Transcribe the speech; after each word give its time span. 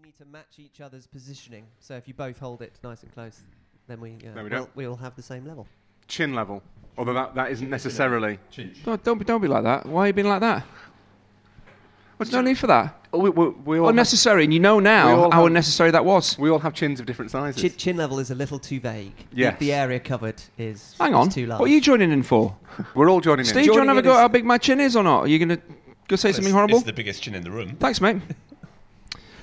you 0.00 0.06
need 0.06 0.16
to 0.18 0.24
match 0.26 0.58
each 0.58 0.80
other's 0.80 1.06
positioning. 1.06 1.64
So 1.80 1.94
if 1.96 2.06
you 2.06 2.14
both 2.14 2.38
hold 2.38 2.62
it 2.62 2.72
nice 2.84 3.02
and 3.02 3.12
close, 3.12 3.40
then 3.88 4.00
we, 4.00 4.12
uh, 4.24 4.34
No, 4.34 4.36
we 4.36 4.42
we'll, 4.42 4.48
don't. 4.50 4.76
we'll 4.76 4.96
have 4.96 5.16
the 5.16 5.22
same 5.22 5.44
level. 5.46 5.66
Chin 6.06 6.34
level. 6.34 6.62
Although 6.96 7.14
that, 7.14 7.34
that 7.34 7.50
isn't 7.50 7.68
necessarily. 7.70 8.38
Don't, 8.84 9.02
don't, 9.02 9.18
be, 9.18 9.24
don't 9.24 9.40
be 9.40 9.48
like 9.48 9.64
that. 9.64 9.86
Why 9.86 10.04
are 10.04 10.06
you 10.08 10.12
being 10.12 10.28
like 10.28 10.40
that? 10.40 10.64
There's 12.18 12.32
no 12.32 12.40
need 12.40 12.58
for 12.58 12.66
that. 12.66 13.06
We, 13.12 13.30
we, 13.30 13.48
we, 13.48 13.78
all 13.78 13.86
have, 13.86 13.90
Unnecessary, 13.90 14.42
and 14.44 14.52
you 14.52 14.58
know 14.58 14.76
We 14.76 14.82
now 14.82 15.08
all 15.24 15.30
how 15.30 15.38
have- 15.38 15.46
unnecessary 15.46 15.90
that 15.92 16.04
was. 16.04 16.36
we 16.38 16.50
all 16.50 16.58
have 16.58 16.74
chins 16.74 16.98
of 17.00 17.06
different 17.06 17.30
sizes. 17.30 17.60
Chin, 17.62 17.72
chin 17.76 17.96
level 17.96 18.18
is 18.18 18.30
a 18.32 18.34
little 18.34 18.58
too 18.58 18.80
vague. 18.80 19.16
The- 19.30 19.36
Yes. 19.36 19.58
The, 19.60 19.72
area 19.72 20.00
covered 20.00 20.42
is, 20.58 20.94
Hang 21.00 21.12
is 21.12 21.16
on. 21.16 21.28
too 21.30 21.46
large. 21.46 21.60
What 21.60 21.70
are 21.70 21.72
you 21.72 21.80
joining 21.80 22.10
in 22.10 22.22
for? 22.24 22.56
We're 22.94 23.08
all 23.10 23.20
joining 23.20 23.44
Steve, 23.44 23.58
in. 23.58 23.62
do 23.62 23.66
you 23.66 23.72
want 23.72 23.88
to 23.88 23.94
Joining 23.94 23.96
have 23.96 23.96
a 23.96 23.98
in 24.00 24.04
go 24.04 24.10
at 24.12 24.14
is- 24.16 24.20
how 24.22 24.28
big 24.28 24.44
my 24.44 24.58
chin 24.58 24.80
is 24.80 24.96
or 24.96 25.04
not? 25.04 25.20
Are 25.20 25.28
you 25.28 25.38
going 25.38 25.48
to 25.58 25.60
go 26.08 26.16
say 26.16 26.30
something 26.32 26.46
It's- 26.46 26.52
horrible? 26.54 26.76
It's 26.78 26.86
the 26.86 26.92
biggest 26.92 27.22
chin 27.22 27.34
in 27.36 27.42
the 27.44 27.50
room. 27.52 27.76
Thanks, 27.78 28.00
mate. 28.00 28.20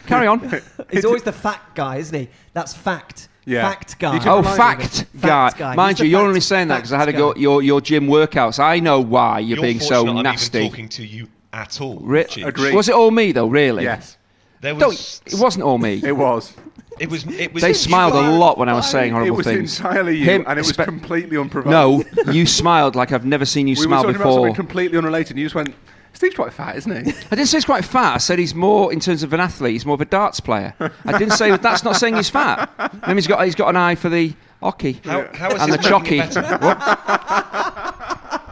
Carry 0.08 0.28
on. 0.28 0.40
He's 0.92 1.06
always 1.06 1.24
the 1.24 1.32
fact 1.32 1.76
guy, 1.76 1.98
isn't 1.98 2.18
he? 2.20 2.30
That's 2.54 2.74
fact. 2.74 3.30
Yeah. 3.46 3.62
Fact 3.70 4.00
guy. 4.00 4.20
Oh, 4.28 4.38
remind 4.38 4.58
fact 4.58 5.06
Fact 5.18 5.58
guy. 5.58 5.72
guy. 5.72 5.76
Mind 5.76 5.98
He's 5.98 6.06
you, 6.06 6.12
you're 6.12 6.20
fact- 6.22 6.28
only 6.30 6.40
saying 6.42 6.68
that 6.70 6.78
because 6.78 6.94
I 6.94 6.98
had 6.98 7.06
to 7.06 7.14
go 7.14 7.34
guy. 7.34 7.40
your 7.42 7.62
your 7.62 7.80
gym 7.82 8.08
workouts. 8.08 8.60
I 8.60 8.80
know 8.80 9.00
why 9.02 9.40
you're, 9.40 9.58
You're 9.58 9.64
being 9.66 9.80
so 9.80 9.98
fortunate 10.04 10.18
I'm 10.20 10.24
nasty. 10.24 10.58
even 10.60 10.70
talking 10.72 10.90
to 10.90 11.06
you 11.06 11.28
at 11.54 11.80
all. 11.82 11.98
Re- 12.00 12.24
Chin. 12.26 12.46
Agree. 12.48 12.74
Was 12.74 12.90
it 12.90 12.96
all 12.96 13.12
me 13.12 13.32
though? 13.34 13.48
Really? 13.48 13.84
Yes, 13.84 14.18
There 14.62 14.74
was. 14.74 14.82
Don't. 15.26 15.34
It 15.34 15.40
wasn't 15.40 15.64
all 15.64 15.78
me. 15.78 16.02
it 16.04 16.14
was. 16.14 16.54
It 17.00 17.12
was. 17.12 17.26
It 17.28 17.54
was. 17.54 17.62
They 17.62 17.74
smiled 17.74 18.14
a 18.14 18.32
lot 18.32 18.58
when 18.58 18.68
I 18.70 18.74
was 18.74 18.90
saying 18.90 19.12
horrible 19.12 19.40
it 19.40 19.44
horrible 19.44 19.62
was 19.62 19.76
things. 19.76 19.80
entirely 19.80 20.18
you, 20.18 20.26
Him 20.26 20.44
and 20.48 20.58
it 20.58 20.66
was 20.66 20.72
espe- 20.72 20.86
completely 20.86 21.38
unprovoked. 21.38 21.70
No, 21.70 22.04
you 22.32 22.46
smiled 22.48 22.96
like 22.96 23.12
I've 23.12 23.26
never 23.26 23.46
seen 23.46 23.68
you 23.68 23.76
we 23.76 23.82
were 23.86 23.90
smile 23.90 24.02
talking 24.04 24.16
about 24.16 24.24
before. 24.24 24.34
something 24.48 24.56
completely 24.56 24.98
unrelated. 24.98 25.32
And 25.32 25.40
you 25.40 25.46
just 25.46 25.56
went, 25.56 25.76
"Steve's 26.16 26.34
quite 26.36 26.54
fat, 26.54 26.76
isn't 26.78 27.06
he?" 27.06 27.12
I 27.32 27.36
didn't 27.36 27.46
say 27.48 27.58
he's 27.58 27.66
quite 27.66 27.86
fat. 27.86 28.16
I 28.16 28.18
said 28.18 28.40
he's 28.40 28.56
more, 28.56 28.92
in 28.92 29.00
terms 29.00 29.22
of 29.22 29.34
an 29.34 29.40
athlete, 29.40 29.74
he's 29.74 29.86
more 29.86 29.94
of 29.96 30.02
a 30.02 30.06
darts 30.06 30.40
player. 30.40 30.74
I 31.06 31.18
didn't 31.18 31.36
say 31.36 31.56
that's 31.58 31.84
not 31.84 31.96
saying 31.98 32.16
he's 32.16 32.30
fat. 32.30 32.72
I 32.80 32.90
mean, 33.08 33.18
he's 33.18 33.28
got 33.28 33.44
he's 33.46 33.56
got 33.56 33.70
an 33.70 33.76
eye 33.78 33.94
for 33.96 34.10
the 34.10 34.34
oche 34.64 35.04
How, 35.06 35.28
how 35.34 35.52
is 35.52 35.62
and 35.62 35.72
the 35.74 35.78
this 35.78 35.86
chockey. 35.86 36.24
it 36.24 36.34
better? 36.34 36.58
What? 36.62 36.82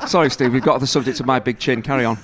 Sorry, 0.09 0.29
Steve. 0.29 0.51
We've 0.51 0.61
got 0.61 0.75
off 0.75 0.81
the 0.81 0.87
subject 0.87 1.21
of 1.21 1.25
my 1.25 1.39
big 1.39 1.59
chin. 1.59 1.81
Carry 1.81 2.03
on. 2.03 2.17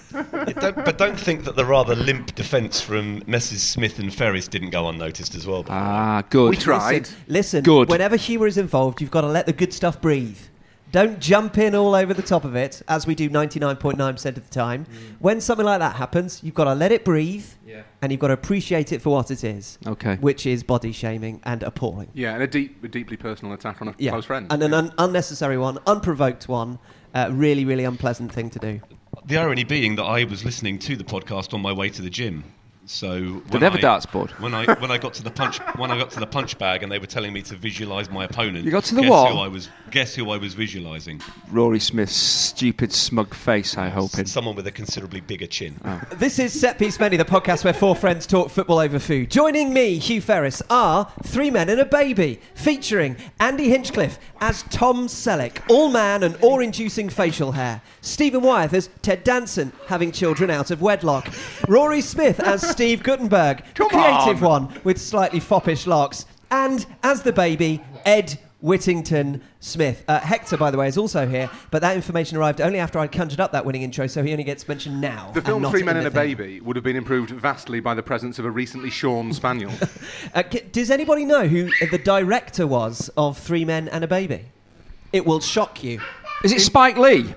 Don't, 0.60 0.76
but 0.76 0.98
don't 0.98 1.18
think 1.18 1.46
that 1.46 1.56
the 1.56 1.64
rather 1.66 1.96
limp 1.96 2.36
defence 2.36 2.82
from 2.82 3.24
Messrs. 3.26 3.64
Smith 3.64 4.00
and 4.00 4.14
Ferris 4.14 4.50
didn't 4.50 4.72
go 4.72 4.90
unnoticed 4.90 5.34
as 5.34 5.48
well. 5.48 5.64
by 5.64 5.76
the 5.76 5.80
way. 5.80 5.86
Ah, 5.88 6.24
good. 6.30 6.50
We 6.50 6.58
tried. 6.58 7.04
Listen, 7.04 7.16
listen 7.28 7.64
Good. 7.64 7.88
whenever 7.90 8.18
humour 8.18 8.48
is 8.48 8.58
involved, 8.58 9.00
you've 9.00 9.12
got 9.12 9.22
to 9.22 9.28
let 9.28 9.46
the 9.46 9.54
good 9.54 9.72
stuff 9.74 10.02
breathe. 10.02 10.38
Don't 10.92 11.20
jump 11.20 11.58
in 11.60 11.76
all 11.76 11.94
over 11.94 12.14
the 12.16 12.24
top 12.24 12.44
of 12.46 12.56
it, 12.56 12.82
as 12.88 13.06
we 13.06 13.14
do 13.14 13.30
99.9% 13.30 14.26
of 14.26 14.34
the 14.36 14.42
time. 14.50 14.86
When 15.20 15.40
something 15.40 15.66
like 15.66 15.80
that 15.80 15.96
happens, 15.98 16.42
you've 16.44 16.56
got 16.56 16.64
to 16.64 16.74
let 16.74 16.92
it 16.92 17.06
breathe, 17.06 17.46
and 18.02 18.12
you've 18.12 18.20
got 18.22 18.28
to 18.30 18.34
appreciate 18.34 18.92
it 18.92 19.02
for 19.02 19.12
what 19.12 19.30
it 19.30 19.44
is, 19.44 19.78
Okay. 19.86 20.16
which 20.16 20.46
is 20.48 20.64
body 20.64 20.92
shaming 20.92 21.42
and 21.44 21.62
appalling. 21.62 22.08
Yeah, 22.14 22.34
and 22.34 22.42
a 22.42 22.48
deep, 22.48 22.84
a 22.84 22.88
deeply 22.88 23.18
personal 23.18 23.54
attack 23.54 23.82
on 23.82 23.90
a 23.90 23.96
Yeah. 24.00 24.12
close 24.12 24.26
friend. 24.26 24.48
And 24.50 24.64
an 24.64 24.74
un- 24.74 24.92
unnecessary 24.98 25.58
one, 25.60 25.78
unprovoked 25.86 26.48
one, 26.50 26.80
uh, 27.14 27.30
really, 27.32 27.66
really 27.66 27.84
unpleasant 27.84 28.32
thing 28.32 28.50
to 28.50 28.60
do. 28.60 28.80
The 29.26 29.38
irony 29.38 29.64
being 29.66 29.96
that 29.98 30.04
I 30.06 30.24
was 30.24 30.44
listening 30.44 30.80
to 30.80 30.96
the 30.96 31.04
podcast 31.04 31.54
on 31.54 31.62
my 31.62 31.72
way 31.72 31.90
to 31.90 32.02
the 32.02 32.10
gym. 32.10 32.44
So 32.92 33.20
Do 33.20 33.44
when 33.50 33.60
they 33.60 33.68
have 33.68 33.76
a 33.76 33.78
I- 33.78 33.82
darts 33.82 34.08
board? 34.08 34.32
When 34.40 34.56
I 34.56 34.66
when 34.80 34.90
I 34.90 34.98
got 34.98 35.14
to 35.14 35.24
the 35.24 35.30
punch 35.30 35.60
when 35.78 35.92
I 35.92 35.98
got 36.00 36.10
to 36.12 36.20
the 36.20 36.26
punch 36.26 36.58
bag 36.58 36.82
and 36.82 36.92
they 36.92 36.98
were 36.98 37.06
telling 37.06 37.32
me 37.32 37.44
to 37.44 37.56
visualise 37.56 38.10
my 38.10 38.26
opponent. 38.26 38.66
You 38.66 38.72
got 38.72 38.84
to 38.86 38.96
the 38.96 39.02
guess 39.02 39.12
what? 39.12 39.32
Who 39.32 39.38
I 39.38 39.48
was 39.48 39.70
guess 39.92 40.16
who 40.16 40.32
I 40.32 40.38
was 40.38 40.56
visualising? 40.56 41.22
Rory 41.52 41.80
Smith's 41.80 42.16
stupid, 42.16 42.92
smug 42.92 43.36
face. 43.36 43.78
I 43.78 43.90
hope. 43.90 44.18
in. 44.18 44.26
Someone 44.26 44.56
with 44.56 44.66
a 44.66 44.72
considerably 44.72 45.22
bigger 45.22 45.46
chin. 45.46 45.80
Oh. 45.86 46.02
This 46.16 46.40
is 46.40 46.60
Set 46.60 46.80
Piece 46.80 47.00
Menu, 47.00 47.20
the 47.20 47.26
podcast 47.26 47.64
where 47.64 47.74
four 47.74 47.96
friends 47.96 48.26
talk 48.26 48.50
football 48.50 48.80
over 48.80 48.98
food. 48.98 49.30
Joining 49.30 49.72
me, 49.72 50.00
Hugh 50.00 50.20
Ferris, 50.20 50.64
are 50.72 51.12
Three 51.22 51.52
Men 51.52 51.70
and 51.70 51.80
a 51.80 51.86
Baby, 51.86 52.42
featuring 52.56 53.18
Andy 53.40 53.70
Hinchcliffe 53.70 54.18
as 54.42 54.64
Tom 54.64 55.06
Selleck, 55.08 55.62
all 55.70 55.90
man 55.90 56.24
and 56.24 56.36
awe-inducing 56.42 57.10
facial 57.10 57.52
hair. 57.52 57.84
Stephen 58.02 58.42
Wyeth 58.42 58.74
as 58.74 58.90
Ted 59.04 59.24
Danson, 59.24 59.74
having 59.88 60.12
children 60.12 60.50
out 60.50 60.72
of 60.72 60.82
wedlock. 60.82 61.32
Rory 61.68 62.02
Smith 62.02 62.40
as 62.40 62.68
Steve 62.80 63.04
Guttenberg, 63.04 63.58
the 63.58 63.74
Come 63.74 63.90
creative 63.90 64.42
on. 64.42 64.68
one 64.68 64.82
with 64.86 65.02
slightly 65.02 65.42
foppish 65.42 65.86
locks. 65.86 66.26
And 66.50 66.86
as 67.04 67.24
the 67.24 67.34
baby, 67.34 67.84
Ed 68.06 68.40
Whittington 68.62 69.42
Smith. 69.60 70.06
Uh, 70.08 70.22
Hector, 70.22 70.56
by 70.56 70.72
the 70.72 70.78
way, 70.78 70.88
is 70.88 70.98
also 70.98 71.28
here, 71.28 71.50
but 71.72 71.82
that 71.82 71.98
information 71.98 72.38
arrived 72.38 72.62
only 72.62 72.80
after 72.80 72.98
I'd 72.98 73.12
conjured 73.12 73.42
up 73.42 73.52
that 73.52 73.66
winning 73.66 73.82
intro, 73.82 74.08
so 74.08 74.24
he 74.24 74.32
only 74.32 74.46
gets 74.46 74.66
mentioned 74.66 75.02
now. 75.02 75.30
the 75.34 75.42
film 75.42 75.66
Three 75.70 75.84
Men 75.84 75.98
and 75.98 76.08
a 76.08 76.10
thing. 76.10 76.38
Baby 76.38 76.62
would 76.62 76.78
have 76.78 76.86
been 76.86 76.96
improved 76.96 77.32
vastly 77.32 77.82
by 77.82 77.94
the 77.94 78.02
presence 78.02 78.40
of 78.40 78.46
a 78.46 78.50
recently 78.52 78.90
shorn 78.90 79.34
spaniel. 79.34 79.74
Uh, 80.34 80.44
c- 80.50 80.62
does 80.72 80.90
anybody 80.90 81.26
know 81.26 81.48
who 81.50 81.70
the 81.92 81.98
director 81.98 82.66
was 82.66 83.10
of 83.18 83.38
Three 83.38 83.66
Men 83.66 83.90
and 83.90 84.06
a 84.06 84.08
Baby? 84.08 84.46
It 85.12 85.26
will 85.26 85.42
shock 85.42 85.84
you. 85.84 86.00
Is 86.46 86.54
it 86.54 86.62
Spike 86.62 86.98
Lee? 86.98 87.34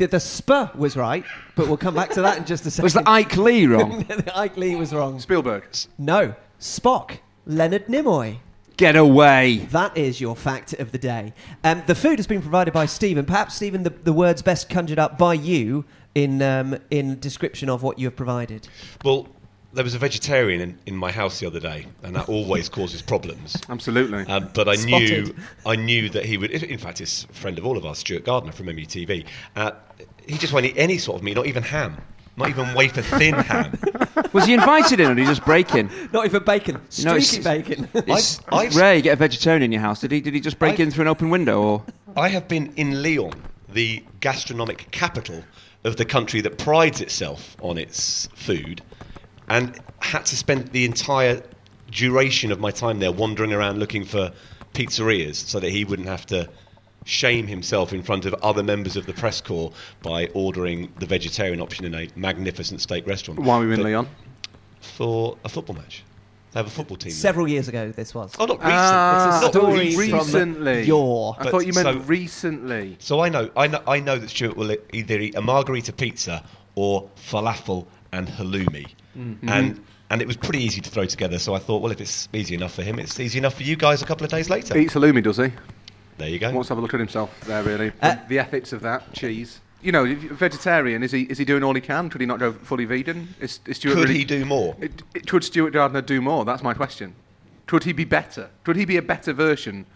The, 0.00 0.06
the 0.06 0.18
spur 0.18 0.70
was 0.74 0.96
right, 0.96 1.26
but 1.56 1.68
we'll 1.68 1.76
come 1.76 1.94
back 1.94 2.08
to 2.12 2.22
that 2.22 2.38
in 2.38 2.46
just 2.46 2.64
a 2.64 2.70
second. 2.70 2.84
Was 2.84 2.94
the 2.94 3.06
Ike 3.06 3.36
Lee 3.36 3.66
wrong? 3.66 3.98
the 4.08 4.32
Ike 4.34 4.56
Lee 4.56 4.74
was 4.74 4.94
wrong. 4.94 5.20
Spielberg. 5.20 5.64
No, 5.98 6.34
Spock, 6.58 7.18
Leonard 7.44 7.86
Nimoy. 7.86 8.38
Get 8.78 8.96
away. 8.96 9.68
That 9.72 9.94
is 9.98 10.18
your 10.18 10.34
fact 10.34 10.72
of 10.72 10.90
the 10.90 10.96
day. 10.96 11.34
Um, 11.62 11.82
the 11.86 11.94
food 11.94 12.18
has 12.18 12.26
been 12.26 12.40
provided 12.40 12.72
by 12.72 12.86
Stephen. 12.86 13.26
Perhaps, 13.26 13.56
Stephen, 13.56 13.82
the, 13.82 13.90
the 13.90 14.14
words 14.14 14.40
best 14.40 14.70
conjured 14.70 14.98
up 14.98 15.18
by 15.18 15.34
you 15.34 15.84
in, 16.14 16.40
um, 16.40 16.78
in 16.90 17.20
description 17.20 17.68
of 17.68 17.82
what 17.82 17.98
you 17.98 18.06
have 18.06 18.16
provided. 18.16 18.68
Well, 19.04 19.28
there 19.72 19.84
was 19.84 19.94
a 19.94 19.98
vegetarian 19.98 20.60
in, 20.60 20.78
in 20.86 20.96
my 20.96 21.12
house 21.12 21.38
the 21.40 21.46
other 21.46 21.60
day, 21.60 21.86
and 22.02 22.14
that 22.16 22.28
always 22.28 22.68
causes 22.68 23.02
problems. 23.02 23.56
Absolutely. 23.68 24.24
Um, 24.26 24.50
but 24.54 24.68
I 24.68 24.74
knew, 24.76 25.34
I 25.64 25.76
knew 25.76 26.08
that 26.10 26.24
he 26.24 26.36
would. 26.38 26.50
In 26.50 26.78
fact, 26.78 26.98
he's 26.98 27.26
a 27.30 27.32
friend 27.32 27.58
of 27.58 27.64
all 27.66 27.76
of 27.76 27.86
us, 27.86 28.00
Stuart 28.00 28.24
Gardner 28.24 28.52
from 28.52 28.66
MUTV. 28.66 29.26
Uh, 29.56 29.72
he 30.26 30.38
just 30.38 30.52
won't 30.52 30.66
eat 30.66 30.74
any 30.76 30.98
sort 30.98 31.18
of 31.18 31.22
meat, 31.24 31.34
not 31.36 31.46
even 31.46 31.62
ham, 31.62 31.96
not 32.36 32.48
even 32.48 32.74
wafer 32.74 33.02
thin 33.02 33.34
ham. 33.50 33.78
Was 34.32 34.46
he 34.46 34.54
invited 34.54 35.00
in 35.00 35.10
or 35.10 35.14
did 35.14 35.22
he 35.22 35.26
just 35.26 35.44
break 35.44 35.74
in? 35.74 35.90
Not 36.12 36.24
even 36.24 36.44
bacon, 36.44 36.74
No, 37.02 37.16
it's- 37.16 37.26
streaky 37.28 37.42
bacon. 37.42 37.88
It's, 37.94 38.40
I've- 38.52 38.68
it's 38.68 38.76
rare 38.76 38.94
you 38.94 39.02
get 39.02 39.14
a 39.14 39.16
vegetarian 39.16 39.62
in 39.64 39.72
your 39.72 39.80
house. 39.80 40.00
Did 40.00 40.12
he? 40.12 40.20
Did 40.20 40.34
he 40.34 40.40
just 40.40 40.56
break 40.58 40.74
I've- 40.74 40.82
in 40.84 40.90
through 40.92 41.02
an 41.02 41.08
open 41.08 41.30
window 41.30 41.60
or? 41.60 41.84
I 42.16 42.28
have 42.28 42.46
been 42.46 42.72
in 42.76 43.02
Lyon, 43.02 43.32
the 43.72 44.04
gastronomic 44.20 44.88
capital 44.92 45.42
of 45.82 45.96
the 45.96 46.04
country 46.04 46.40
that 46.42 46.58
prides 46.58 47.00
itself 47.00 47.56
on 47.60 47.76
its 47.78 48.28
food, 48.34 48.82
and 49.50 49.78
had 49.98 50.24
to 50.26 50.36
spend 50.36 50.68
the 50.68 50.84
entire 50.86 51.42
duration 51.90 52.52
of 52.52 52.60
my 52.60 52.70
time 52.70 53.00
there 53.00 53.12
wandering 53.12 53.52
around 53.52 53.78
looking 53.78 54.04
for 54.04 54.32
pizzerias 54.74 55.34
so 55.34 55.58
that 55.60 55.70
he 55.70 55.84
wouldn't 55.84 56.08
have 56.08 56.24
to 56.24 56.48
shame 57.04 57.46
himself 57.48 57.92
in 57.92 58.02
front 58.02 58.24
of 58.24 58.34
other 58.42 58.62
members 58.62 58.94
of 58.96 59.06
the 59.06 59.12
press 59.12 59.40
corps 59.40 59.72
by 60.02 60.26
ordering 60.34 60.90
the 61.00 61.06
vegetarian 61.06 61.60
option 61.60 61.84
in 61.84 61.94
a 61.94 62.08
magnificent 62.14 62.80
steak 62.80 63.06
restaurant. 63.06 63.40
Why 63.40 63.58
were 63.58 63.66
we 63.66 63.72
in 63.74 63.80
But 63.80 63.84
Lyon? 63.86 64.08
For 64.80 65.36
a 65.44 65.48
football 65.48 65.76
match. 65.76 66.04
They 66.52 66.60
have 66.60 66.66
a 66.66 66.70
football 66.70 66.96
team. 66.96 67.10
there. 67.10 67.16
Several 67.18 67.48
years 67.48 67.68
ago, 67.68 67.90
this 67.90 68.14
was. 68.14 68.32
Oh, 68.38 68.44
not 68.44 68.58
recently. 68.58 68.72
Ah, 68.76 69.28
It's 69.28 69.38
a 69.38 69.42
Not 69.46 69.52
story 69.52 69.92
from 69.92 70.00
recently. 70.00 70.82
yore. 70.84 71.36
I 71.38 71.50
thought 71.50 71.66
you 71.66 71.72
meant 71.72 71.86
so- 71.86 71.98
recently. 72.06 72.96
So 73.00 73.20
I 73.20 73.28
know, 73.28 73.50
I 73.56 73.66
know, 73.66 73.82
I 73.86 73.98
know 74.00 74.18
that 74.18 74.30
Stuart 74.30 74.56
will 74.56 74.76
either 74.92 75.18
eat 75.18 75.34
a 75.36 75.40
margarita 75.40 75.92
pizza 75.92 76.44
or 76.76 77.08
falafel 77.16 77.86
and 78.12 78.26
halloumi, 78.28 78.86
Mm-hmm. 79.16 79.48
and 79.48 79.84
and 80.10 80.20
it 80.20 80.26
was 80.26 80.36
pretty 80.36 80.62
easy 80.62 80.80
to 80.80 80.90
throw 80.90 81.04
together. 81.06 81.38
So 81.38 81.54
I 81.54 81.58
thought, 81.58 81.82
well, 81.82 81.92
if 81.92 82.00
it's 82.00 82.28
easy 82.32 82.54
enough 82.54 82.74
for 82.74 82.82
him, 82.82 82.98
it's 82.98 83.18
easy 83.20 83.38
enough 83.38 83.54
for 83.54 83.62
you 83.62 83.76
guys. 83.76 84.02
A 84.02 84.06
couple 84.06 84.24
of 84.24 84.30
days 84.30 84.50
later, 84.50 84.76
Eats 84.76 84.94
halloumi, 84.94 85.22
does 85.22 85.36
he? 85.36 85.52
there 86.18 86.28
you 86.28 86.38
go. 86.38 86.50
Wants 86.52 86.68
to 86.68 86.72
have 86.74 86.78
a 86.78 86.80
look 86.82 86.94
at 86.94 87.00
himself 87.00 87.30
there, 87.46 87.62
really. 87.62 87.92
Uh, 88.02 88.14
the, 88.16 88.20
the 88.28 88.38
ethics 88.38 88.72
of 88.72 88.82
that 88.82 89.12
cheese. 89.12 89.60
You 89.82 89.92
know, 89.92 90.04
vegetarian. 90.14 91.02
Is 91.02 91.12
he? 91.12 91.22
Is 91.22 91.38
he 91.38 91.44
doing 91.44 91.62
all 91.62 91.74
he 91.74 91.80
can? 91.80 92.10
Could 92.10 92.20
he 92.20 92.26
not 92.26 92.38
go 92.38 92.52
fully 92.52 92.84
vegan? 92.84 93.34
Is, 93.40 93.60
is 93.66 93.76
Stuart 93.78 93.94
Could 93.94 94.02
really- 94.08 94.18
he 94.18 94.24
do 94.24 94.44
more? 94.44 94.76
It, 94.80 95.02
it, 95.14 95.26
could 95.26 95.42
Stuart 95.44 95.70
Gardner 95.72 96.02
do 96.02 96.20
more? 96.20 96.44
That's 96.44 96.62
my 96.62 96.74
question. 96.74 97.14
Could 97.66 97.84
he 97.84 97.92
be 97.92 98.04
better? 98.04 98.50
Could 98.64 98.76
he 98.76 98.84
be 98.84 98.96
a 98.96 99.02
better 99.02 99.32
version 99.32 99.86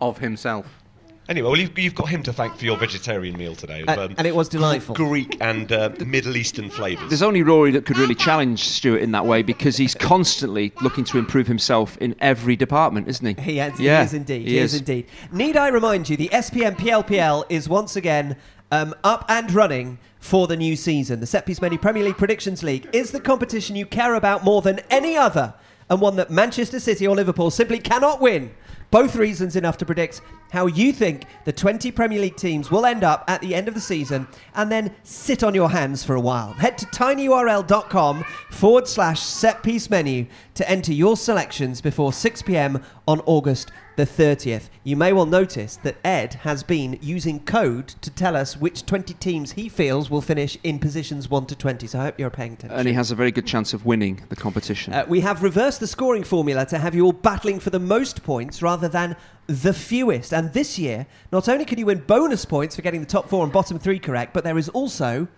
of 0.00 0.18
himself? 0.18 0.81
Anyway, 1.28 1.48
well, 1.48 1.56
you've, 1.58 1.78
you've 1.78 1.94
got 1.94 2.08
him 2.08 2.20
to 2.24 2.32
thank 2.32 2.56
for 2.56 2.64
your 2.64 2.76
vegetarian 2.76 3.38
meal 3.38 3.54
today, 3.54 3.82
of, 3.82 3.88
Uh, 3.88 4.08
and 4.18 4.26
it 4.26 4.34
was 4.34 4.48
delightful. 4.48 4.94
Greek 4.94 5.36
and 5.40 5.70
uh, 5.70 5.90
Middle 6.04 6.36
Eastern 6.36 6.68
flavours. 6.68 7.08
There's 7.10 7.22
only 7.22 7.42
Rory 7.44 7.70
that 7.72 7.86
could 7.86 7.96
really 7.96 8.16
challenge 8.16 8.64
Stuart 8.68 8.98
in 9.02 9.12
that 9.12 9.24
way 9.24 9.42
because 9.42 9.76
he's 9.76 9.94
constantly 9.94 10.72
looking 10.82 11.04
to 11.04 11.18
improve 11.18 11.46
himself 11.46 11.96
in 11.98 12.16
every 12.18 12.56
department, 12.56 13.06
isn't 13.08 13.38
he? 13.38 13.42
He 13.52 13.60
is, 13.60 13.78
Yeah, 13.78 14.00
he 14.00 14.04
is 14.06 14.14
indeed. 14.14 14.42
he 14.48 14.54
He, 14.54 14.58
is. 14.58 14.74
is. 14.74 14.80
indeed. 14.80 15.06
Need 15.30 15.56
I 15.56 15.68
remind 15.68 16.08
you, 16.08 16.16
the 16.16 16.28
SPM 16.32 16.76
PLPL 16.76 17.44
is 17.48 17.68
once 17.68 17.94
again 17.94 18.36
um, 18.72 18.92
up 19.04 19.24
and 19.28 19.50
running 19.52 19.98
for 20.18 20.48
the 20.48 20.56
new 20.56 20.74
season. 20.74 21.20
The 21.20 21.26
Set 21.26 21.46
Piece 21.46 21.62
Menu 21.62 21.78
Premier 21.78 22.02
League 22.02 22.18
Predictions 22.18 22.64
League 22.64 22.88
is 22.92 23.12
the 23.12 23.20
competition 23.20 23.76
you 23.76 23.86
care 23.86 24.16
about 24.16 24.42
more 24.42 24.60
than 24.60 24.80
any 24.90 25.16
other, 25.16 25.54
and 25.88 26.00
one 26.00 26.16
that 26.16 26.30
Manchester 26.32 26.80
City 26.80 27.06
or 27.06 27.14
Liverpool 27.14 27.50
simply 27.52 27.78
cannot 27.78 28.20
win. 28.20 28.52
Both 28.90 29.14
reasons 29.16 29.56
enough 29.56 29.78
to 29.78 29.86
predict 29.86 30.20
how 30.52 30.66
you 30.66 30.92
think 30.92 31.24
the 31.44 31.52
20 31.52 31.90
Premier 31.92 32.20
League 32.20 32.36
teams 32.36 32.70
will 32.70 32.84
end 32.84 33.02
up 33.02 33.24
at 33.26 33.40
the 33.40 33.54
end 33.54 33.68
of 33.68 33.74
the 33.74 33.80
season 33.80 34.28
and 34.54 34.70
then 34.70 34.94
sit 35.02 35.42
on 35.42 35.54
your 35.54 35.70
hands 35.70 36.04
for 36.04 36.14
a 36.14 36.20
while. 36.20 36.52
Head 36.52 36.76
to 36.78 36.86
tinyurl.com 36.86 38.22
forward 38.50 38.86
slash 38.86 39.20
set 39.20 39.62
piece 39.62 39.88
menu 39.88 40.26
to 40.54 40.68
enter 40.68 40.92
your 40.92 41.16
selections 41.16 41.80
before 41.80 42.12
6 42.12 42.42
pm 42.42 42.84
on 43.08 43.20
August 43.20 43.72
the 43.96 44.04
30th. 44.04 44.68
You 44.84 44.96
may 44.96 45.12
well 45.12 45.26
notice 45.26 45.76
that 45.82 45.96
Ed 46.04 46.34
has 46.34 46.62
been 46.62 46.98
using 47.02 47.40
code 47.40 47.88
to 47.88 48.10
tell 48.10 48.36
us 48.36 48.56
which 48.56 48.86
20 48.86 49.14
teams 49.14 49.52
he 49.52 49.68
feels 49.68 50.10
will 50.10 50.20
finish 50.20 50.56
in 50.62 50.78
positions 50.78 51.28
1 51.28 51.46
to 51.46 51.56
20, 51.56 51.86
so 51.86 52.00
I 52.00 52.04
hope 52.04 52.18
you're 52.18 52.30
paying 52.30 52.54
attention. 52.54 52.78
And 52.78 52.88
he 52.88 52.94
has 52.94 53.10
a 53.10 53.14
very 53.14 53.30
good 53.30 53.46
chance 53.46 53.74
of 53.74 53.84
winning 53.84 54.22
the 54.28 54.36
competition. 54.36 54.92
Uh, 54.92 55.04
we 55.08 55.20
have 55.20 55.42
reversed 55.42 55.80
the 55.80 55.86
scoring 55.86 56.24
formula 56.24 56.64
to 56.66 56.78
have 56.78 56.94
you 56.94 57.04
all 57.04 57.12
battling 57.12 57.60
for 57.60 57.70
the 57.70 57.78
most 57.78 58.22
points 58.22 58.62
rather 58.62 58.88
than 58.88 59.16
the 59.46 59.72
fewest. 59.72 60.32
And 60.32 60.52
this 60.52 60.78
year, 60.78 61.06
not 61.30 61.48
only 61.48 61.64
can 61.64 61.78
you 61.78 61.86
win 61.86 62.00
bonus 62.00 62.44
points 62.44 62.76
for 62.76 62.82
getting 62.82 63.00
the 63.00 63.06
top 63.06 63.28
four 63.28 63.44
and 63.44 63.52
bottom 63.52 63.78
three 63.78 63.98
correct, 63.98 64.32
but 64.32 64.44
there 64.44 64.58
is 64.58 64.68
also 64.70 65.28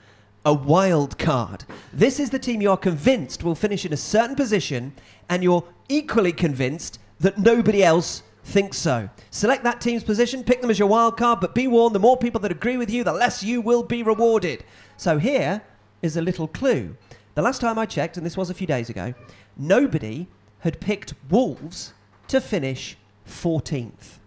a 0.44 0.52
wild 0.52 1.18
card. 1.18 1.64
This 1.92 2.20
is 2.20 2.30
the 2.30 2.38
team 2.38 2.60
you 2.60 2.70
are 2.70 2.76
convinced 2.76 3.42
will 3.42 3.54
finish 3.54 3.84
in 3.86 3.92
a 3.92 3.96
certain 3.96 4.36
position, 4.36 4.92
and 5.28 5.42
you're 5.42 5.64
equally 5.88 6.32
convinced 6.32 6.98
that 7.20 7.38
nobody 7.38 7.82
else 7.82 8.22
thinks 8.44 8.76
so. 8.76 9.08
Select 9.30 9.64
that 9.64 9.80
team's 9.80 10.04
position, 10.04 10.44
pick 10.44 10.60
them 10.60 10.70
as 10.70 10.78
your 10.78 10.88
wild 10.88 11.16
card, 11.16 11.40
but 11.40 11.54
be 11.54 11.66
warned 11.66 11.94
the 11.94 12.00
more 12.00 12.18
people 12.18 12.40
that 12.40 12.52
agree 12.52 12.76
with 12.76 12.90
you, 12.90 13.02
the 13.02 13.12
less 13.12 13.42
you 13.42 13.62
will 13.62 13.82
be 13.82 14.02
rewarded. 14.02 14.64
So 14.98 15.18
here 15.18 15.62
is 16.02 16.16
a 16.16 16.22
little 16.22 16.46
clue. 16.46 16.94
The 17.34 17.42
last 17.42 17.60
time 17.60 17.78
I 17.78 17.86
checked, 17.86 18.18
and 18.18 18.26
this 18.26 18.36
was 18.36 18.50
a 18.50 18.54
few 18.54 18.66
days 18.66 18.90
ago, 18.90 19.14
nobody 19.56 20.26
had 20.60 20.80
picked 20.80 21.14
Wolves 21.30 21.94
to 22.28 22.40
finish 22.40 22.98
14th. 23.28 24.18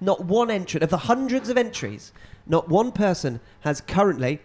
Not 0.00 0.24
one 0.24 0.50
entrant 0.50 0.82
of 0.82 0.90
the 0.90 0.98
hundreds 0.98 1.48
of 1.48 1.56
entries, 1.56 2.12
not 2.46 2.68
one 2.68 2.92
person 2.92 3.40
has 3.60 3.80
currently, 3.80 4.40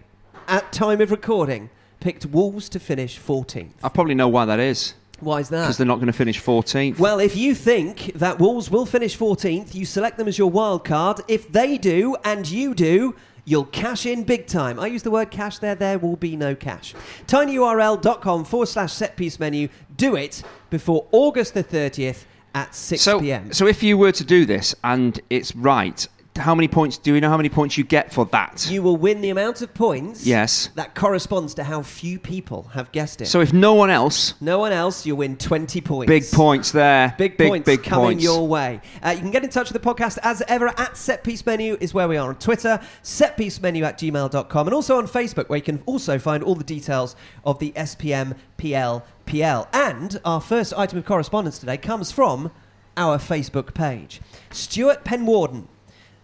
at 0.47 0.71
time 0.71 1.01
of 1.01 1.11
recording, 1.11 1.69
picked 1.99 2.25
Wolves 2.25 2.69
to 2.69 2.79
finish 2.79 3.19
14th. 3.19 3.71
I 3.83 3.89
probably 3.89 4.15
know 4.15 4.27
why 4.27 4.45
that 4.45 4.59
is. 4.59 4.95
Why 5.19 5.39
is 5.39 5.49
that? 5.49 5.63
Because 5.63 5.77
they're 5.77 5.85
not 5.85 5.97
going 5.97 6.07
to 6.07 6.13
finish 6.13 6.41
14th. 6.41 6.97
Well, 6.97 7.19
if 7.19 7.35
you 7.35 7.53
think 7.53 8.13
that 8.15 8.39
Wolves 8.39 8.71
will 8.71 8.87
finish 8.87 9.15
14th, 9.17 9.75
you 9.75 9.85
select 9.85 10.17
them 10.17 10.27
as 10.27 10.37
your 10.37 10.49
wild 10.49 10.83
card. 10.83 11.21
If 11.27 11.51
they 11.51 11.77
do 11.77 12.15
and 12.25 12.49
you 12.49 12.73
do, 12.73 13.15
you'll 13.45 13.65
cash 13.65 14.05
in 14.07 14.23
big 14.23 14.47
time. 14.47 14.79
I 14.79 14.87
use 14.87 15.03
the 15.03 15.11
word 15.11 15.29
cash 15.29 15.59
there, 15.59 15.75
there 15.75 15.99
will 15.99 16.15
be 16.15 16.35
no 16.35 16.55
cash. 16.55 16.95
tinyurl.com 17.27 18.45
forward 18.45 18.65
slash 18.67 18.93
set 18.93 19.15
piece 19.15 19.39
menu. 19.39 19.69
Do 19.95 20.15
it 20.15 20.41
before 20.71 21.07
August 21.11 21.53
the 21.53 21.63
30th 21.63 22.23
at 22.53 22.73
6 22.75 23.01
so, 23.01 23.19
pm. 23.19 23.53
so 23.53 23.67
if 23.67 23.81
you 23.83 23.97
were 23.97 24.11
to 24.11 24.23
do 24.23 24.45
this 24.45 24.75
and 24.83 25.19
it's 25.29 25.55
right, 25.55 26.07
how 26.37 26.55
many 26.55 26.67
points 26.69 26.97
do 26.97 27.11
we 27.11 27.19
know 27.19 27.29
how 27.29 27.35
many 27.35 27.49
points 27.49 27.77
you 27.77 27.83
get 27.83 28.13
for 28.13 28.25
that? 28.27 28.65
you 28.71 28.81
will 28.81 28.95
win 28.95 29.19
the 29.19 29.29
amount 29.29 29.61
of 29.61 29.73
points 29.73 30.25
Yes. 30.25 30.69
that 30.75 30.95
corresponds 30.95 31.53
to 31.55 31.63
how 31.65 31.81
few 31.81 32.17
people 32.17 32.63
have 32.73 32.89
guessed 32.93 33.19
it. 33.21 33.25
So 33.25 33.41
if 33.41 33.51
no 33.51 33.73
one 33.73 33.89
else, 33.89 34.33
no 34.39 34.57
one 34.57 34.71
else, 34.71 35.05
you'll 35.05 35.17
win 35.17 35.35
20 35.35 35.81
points. 35.81 36.07
big 36.07 36.23
points 36.31 36.71
there. 36.71 37.13
Big, 37.17 37.35
big 37.37 37.49
points 37.49 37.65
big 37.65 37.83
coming 37.83 38.05
points. 38.05 38.23
your 38.23 38.47
way. 38.47 38.79
Uh, 39.03 39.09
you 39.09 39.19
can 39.19 39.31
get 39.31 39.43
in 39.43 39.49
touch 39.49 39.71
with 39.71 39.81
the 39.81 39.87
podcast 39.93 40.19
as 40.23 40.41
ever 40.47 40.67
at 40.69 40.93
Setpiece 40.93 41.45
Menu 41.45 41.75
is 41.81 41.93
where 41.93 42.07
we 42.07 42.15
are 42.15 42.29
on 42.29 42.35
Twitter, 42.35 42.79
setpiecemenu 43.03 43.83
at 43.83 43.97
gmail.com, 43.99 44.67
and 44.67 44.73
also 44.73 44.97
on 44.97 45.07
Facebook 45.07 45.49
where 45.49 45.57
you 45.57 45.63
can 45.63 45.83
also 45.85 46.17
find 46.17 46.43
all 46.43 46.55
the 46.55 46.63
details 46.63 47.15
of 47.45 47.59
the 47.59 47.73
SPM 47.75 48.35
PL 48.57 49.05
PL. 49.31 49.69
And 49.71 50.19
our 50.25 50.41
first 50.41 50.73
item 50.77 50.97
of 50.97 51.05
correspondence 51.05 51.57
today 51.57 51.77
comes 51.77 52.11
from 52.11 52.51
our 52.97 53.17
Facebook 53.17 53.73
page. 53.73 54.19
Stuart 54.51 55.05
Penwarden 55.05 55.67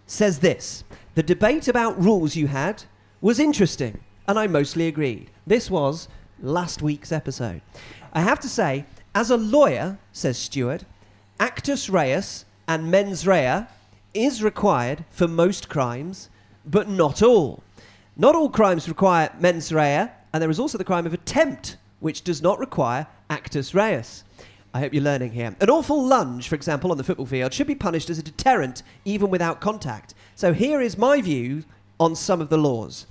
says 0.06 0.40
this 0.40 0.84
The 1.16 1.24
debate 1.24 1.70
about 1.70 2.04
rules 2.04 2.36
you 2.36 2.48
had 2.48 2.84
was 3.22 3.40
interesting, 3.40 4.02
and 4.28 4.38
I 4.38 4.48
mostly 4.48 4.90
agreed. 4.90 5.32
This 5.46 5.72
was 5.72 6.10
last 6.42 6.82
week's 6.82 7.14
episode. 7.14 7.62
I 8.12 8.20
have 8.20 8.42
to 8.42 8.50
say, 8.50 8.84
as 9.16 9.30
a 9.30 9.38
lawyer, 9.38 9.98
says 10.12 10.38
Stuart, 10.38 10.84
actus 11.40 11.90
reus 11.90 12.44
and 12.68 12.92
mens 12.92 13.26
rea 13.26 13.68
is 14.14 14.44
required 14.44 15.06
for 15.12 15.30
most 15.30 15.70
crimes, 15.70 16.30
but 16.66 16.90
not 16.90 17.22
all. 17.22 17.64
Not 18.18 18.36
all 18.36 18.50
crimes 18.50 18.90
require 18.90 19.34
mens 19.40 19.72
rea, 19.72 20.10
and 20.34 20.42
there 20.42 20.50
is 20.50 20.60
also 20.60 20.78
the 20.78 20.84
crime 20.84 21.06
of 21.06 21.14
attempt, 21.14 21.78
which 22.00 22.24
does 22.24 22.42
not 22.42 22.60
require 22.60 23.08
actus 23.30 23.74
reus. 23.74 24.24
I 24.74 24.80
hope 24.80 24.94
you're 24.94 25.04
learning 25.04 25.32
here. 25.32 25.56
An 25.60 25.70
awful 25.70 26.06
lunge, 26.06 26.48
for 26.48 26.56
example, 26.56 26.92
on 26.92 26.98
the 26.98 27.04
football 27.04 27.26
field 27.26 27.54
should 27.54 27.68
be 27.68 27.76
punished 27.76 28.10
as 28.10 28.20
a 28.20 28.24
deterrent, 28.24 28.84
even 29.06 29.30
without 29.30 29.62
contact. 29.62 30.14
So 30.36 30.54
here 30.54 30.82
is 30.82 30.98
my 30.98 31.22
view 31.22 31.64
on 32.00 32.16
some 32.16 32.42
of 32.42 32.50
the 32.50 32.58
laws. 32.58 33.08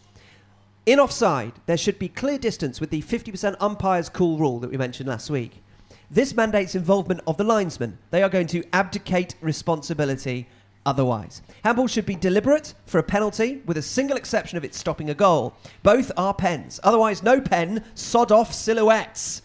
In 0.84 1.00
offside, 1.00 1.54
there 1.66 1.76
should 1.76 1.98
be 1.98 2.08
clear 2.08 2.38
distance 2.38 2.80
with 2.80 2.90
the 2.90 3.02
50% 3.02 3.56
umpire's 3.58 4.08
call 4.08 4.38
rule 4.38 4.60
that 4.60 4.70
we 4.70 4.76
mentioned 4.76 5.08
last 5.08 5.30
week. 5.30 5.62
This 6.08 6.36
mandates 6.36 6.76
involvement 6.76 7.22
of 7.26 7.36
the 7.36 7.42
linesman. 7.42 7.98
They 8.12 8.22
are 8.22 8.28
going 8.28 8.46
to 8.48 8.62
abdicate 8.72 9.34
responsibility 9.40 10.46
otherwise. 10.86 11.42
Handball 11.64 11.88
should 11.88 12.06
be 12.06 12.14
deliberate 12.14 12.72
for 12.86 12.98
a 12.98 13.02
penalty, 13.02 13.60
with 13.66 13.76
a 13.76 13.82
single 13.82 14.16
exception 14.16 14.56
of 14.56 14.64
it 14.64 14.74
stopping 14.74 15.10
a 15.10 15.14
goal. 15.14 15.54
Both 15.82 16.10
are 16.16 16.32
pens. 16.32 16.80
Otherwise, 16.82 17.22
no 17.22 17.40
pen, 17.40 17.84
sod 17.94 18.32
off 18.32 18.54
silhouettes. 18.54 19.42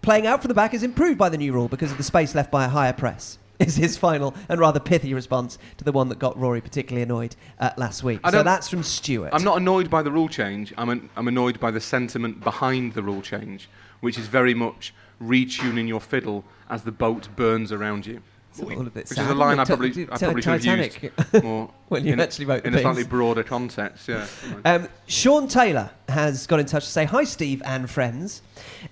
Playing 0.00 0.26
out 0.26 0.40
from 0.40 0.48
the 0.48 0.54
back 0.54 0.72
is 0.72 0.82
improved 0.82 1.18
by 1.18 1.28
the 1.28 1.36
new 1.38 1.52
rule 1.52 1.68
because 1.68 1.90
of 1.90 1.98
the 1.98 2.02
space 2.04 2.34
left 2.34 2.50
by 2.50 2.64
a 2.64 2.68
higher 2.68 2.92
press. 2.92 3.38
Is 3.60 3.76
his 3.76 3.96
final 3.96 4.34
and 4.48 4.58
rather 4.58 4.80
pithy 4.80 5.14
response 5.14 5.58
to 5.78 5.84
the 5.84 5.92
one 5.92 6.08
that 6.08 6.18
got 6.18 6.36
Rory 6.36 6.60
particularly 6.60 7.02
annoyed 7.04 7.36
uh, 7.60 7.70
last 7.76 8.02
week. 8.02 8.18
I 8.24 8.30
So 8.30 8.38
don't- 8.38 8.44
that's 8.44 8.68
from 8.68 8.82
Stuart. 8.82 9.30
I'm 9.32 9.44
not 9.44 9.56
annoyed 9.58 9.88
by 9.88 10.02
the 10.02 10.10
rule 10.10 10.28
change. 10.28 10.74
I'm, 10.76 10.88
an, 10.88 11.08
I'm 11.16 11.28
annoyed 11.28 11.60
by 11.60 11.70
the 11.70 11.80
sentiment 11.80 12.40
behind 12.42 12.94
the 12.94 13.02
rule 13.02 13.22
change, 13.22 13.68
which 14.00 14.18
is 14.18 14.26
very 14.26 14.54
much 14.54 14.92
retuning 15.22 15.86
your 15.86 16.00
fiddle 16.00 16.44
as 16.68 16.82
the 16.82 16.90
boat 16.92 17.28
burns 17.36 17.70
around 17.70 18.06
you. 18.06 18.22
It's 18.58 18.62
all 18.62 18.80
a 18.80 18.84
bit 18.84 18.94
Which 18.94 19.08
sad, 19.08 19.24
is 19.24 19.30
a 19.30 19.34
line 19.34 19.58
I 19.58 19.64
probably, 19.64 19.90
I 20.10 20.16
probably 20.16 20.42
should 20.42 20.52
have 20.52 20.62
Titanic. 20.62 21.02
used 21.32 21.44
more 21.44 21.70
When 21.88 22.04
you 22.06 22.12
in, 22.12 22.20
actually 22.20 22.46
wrote 22.46 22.62
the 22.62 22.68
in 22.68 22.74
a 22.74 22.80
slightly 22.80 23.04
broader 23.04 23.42
context. 23.42 24.08
Yeah. 24.08 24.26
Um, 24.64 24.88
Sean 25.06 25.48
Taylor 25.48 25.90
has 26.08 26.46
got 26.46 26.60
in 26.60 26.66
touch 26.66 26.84
to 26.84 26.90
say, 26.90 27.04
Hi, 27.04 27.24
Steve 27.24 27.62
and 27.64 27.90
friends. 27.90 28.42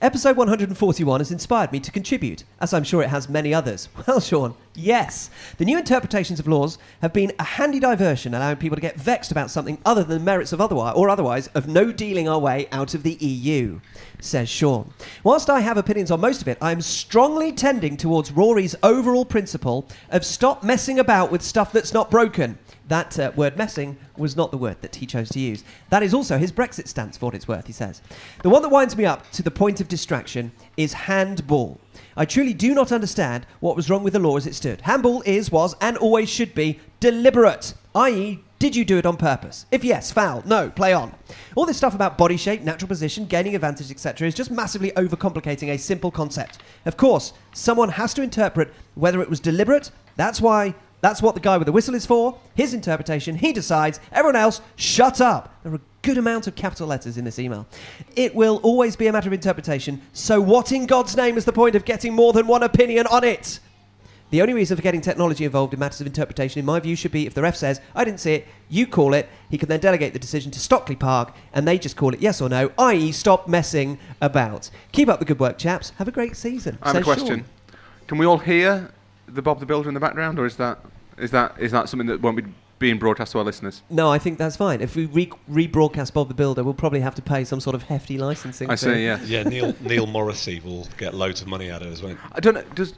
Episode 0.00 0.36
141 0.36 1.20
has 1.20 1.30
inspired 1.30 1.72
me 1.72 1.80
to 1.80 1.90
contribute, 1.90 2.44
as 2.60 2.72
I'm 2.72 2.84
sure 2.84 3.02
it 3.02 3.08
has 3.08 3.28
many 3.28 3.54
others. 3.54 3.88
Well, 4.06 4.20
Sean, 4.20 4.54
yes. 4.74 5.30
The 5.58 5.64
new 5.64 5.78
interpretations 5.78 6.40
of 6.40 6.48
laws 6.48 6.76
have 7.00 7.12
been 7.12 7.32
a 7.38 7.44
handy 7.44 7.78
diversion, 7.78 8.34
allowing 8.34 8.56
people 8.56 8.76
to 8.76 8.82
get 8.82 9.00
vexed 9.00 9.30
about 9.30 9.50
something 9.50 9.78
other 9.84 10.02
than 10.02 10.18
the 10.18 10.24
merits 10.24 10.52
of 10.52 10.60
otherwise, 10.60 10.94
or 10.96 11.08
otherwise, 11.08 11.46
of 11.48 11.68
no 11.68 11.92
dealing 11.92 12.28
our 12.28 12.38
way 12.38 12.68
out 12.72 12.94
of 12.94 13.04
the 13.04 13.14
EU, 13.14 13.80
says 14.20 14.48
Sean. 14.48 14.92
Whilst 15.22 15.48
I 15.48 15.60
have 15.60 15.76
opinions 15.76 16.10
on 16.10 16.20
most 16.20 16.42
of 16.42 16.48
it, 16.48 16.58
I 16.60 16.72
am 16.72 16.80
strongly 16.80 17.52
tending 17.52 17.96
towards 17.96 18.32
Rory's 18.32 18.74
overall 18.82 19.24
principle 19.24 19.86
of 20.10 20.24
stop 20.24 20.62
messing 20.64 20.98
about 20.98 21.30
with 21.30 21.42
stuff 21.42 21.72
that's 21.72 21.94
not 21.94 22.10
broken. 22.10 22.58
That 22.92 23.18
uh, 23.18 23.32
word 23.34 23.56
messing 23.56 23.96
was 24.18 24.36
not 24.36 24.50
the 24.50 24.58
word 24.58 24.82
that 24.82 24.96
he 24.96 25.06
chose 25.06 25.30
to 25.30 25.40
use. 25.40 25.64
That 25.88 26.02
is 26.02 26.12
also 26.12 26.36
his 26.36 26.52
Brexit 26.52 26.88
stance, 26.88 27.16
for 27.16 27.24
what 27.24 27.34
it's 27.34 27.48
worth, 27.48 27.66
he 27.66 27.72
says. 27.72 28.02
The 28.42 28.50
one 28.50 28.60
that 28.60 28.68
winds 28.68 28.94
me 28.98 29.06
up 29.06 29.30
to 29.30 29.42
the 29.42 29.50
point 29.50 29.80
of 29.80 29.88
distraction 29.88 30.52
is 30.76 30.92
handball. 30.92 31.80
I 32.18 32.26
truly 32.26 32.52
do 32.52 32.74
not 32.74 32.92
understand 32.92 33.46
what 33.60 33.76
was 33.76 33.88
wrong 33.88 34.02
with 34.02 34.12
the 34.12 34.18
law 34.18 34.36
as 34.36 34.46
it 34.46 34.54
stood. 34.54 34.82
Handball 34.82 35.22
is, 35.24 35.50
was, 35.50 35.74
and 35.80 35.96
always 35.96 36.28
should 36.28 36.54
be 36.54 36.80
deliberate, 37.00 37.72
i.e., 37.94 38.44
did 38.58 38.76
you 38.76 38.84
do 38.84 38.98
it 38.98 39.06
on 39.06 39.16
purpose? 39.16 39.64
If 39.70 39.84
yes, 39.84 40.12
foul. 40.12 40.42
No, 40.44 40.68
play 40.68 40.92
on. 40.92 41.14
All 41.56 41.64
this 41.64 41.78
stuff 41.78 41.94
about 41.94 42.18
body 42.18 42.36
shape, 42.36 42.60
natural 42.60 42.88
position, 42.88 43.24
gaining 43.24 43.54
advantage, 43.54 43.90
etc., 43.90 44.28
is 44.28 44.34
just 44.34 44.50
massively 44.50 44.90
overcomplicating 44.90 45.70
a 45.70 45.78
simple 45.78 46.10
concept. 46.10 46.58
Of 46.84 46.98
course, 46.98 47.32
someone 47.54 47.88
has 47.88 48.12
to 48.12 48.22
interpret 48.22 48.70
whether 48.94 49.22
it 49.22 49.30
was 49.30 49.40
deliberate. 49.40 49.90
That's 50.16 50.42
why. 50.42 50.74
That's 51.02 51.20
what 51.20 51.34
the 51.34 51.40
guy 51.40 51.58
with 51.58 51.66
the 51.66 51.72
whistle 51.72 51.96
is 51.96 52.06
for. 52.06 52.38
His 52.54 52.72
interpretation. 52.72 53.36
He 53.36 53.52
decides. 53.52 53.98
Everyone 54.12 54.36
else, 54.36 54.60
shut 54.76 55.20
up. 55.20 55.52
There 55.62 55.72
are 55.72 55.76
a 55.76 55.80
good 56.02 56.16
amount 56.16 56.46
of 56.46 56.54
capital 56.54 56.86
letters 56.86 57.18
in 57.18 57.24
this 57.24 57.40
email. 57.40 57.66
It 58.14 58.36
will 58.36 58.60
always 58.62 58.94
be 58.94 59.08
a 59.08 59.12
matter 59.12 59.28
of 59.28 59.32
interpretation. 59.32 60.00
So, 60.12 60.40
what 60.40 60.70
in 60.70 60.86
God's 60.86 61.16
name 61.16 61.36
is 61.36 61.44
the 61.44 61.52
point 61.52 61.74
of 61.74 61.84
getting 61.84 62.14
more 62.14 62.32
than 62.32 62.46
one 62.46 62.62
opinion 62.62 63.08
on 63.08 63.24
it? 63.24 63.58
The 64.30 64.40
only 64.40 64.54
reason 64.54 64.76
for 64.76 64.82
getting 64.82 65.00
technology 65.00 65.44
involved 65.44 65.74
in 65.74 65.80
matters 65.80 66.00
of 66.00 66.06
interpretation, 66.06 66.60
in 66.60 66.64
my 66.64 66.78
view, 66.78 66.94
should 66.96 67.12
be 67.12 67.26
if 67.26 67.34
the 67.34 67.42
ref 67.42 67.56
says, 67.56 67.80
I 67.94 68.04
didn't 68.04 68.20
see 68.20 68.34
it, 68.34 68.48
you 68.70 68.86
call 68.86 69.12
it, 69.12 69.28
he 69.50 69.58
can 69.58 69.68
then 69.68 69.80
delegate 69.80 70.14
the 70.14 70.18
decision 70.18 70.50
to 70.52 70.60
Stockley 70.60 70.96
Park, 70.96 71.34
and 71.52 71.68
they 71.68 71.78
just 71.78 71.96
call 71.96 72.14
it 72.14 72.20
yes 72.22 72.40
or 72.40 72.48
no, 72.48 72.72
i.e., 72.78 73.12
stop 73.12 73.46
messing 73.46 73.98
about. 74.22 74.70
Keep 74.92 75.10
up 75.10 75.18
the 75.18 75.26
good 75.26 75.38
work, 75.38 75.58
chaps. 75.58 75.90
Have 75.98 76.08
a 76.08 76.12
great 76.12 76.34
season. 76.34 76.78
I 76.80 76.92
have 76.92 76.96
a 76.96 76.98
says 77.00 77.04
question. 77.04 77.44
Can 78.06 78.16
we 78.16 78.24
all 78.24 78.38
hear 78.38 78.90
the 79.26 79.42
Bob 79.42 79.60
the 79.60 79.66
Builder 79.66 79.88
in 79.88 79.94
the 79.94 80.00
background, 80.00 80.38
or 80.38 80.46
is 80.46 80.56
that 80.56 80.78
is 81.18 81.30
that 81.30 81.54
is 81.58 81.72
that 81.72 81.88
something 81.88 82.06
that 82.08 82.20
won't 82.20 82.36
be 82.36 82.44
being 82.78 82.98
broadcast 82.98 83.32
to 83.32 83.38
our 83.38 83.44
listeners? 83.44 83.82
No, 83.90 84.10
I 84.10 84.18
think 84.18 84.38
that's 84.38 84.56
fine. 84.56 84.80
If 84.80 84.96
we 84.96 85.06
re- 85.06 85.30
rebroadcast 85.48 86.12
Bob 86.12 86.28
the 86.28 86.34
Builder, 86.34 86.64
we'll 86.64 86.74
probably 86.74 87.00
have 87.00 87.14
to 87.14 87.22
pay 87.22 87.44
some 87.44 87.60
sort 87.60 87.76
of 87.76 87.84
hefty 87.84 88.18
licensing. 88.18 88.68
I 88.70 88.74
see. 88.74 89.04
Yeah. 89.04 89.20
Yeah, 89.24 89.44
Neil 89.44 89.74
Neil 89.80 90.06
Morrissey 90.06 90.60
will 90.64 90.88
get 90.98 91.14
loads 91.14 91.40
of 91.42 91.46
money 91.48 91.70
out 91.70 91.82
of 91.82 91.88
it 91.88 91.92
as 91.92 92.02
well. 92.02 92.16
I 92.32 92.40
don't. 92.40 92.54
know, 92.54 92.64
Does 92.74 92.94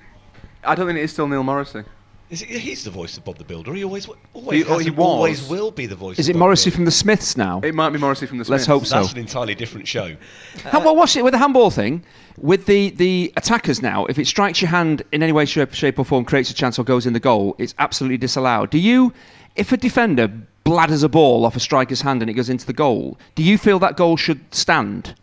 I 0.65 0.75
don't 0.75 0.87
think 0.87 0.99
it 0.99 1.03
is 1.03 1.13
still 1.13 1.29
Neil 1.29 1.43
Morrissey. 1.43 1.85
Is 2.31 2.41
it, 2.43 2.49
he's 2.49 2.83
the 2.85 2.91
voice 2.91 3.17
of 3.19 3.25
Bob 3.25 3.37
the 3.39 3.45
Builder. 3.45 3.75
He 3.75 3.85
always, 3.85 4.09
always, 4.33 4.65
He- 4.65 4.69
oh, 4.69 4.75
has 4.79 4.83
he 4.83 4.89
and 4.89 4.99
always 4.99 5.47
will 5.49 5.71
be 5.71 5.87
the 5.87 5.95
voice. 5.95 6.19
Is 6.19 6.29
of 6.29 6.31
it 6.31 6.33
Bob 6.35 6.41
Morrissey 6.41 6.71
Builder. 6.71 6.77
from 6.77 6.85
the 6.87 6.91
Smiths 6.91 7.37
now? 7.37 7.61
It 7.63 7.75
might 7.75 7.91
be 7.91 7.99
Morrissey 7.99 8.27
from 8.27 8.39
the 8.39 8.45
Smiths. 8.45 8.51
Let's 8.51 8.65
Smiths. 8.65 8.91
hope 8.93 8.99
so. 8.99 9.01
That's 9.03 9.13
an 9.13 9.19
entirely 9.21 9.55
different 9.55 9.87
show. 9.87 10.17
How, 10.65 10.81
well, 10.81 10.97
watch 10.97 11.17
it 11.17 11.23
with 11.23 11.33
the 11.33 11.39
handball 11.39 11.71
thing. 11.71 12.03
With 12.39 12.67
the, 12.67 12.91
the 12.91 13.33
attackers 13.37 13.83
now, 13.83 14.07
if 14.07 14.19
it 14.19 14.27
strikes 14.27 14.61
your 14.63 14.71
hand 14.71 15.03
in 15.13 15.23
any 15.23 15.33
way, 15.33 15.45
shape, 15.45 15.75
shape 15.75 15.99
or 15.99 16.05
form, 16.05 16.25
creates 16.25 16.51
a 16.51 16.55
chance 16.55 16.79
or 16.79 16.85
goes 16.85 17.07
in 17.07 17.13
the 17.13 17.21
goal, 17.21 17.55
it's 17.59 17.75
absolutely 17.79 18.17
disallowed. 18.19 18.71
Do 18.71 18.79
you, 18.79 19.13
if 19.55 19.71
a 19.71 19.77
defender 19.77 20.29
bladders 20.65 21.03
a 21.03 21.09
ball 21.11 21.45
off 21.45 21.57
a 21.57 21.61
striker's 21.61 22.01
hand 22.01 22.23
and 22.23 22.31
it 22.31 22.35
goes 22.35 22.49
into 22.49 22.65
the 22.67 22.73
goal, 22.73 23.19
do 23.35 23.43
you 23.43 23.59
feel 23.59 23.79
that 23.81 23.97
goal 23.99 24.17
should 24.17 24.41
stand? 24.53 25.15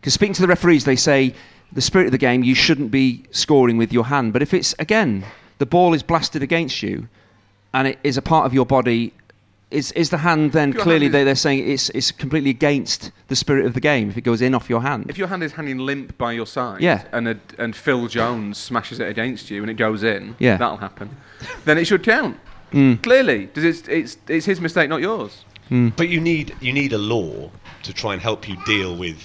Because 0.00 0.12
speaking 0.14 0.34
to 0.34 0.42
the 0.42 0.48
referees, 0.48 0.84
they 0.84 0.96
say 0.96 1.34
the 1.70 1.80
spirit 1.80 2.06
of 2.06 2.12
the 2.12 2.18
game, 2.18 2.42
you 2.42 2.54
shouldn't 2.56 2.90
be 2.90 3.22
scoring 3.30 3.76
with 3.78 3.92
your 3.92 4.04
hand. 4.06 4.32
But 4.32 4.42
if 4.42 4.52
it's, 4.52 4.74
again, 4.80 5.24
the 5.62 5.66
ball 5.66 5.94
is 5.94 6.02
blasted 6.02 6.42
against 6.42 6.82
you 6.82 7.06
and 7.72 7.86
it 7.86 7.96
is 8.02 8.16
a 8.16 8.22
part 8.22 8.46
of 8.46 8.52
your 8.52 8.66
body, 8.66 9.12
is, 9.70 9.92
is 9.92 10.10
the 10.10 10.18
hand 10.18 10.50
then 10.52 10.72
your 10.72 10.82
clearly 10.82 11.06
hand 11.06 11.14
is- 11.14 11.20
they, 11.20 11.24
they're 11.24 11.34
saying 11.36 11.70
it's, 11.70 11.88
it's 11.90 12.10
completely 12.10 12.50
against 12.50 13.12
the 13.28 13.36
spirit 13.36 13.64
of 13.64 13.74
the 13.74 13.80
game 13.80 14.10
if 14.10 14.16
it 14.18 14.22
goes 14.22 14.42
in 14.42 14.54
off 14.56 14.68
your 14.68 14.82
hand? 14.82 15.06
If 15.08 15.18
your 15.18 15.28
hand 15.28 15.42
is 15.44 15.52
hanging 15.52 15.78
limp 15.78 16.18
by 16.18 16.32
your 16.32 16.46
side, 16.46 16.80
Yeah. 16.80 17.04
and 17.12 17.28
a, 17.28 17.36
and 17.58 17.76
Phil 17.76 18.08
Jones 18.08 18.58
smashes 18.58 18.98
it 18.98 19.08
against 19.08 19.50
you 19.50 19.62
and 19.62 19.70
it 19.70 19.74
goes 19.86 20.02
in, 20.02 20.34
Yeah. 20.40 20.56
that'll 20.56 20.78
happen. 20.88 21.16
Then 21.64 21.78
it 21.78 21.84
should 21.86 22.02
count. 22.02 22.36
Mm. 22.72 23.00
Clearly, 23.02 23.46
'cause 23.46 23.64
it's, 23.64 23.86
it's 23.86 24.16
it's 24.28 24.46
his 24.46 24.58
mistake, 24.60 24.88
not 24.88 25.00
yours. 25.00 25.44
But 26.00 26.08
you 26.08 26.20
need 26.20 26.54
you 26.60 26.72
need 26.72 26.92
a 26.92 26.98
law 27.14 27.50
to 27.84 27.92
try 27.92 28.12
and 28.14 28.20
help 28.20 28.48
you 28.48 28.56
deal 28.66 28.96
with 28.96 29.20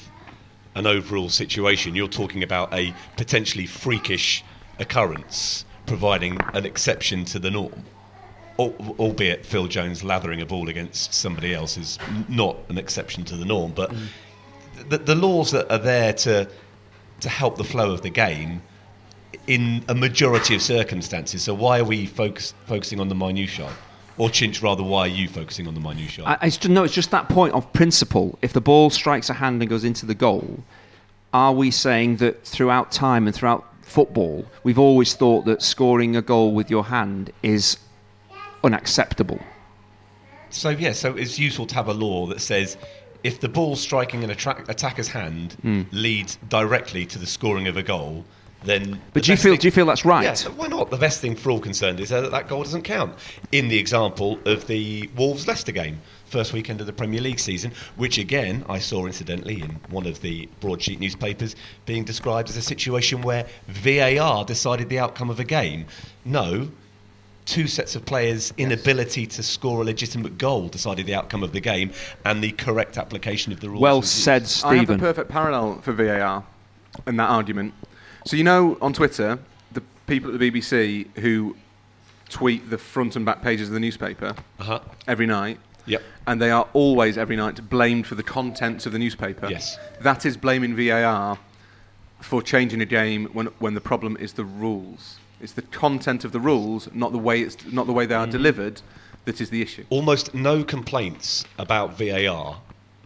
an 0.75 0.85
overall 0.85 1.29
situation. 1.29 1.95
You're 1.95 2.07
talking 2.21 2.43
about 2.43 2.73
a 2.73 2.93
potentially 3.17 3.65
freakish 3.65 4.43
occurrence, 4.79 5.65
providing 5.87 6.37
an 6.53 6.65
exception 6.65 7.25
to 7.25 7.39
the 7.39 7.49
norm. 7.49 7.83
Al- 8.59 8.75
Albeit 8.99 9.45
Phil 9.45 9.67
Jones 9.67 10.03
lathering 10.03 10.41
a 10.41 10.45
ball 10.45 10.69
against 10.69 11.13
somebody 11.13 11.53
else 11.53 11.77
is 11.77 11.97
not 12.29 12.57
an 12.69 12.77
exception 12.77 13.23
to 13.25 13.35
the 13.35 13.45
norm, 13.45 13.71
but 13.75 13.91
mm. 13.91 14.07
the, 14.89 14.97
the 14.99 15.15
laws 15.15 15.51
that 15.51 15.71
are 15.71 15.79
there 15.79 16.13
to 16.13 16.47
to 17.19 17.29
help 17.29 17.57
the 17.57 17.63
flow 17.63 17.91
of 17.91 18.01
the 18.03 18.09
game 18.09 18.61
in 19.47 19.83
a 19.87 19.95
majority 19.95 20.55
of 20.55 20.61
circumstances. 20.61 21.41
So 21.43 21.53
why 21.53 21.79
are 21.79 21.83
we 21.83 22.05
focus, 22.05 22.53
focusing 22.67 22.99
on 22.99 23.07
the 23.07 23.15
minutiae? 23.15 23.71
Or 24.17 24.29
Chinch, 24.29 24.61
rather, 24.63 24.83
why 24.83 25.01
are 25.01 25.07
you 25.07 25.27
focusing 25.27 25.67
on 25.67 25.73
the 25.73 25.79
minutiae? 25.79 26.25
I, 26.25 26.37
I 26.41 26.49
just, 26.49 26.67
no, 26.69 26.83
it's 26.83 26.93
just 26.93 27.11
that 27.11 27.29
point 27.29 27.53
of 27.53 27.71
principle. 27.73 28.37
If 28.41 28.53
the 28.53 28.61
ball 28.61 28.89
strikes 28.89 29.29
a 29.29 29.33
hand 29.33 29.61
and 29.61 29.69
goes 29.69 29.83
into 29.83 30.05
the 30.05 30.15
goal, 30.15 30.63
are 31.33 31.53
we 31.53 31.71
saying 31.71 32.17
that 32.17 32.43
throughout 32.43 32.91
time 32.91 33.27
and 33.27 33.35
throughout 33.35 33.65
football, 33.87 34.45
we've 34.63 34.77
always 34.79 35.13
thought 35.15 35.45
that 35.45 35.61
scoring 35.61 36.15
a 36.15 36.21
goal 36.21 36.51
with 36.53 36.69
your 36.69 36.83
hand 36.85 37.31
is 37.41 37.77
unacceptable? 38.63 39.39
So 40.49 40.69
yeah, 40.69 40.91
so 40.93 41.15
it's 41.15 41.37
useful 41.39 41.65
to 41.67 41.75
have 41.75 41.87
a 41.87 41.93
law 41.93 42.25
that 42.27 42.41
says 42.41 42.77
if 43.23 43.39
the 43.39 43.49
ball 43.49 43.75
striking 43.75 44.23
an 44.23 44.29
attacker's 44.29 45.07
hand 45.07 45.53
Hmm. 45.61 45.81
leads 45.91 46.37
directly 46.49 47.05
to 47.07 47.19
the 47.19 47.25
scoring 47.25 47.67
of 47.67 47.75
a 47.77 47.83
goal, 47.83 48.23
then. 48.63 49.01
But 49.13 49.21
the 49.23 49.27
do 49.27 49.31
you 49.31 49.37
feel 49.37 49.51
thing- 49.53 49.59
do 49.59 49.67
you 49.67 49.71
feel 49.71 49.85
that's 49.85 50.05
right? 50.05 50.23
Yeah, 50.23 50.33
so 50.33 50.51
why 50.51 50.67
not? 50.67 50.89
The 50.89 50.97
best 50.97 51.21
thing 51.21 51.35
for 51.35 51.51
all 51.51 51.59
concerned 51.59 51.99
is 51.99 52.09
that 52.09 52.31
that 52.31 52.47
goal 52.47 52.63
doesn't 52.63 52.83
count. 52.83 53.13
In 53.51 53.67
the 53.67 53.77
example 53.77 54.39
of 54.45 54.67
the 54.67 55.09
Wolves 55.15 55.47
Leicester 55.47 55.71
game, 55.71 55.99
first 56.29 56.53
weekend 56.53 56.81
of 56.81 56.87
the 56.87 56.93
Premier 56.93 57.21
League 57.21 57.39
season, 57.39 57.71
which 57.95 58.17
again 58.17 58.63
I 58.69 58.79
saw 58.79 59.05
incidentally 59.05 59.61
in 59.61 59.69
one 59.89 60.05
of 60.05 60.21
the 60.21 60.47
broadsheet 60.59 60.99
newspapers 60.99 61.55
being 61.85 62.03
described 62.03 62.49
as 62.49 62.57
a 62.57 62.61
situation 62.61 63.21
where 63.21 63.45
VAR 63.67 64.43
decided 64.45 64.89
the 64.89 64.99
outcome 64.99 65.29
of 65.29 65.39
a 65.39 65.43
game. 65.43 65.85
No, 66.25 66.69
two 67.45 67.65
sets 67.67 67.95
of 67.95 68.05
players' 68.05 68.53
inability 68.57 69.25
to 69.25 69.41
score 69.41 69.81
a 69.81 69.85
legitimate 69.85 70.37
goal 70.37 70.67
decided 70.67 71.05
the 71.05 71.15
outcome 71.15 71.43
of 71.43 71.53
the 71.53 71.61
game, 71.61 71.91
and 72.25 72.43
the 72.43 72.51
correct 72.51 72.97
application 72.97 73.53
of 73.53 73.59
the 73.61 73.69
rules. 73.69 73.81
Well 73.81 74.01
was 74.01 74.07
used. 74.13 74.23
said, 74.23 74.41
I 74.69 74.75
have 74.75 74.85
Stephen. 74.85 74.97
the 74.97 75.01
perfect 75.01 75.29
parallel 75.29 75.79
for 75.81 75.93
VAR 75.93 76.43
in 77.05 77.15
that 77.17 77.29
argument. 77.29 77.73
So 78.25 78.35
you 78.35 78.43
know, 78.43 78.77
on 78.81 78.91
Twitter, 78.91 79.39
the 79.71 79.81
people 80.07 80.33
at 80.33 80.39
the 80.39 80.51
BBC 80.51 81.07
who 81.19 81.55
tweet 82.27 82.69
the 82.69 82.77
front 82.77 83.15
and 83.15 83.25
back 83.25 83.41
pages 83.41 83.69
of 83.69 83.73
the 83.73 83.79
newspaper 83.79 84.35
Uh-huh. 84.59 84.79
every 85.07 85.25
night, 85.25 85.57
Yep. 85.85 86.03
And 86.27 86.41
they 86.41 86.51
are 86.51 86.67
always 86.73 87.17
every 87.17 87.37
night 87.37 87.69
blamed 87.69 88.05
for 88.05 88.15
the 88.15 88.21
contents 88.21 88.85
of 88.85 88.91
the 88.91 88.99
newspaper. 88.99 89.47
Yes. 89.49 89.79
That 90.01 90.25
is 90.25 90.37
blaming 90.37 90.75
VAR 90.75 91.39
for 92.19 92.43
changing 92.43 92.81
a 92.81 92.85
game 92.85 93.29
when 93.33 93.47
when 93.59 93.73
the 93.73 93.81
problem 93.81 94.17
is 94.19 94.33
the 94.33 94.45
rules. 94.45 95.17
It's 95.39 95.53
the 95.53 95.61
content 95.61 96.25
of 96.25 96.31
the 96.31 96.39
rules, 96.39 96.89
not 96.93 97.11
the 97.13 97.17
way 97.17 97.41
it's 97.41 97.65
not 97.65 97.87
the 97.87 97.93
way 97.93 98.05
they 98.05 98.15
are 98.15 98.27
mm. 98.27 98.31
delivered, 98.31 98.81
that 99.25 99.39
is 99.39 99.49
the 99.49 99.61
issue. 99.61 99.85
Almost 99.89 100.33
no 100.35 100.63
complaints 100.63 101.45
about 101.57 101.97
VAR 101.97 102.57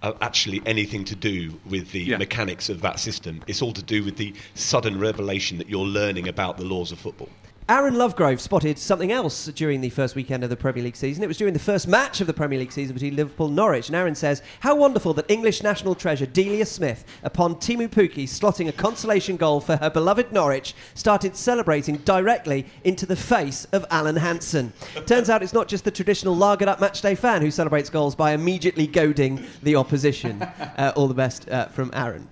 are 0.03 0.15
actually 0.21 0.61
anything 0.65 1.03
to 1.05 1.15
do 1.15 1.59
with 1.69 1.91
the 1.91 2.01
Yeah. 2.01 2.17
mechanics 2.17 2.69
of 2.69 2.81
that 2.81 2.99
system. 2.99 3.43
It's 3.45 3.61
all 3.61 3.73
to 3.73 3.83
do 3.83 4.03
with 4.03 4.17
the 4.17 4.33
sudden 4.55 4.99
revelation 4.99 5.59
that 5.59 5.69
you're 5.69 5.85
learning 5.85 6.27
about 6.27 6.57
the 6.57 6.65
laws 6.65 6.91
of 6.91 6.97
football. 6.99 7.29
Aaron 7.71 7.93
Lovegrove 7.93 8.41
spotted 8.41 8.77
something 8.77 9.13
else 9.13 9.45
during 9.45 9.79
the 9.79 9.89
first 9.91 10.13
weekend 10.13 10.43
of 10.43 10.49
the 10.49 10.57
Premier 10.57 10.83
League 10.83 10.97
season. 10.97 11.23
It 11.23 11.27
was 11.27 11.37
during 11.37 11.53
the 11.53 11.59
first 11.59 11.87
match 11.87 12.19
of 12.19 12.27
the 12.27 12.33
Premier 12.33 12.59
League 12.59 12.73
season 12.73 12.93
between 12.93 13.15
Liverpool 13.15 13.47
and 13.47 13.55
Norwich. 13.55 13.87
And 13.87 13.95
Aaron 13.95 14.13
says, 14.13 14.41
How 14.59 14.75
wonderful 14.75 15.13
that 15.13 15.31
English 15.31 15.63
national 15.63 15.95
treasure 15.95 16.25
Delia 16.25 16.65
Smith, 16.65 17.05
upon 17.23 17.55
Teemu 17.55 17.87
Pukki 17.87 18.25
slotting 18.25 18.67
a 18.67 18.73
consolation 18.73 19.37
goal 19.37 19.61
for 19.61 19.77
her 19.77 19.89
beloved 19.89 20.33
Norwich, 20.33 20.75
started 20.95 21.33
celebrating 21.33 21.95
directly 21.99 22.65
into 22.83 23.05
the 23.05 23.15
face 23.15 23.63
of 23.71 23.85
Alan 23.89 24.17
Hansen. 24.17 24.73
Turns 25.05 25.29
out 25.29 25.41
it's 25.41 25.53
not 25.53 25.69
just 25.69 25.85
the 25.85 25.91
traditional 25.91 26.35
lagered 26.35 26.67
up 26.67 26.79
matchday 26.79 27.17
fan 27.17 27.41
who 27.41 27.51
celebrates 27.51 27.89
goals 27.89 28.15
by 28.15 28.33
immediately 28.33 28.85
goading 28.85 29.45
the 29.63 29.77
opposition. 29.77 30.45
Uh, 30.77 30.91
all 30.95 31.07
the 31.07 31.13
best 31.13 31.49
uh, 31.49 31.67
from 31.67 31.91
Aaron. 31.93 32.27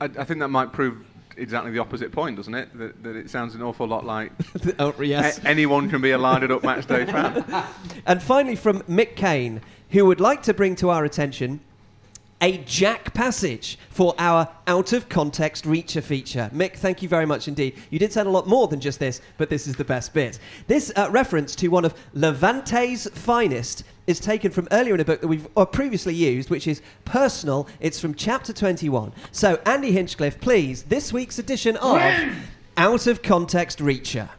I, 0.00 0.06
I 0.06 0.24
think 0.24 0.40
that 0.40 0.48
might 0.48 0.72
prove 0.72 1.04
exactly 1.36 1.70
the 1.70 1.78
opposite 1.78 2.12
point, 2.12 2.36
doesn't 2.36 2.54
it? 2.54 2.76
That, 2.78 3.02
that 3.02 3.16
it 3.16 3.30
sounds 3.30 3.54
an 3.54 3.62
awful 3.62 3.86
lot 3.86 4.04
like 4.04 4.32
oh, 4.78 4.94
yes. 5.00 5.38
a- 5.38 5.48
anyone 5.48 5.88
can 5.90 6.00
be 6.00 6.10
a 6.12 6.18
lined 6.18 6.50
up 6.50 6.62
match 6.62 6.86
day 6.86 7.04
fan. 7.06 7.44
And 8.06 8.22
finally, 8.22 8.56
from 8.56 8.80
Mick 8.82 9.14
Kane, 9.16 9.60
who 9.90 10.06
would 10.06 10.20
like 10.20 10.42
to 10.44 10.54
bring 10.54 10.74
to 10.76 10.90
our 10.90 11.04
attention 11.04 11.60
a 12.42 12.58
Jack 12.58 13.14
passage 13.14 13.78
for 13.88 14.14
our 14.18 14.48
out 14.66 14.92
of 14.92 15.08
context 15.08 15.64
Reacher 15.64 16.02
feature. 16.02 16.50
Mick, 16.52 16.74
thank 16.74 17.00
you 17.00 17.08
very 17.08 17.24
much 17.24 17.46
indeed. 17.46 17.78
You 17.90 18.00
did 18.00 18.12
sound 18.12 18.26
a 18.26 18.32
lot 18.32 18.48
more 18.48 18.66
than 18.66 18.80
just 18.80 18.98
this, 18.98 19.20
but 19.38 19.48
this 19.48 19.68
is 19.68 19.76
the 19.76 19.84
best 19.84 20.12
bit. 20.12 20.40
This 20.66 20.92
uh, 20.96 21.08
reference 21.12 21.54
to 21.56 21.68
one 21.68 21.84
of 21.84 21.94
Levante's 22.14 23.06
finest 23.14 23.84
is 24.06 24.20
taken 24.20 24.50
from 24.50 24.68
earlier 24.72 24.94
in 24.94 25.00
a 25.00 25.04
book 25.04 25.20
that 25.20 25.28
we've 25.28 25.48
uh, 25.56 25.64
previously 25.64 26.14
used, 26.14 26.50
which 26.50 26.66
is 26.66 26.82
personal. 27.04 27.68
It's 27.80 28.00
from 28.00 28.14
chapter 28.14 28.52
21. 28.52 29.12
So, 29.30 29.60
Andy 29.64 29.92
Hinchcliffe, 29.92 30.40
please, 30.40 30.84
this 30.84 31.12
week's 31.12 31.38
edition 31.38 31.76
of 31.76 32.02
Out 32.76 33.06
of 33.06 33.22
Context 33.22 33.78
Reacher. 33.78 34.30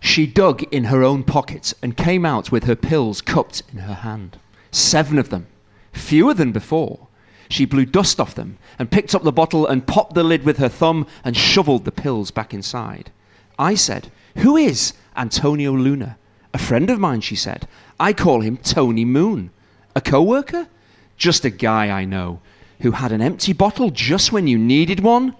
She 0.00 0.26
dug 0.26 0.62
in 0.64 0.84
her 0.84 1.02
own 1.02 1.24
pockets 1.24 1.74
and 1.82 1.96
came 1.96 2.24
out 2.26 2.52
with 2.52 2.64
her 2.64 2.76
pills 2.76 3.20
cupped 3.20 3.62
in 3.72 3.78
her 3.78 3.94
hand. 3.94 4.38
Seven 4.70 5.18
of 5.18 5.30
them, 5.30 5.46
fewer 5.92 6.34
than 6.34 6.52
before. 6.52 7.08
She 7.48 7.64
blew 7.64 7.86
dust 7.86 8.20
off 8.20 8.34
them 8.34 8.58
and 8.78 8.90
picked 8.90 9.14
up 9.14 9.22
the 9.22 9.32
bottle 9.32 9.66
and 9.66 9.86
popped 9.86 10.14
the 10.14 10.24
lid 10.24 10.44
with 10.44 10.58
her 10.58 10.68
thumb 10.68 11.06
and 11.24 11.36
shoveled 11.36 11.84
the 11.84 11.92
pills 11.92 12.30
back 12.30 12.52
inside. 12.52 13.10
I 13.58 13.74
said, 13.74 14.10
Who 14.38 14.56
is 14.56 14.92
Antonio 15.16 15.72
Luna? 15.72 16.18
A 16.54 16.58
friend 16.58 16.90
of 16.90 16.98
mine, 16.98 17.20
she 17.20 17.36
said. 17.36 17.68
I 17.98 18.12
call 18.12 18.40
him 18.40 18.56
Tony 18.56 19.04
Moon. 19.04 19.50
A 19.94 20.00
co 20.00 20.22
worker? 20.22 20.68
Just 21.16 21.44
a 21.44 21.50
guy 21.50 21.88
I 21.88 22.04
know 22.04 22.40
who 22.80 22.90
had 22.92 23.12
an 23.12 23.22
empty 23.22 23.52
bottle 23.52 23.90
just 23.90 24.32
when 24.32 24.46
you 24.46 24.58
needed 24.58 25.00
one. 25.00 25.34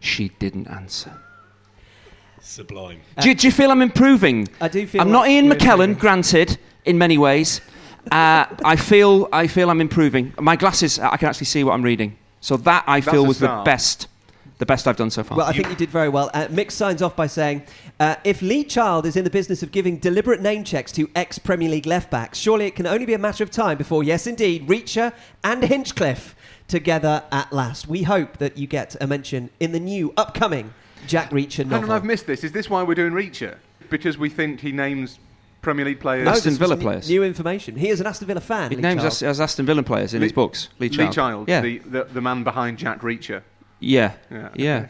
She 0.00 0.30
didn't 0.38 0.68
answer. 0.68 1.12
Sublime. 2.40 3.00
Do 3.20 3.28
you, 3.28 3.34
do 3.34 3.46
you 3.46 3.52
feel 3.52 3.70
I'm 3.70 3.82
improving? 3.82 4.48
I 4.60 4.68
do 4.68 4.86
feel 4.86 5.02
I'm 5.02 5.08
like 5.08 5.12
not 5.12 5.28
Ian 5.28 5.46
you're 5.46 5.54
McKellen, 5.54 5.90
improving. 5.90 5.94
granted, 5.94 6.58
in 6.84 6.96
many 6.96 7.18
ways. 7.18 7.60
Uh, 8.10 8.46
I 8.64 8.76
feel 8.76 9.28
I 9.32 9.46
feel 9.48 9.68
I'm 9.70 9.82
improving. 9.82 10.32
My 10.40 10.56
glasses, 10.56 10.98
I 10.98 11.16
can 11.18 11.28
actually 11.28 11.46
see 11.46 11.62
what 11.62 11.72
I'm 11.74 11.82
reading. 11.82 12.16
So 12.40 12.56
that 12.58 12.84
I 12.86 13.00
That's 13.00 13.12
feel 13.12 13.26
was 13.26 13.38
the 13.38 13.62
best, 13.64 14.06
the 14.58 14.66
best 14.66 14.86
I've 14.88 14.96
done 14.96 15.10
so 15.10 15.22
far. 15.22 15.38
Well, 15.38 15.46
I 15.46 15.52
think 15.52 15.68
you 15.68 15.76
did 15.76 15.88
very 15.90 16.08
well. 16.08 16.30
Uh, 16.34 16.46
Mick 16.48 16.70
signs 16.70 17.00
off 17.00 17.14
by 17.14 17.26
saying, 17.28 17.62
uh, 18.00 18.16
"If 18.24 18.42
Lee 18.42 18.64
Child 18.64 19.06
is 19.06 19.16
in 19.16 19.24
the 19.24 19.30
business 19.30 19.62
of 19.62 19.70
giving 19.70 19.98
deliberate 19.98 20.40
name 20.42 20.64
checks 20.64 20.90
to 20.92 21.08
ex-Premier 21.14 21.68
League 21.68 21.86
left 21.86 22.10
backs, 22.10 22.38
surely 22.38 22.66
it 22.66 22.74
can 22.74 22.86
only 22.86 23.06
be 23.06 23.14
a 23.14 23.18
matter 23.18 23.44
of 23.44 23.50
time 23.50 23.78
before, 23.78 24.02
yes, 24.02 24.26
indeed, 24.26 24.66
Reacher 24.66 25.12
and 25.44 25.62
Hinchcliffe 25.62 26.34
together 26.66 27.22
at 27.32 27.52
last. 27.52 27.88
We 27.88 28.02
hope 28.02 28.38
that 28.38 28.58
you 28.58 28.66
get 28.66 28.96
a 29.00 29.06
mention 29.06 29.50
in 29.60 29.72
the 29.72 29.80
new 29.80 30.12
upcoming 30.16 30.74
Jack 31.06 31.30
Reacher 31.30 31.64
Hang 31.68 31.84
on. 31.84 31.90
I've 31.90 32.04
missed 32.04 32.26
this. 32.26 32.42
Is 32.44 32.52
this 32.52 32.68
why 32.68 32.82
we're 32.82 32.94
doing 32.94 33.12
Reacher? 33.12 33.56
Because 33.88 34.18
we 34.18 34.28
think 34.28 34.60
he 34.60 34.72
names 34.72 35.18
Premier 35.62 35.84
League 35.84 36.00
players. 36.00 36.24
No, 36.26 36.32
Aston 36.32 36.54
Villa 36.54 36.76
new- 36.76 36.82
players. 36.82 37.08
New 37.08 37.22
information. 37.22 37.76
He 37.76 37.88
is 37.88 38.00
an 38.00 38.06
Aston 38.06 38.26
Villa 38.26 38.40
fan. 38.40 38.70
He 38.70 38.76
Lee 38.76 38.82
names 38.82 39.02
Child. 39.02 39.22
as 39.22 39.40
Aston 39.40 39.64
Villa 39.66 39.82
players 39.82 40.12
in 40.14 40.20
Lee- 40.20 40.26
his 40.26 40.32
books. 40.32 40.68
Lee 40.78 40.88
Lee 40.88 40.96
Child. 40.96 41.14
Child, 41.14 41.48
Yeah. 41.48 41.60
the, 41.62 41.78
the, 41.78 42.04
the 42.12 42.20
man 42.20 42.42
behind 42.44 42.76
Jack 42.78 43.00
Reacher. 43.02 43.42
Yeah. 43.80 44.12
Yeah, 44.30 44.48
Yeah. 44.54 44.76
okay. 44.78 44.88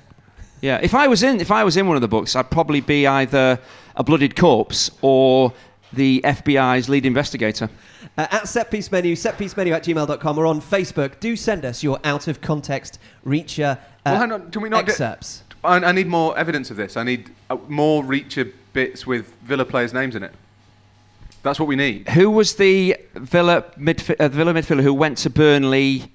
Yeah, 0.60 0.80
if 0.82 0.92
I 0.94 1.06
was 1.06 1.22
in 1.22 1.40
if 1.40 1.50
I 1.52 1.62
was 1.62 1.76
in 1.76 1.86
one 1.86 1.96
of 1.96 2.00
the 2.02 2.08
books, 2.08 2.34
I'd 2.34 2.50
probably 2.50 2.80
be 2.80 3.06
either 3.06 3.60
a 3.94 4.02
blooded 4.02 4.34
corpse 4.34 4.90
or 5.02 5.52
the 5.92 6.20
FBI's 6.24 6.88
lead 6.88 7.06
investigator. 7.06 7.70
Uh, 8.16 8.26
at 8.32 8.42
setpiece 8.42 8.90
menu, 8.90 9.14
setpiecemenu 9.14 9.72
at 9.72 9.84
gmail.com 9.84 10.38
or 10.38 10.46
on 10.46 10.60
Facebook, 10.60 11.20
do 11.20 11.36
send 11.36 11.64
us 11.64 11.82
your 11.84 12.00
out 12.02 12.26
of 12.26 12.40
context 12.40 12.98
Reacher 13.24 13.76
uh, 13.76 13.80
Well, 14.06 14.16
hang 14.18 14.32
on, 14.32 14.50
can 14.50 14.62
we 14.62 14.68
not 14.68 14.84
get- 14.84 14.90
excerpts. 14.94 15.44
I, 15.62 15.76
I 15.76 15.92
need 15.92 16.06
more 16.08 16.36
evidence 16.36 16.70
of 16.72 16.76
this. 16.76 16.96
I 16.96 17.04
need 17.04 17.30
uh, 17.50 17.56
more 17.68 18.02
Reacher 18.02 18.52
bits 18.72 19.06
with 19.06 19.32
Villa 19.44 19.64
players' 19.64 19.92
names 19.94 20.16
in 20.16 20.22
it. 20.24 20.32
That's 21.44 21.58
what 21.60 21.66
we 21.68 21.76
need. 21.76 22.08
Who 22.10 22.30
was 22.30 22.56
the 22.56 22.96
Villa 23.14 23.62
midf- 23.78 24.16
uh, 24.18 24.28
Villa 24.28 24.52
midfielder 24.52 24.82
who 24.82 24.92
went 24.94 25.18
to 25.18 25.30
Burnley, 25.30 26.10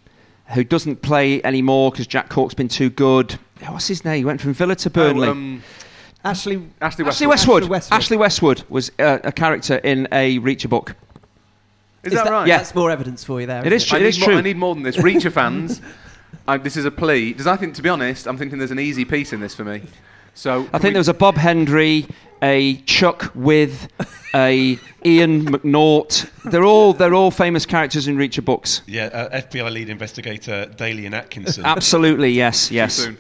who 0.47 0.63
doesn't 0.63 1.01
play 1.01 1.41
anymore 1.43 1.91
because 1.91 2.07
Jack 2.07 2.29
Cork's 2.29 2.53
been 2.53 2.67
too 2.67 2.89
good? 2.89 3.38
What's 3.67 3.88
his 3.88 4.03
name? 4.03 4.17
He 4.17 4.25
went 4.25 4.41
from 4.41 4.53
Villa 4.53 4.75
to 4.75 4.89
Burnley. 4.89 5.27
Oh, 5.27 5.31
um, 5.31 5.63
Ashley, 6.23 6.67
Ashley 6.81 7.05
Ashley 7.05 7.27
Westwood. 7.27 7.63
Westwood. 7.63 7.97
Ashley 7.97 8.17
Westwood. 8.17 8.59
Ashley 8.59 8.62
Westwood 8.62 8.63
was 8.69 8.91
uh, 9.00 9.19
a 9.23 9.31
character 9.31 9.75
in 9.77 10.07
a 10.12 10.39
Reacher 10.39 10.69
book. 10.69 10.95
Is, 12.03 12.13
that, 12.13 12.29
right? 12.29 12.47
Yeah. 12.47 12.57
That's 12.57 12.75
more 12.75 12.91
evidence 12.91 13.23
for 13.23 13.39
you 13.39 13.47
there. 13.47 13.65
It 13.65 13.71
isn't 13.71 13.77
is 13.77 13.88
true. 13.88 13.97
I 13.97 14.01
need, 14.01 14.19
more, 14.19 14.27
true. 14.27 14.38
I 14.38 14.41
need 14.41 14.57
more 14.57 14.75
than 14.75 14.83
this. 14.83 14.97
Reacher 14.97 15.31
fans, 15.31 15.81
I, 16.47 16.57
this 16.57 16.75
is 16.75 16.85
a 16.85 16.91
plea. 16.91 17.33
Does 17.33 17.47
I 17.47 17.55
think, 17.55 17.75
to 17.75 17.81
be 17.81 17.89
honest, 17.89 18.27
I'm 18.27 18.38
thinking 18.38 18.57
there's 18.57 18.71
an 18.71 18.79
easy 18.79 19.05
piece 19.05 19.31
in 19.31 19.39
this 19.39 19.55
for 19.55 19.63
me. 19.63 19.81
So 20.33 20.67
I 20.73 20.79
think 20.79 20.93
there 20.93 21.00
was 21.00 21.09
a 21.09 21.13
Bob 21.13 21.35
Hendry, 21.35 22.07
a 22.43 22.75
Chuck 22.85 23.31
with, 23.33 23.88
a 24.35 24.77
Ian 25.05 25.45
McNaught. 25.45 26.29
They're 26.51 26.65
all 26.65 26.93
they're 26.93 27.13
all 27.13 27.31
famous 27.31 27.65
characters 27.65 28.07
in 28.07 28.17
Reacher 28.17 28.43
books. 28.43 28.81
Yeah, 28.85 29.05
uh, 29.05 29.41
FBI 29.41 29.71
lead 29.71 29.89
investigator 29.89 30.71
Dalian 30.75 31.13
Atkinson. 31.13 31.65
Absolutely, 31.65 32.31
yes, 32.31 32.69
yes. 32.69 32.95
soon. 32.95 33.17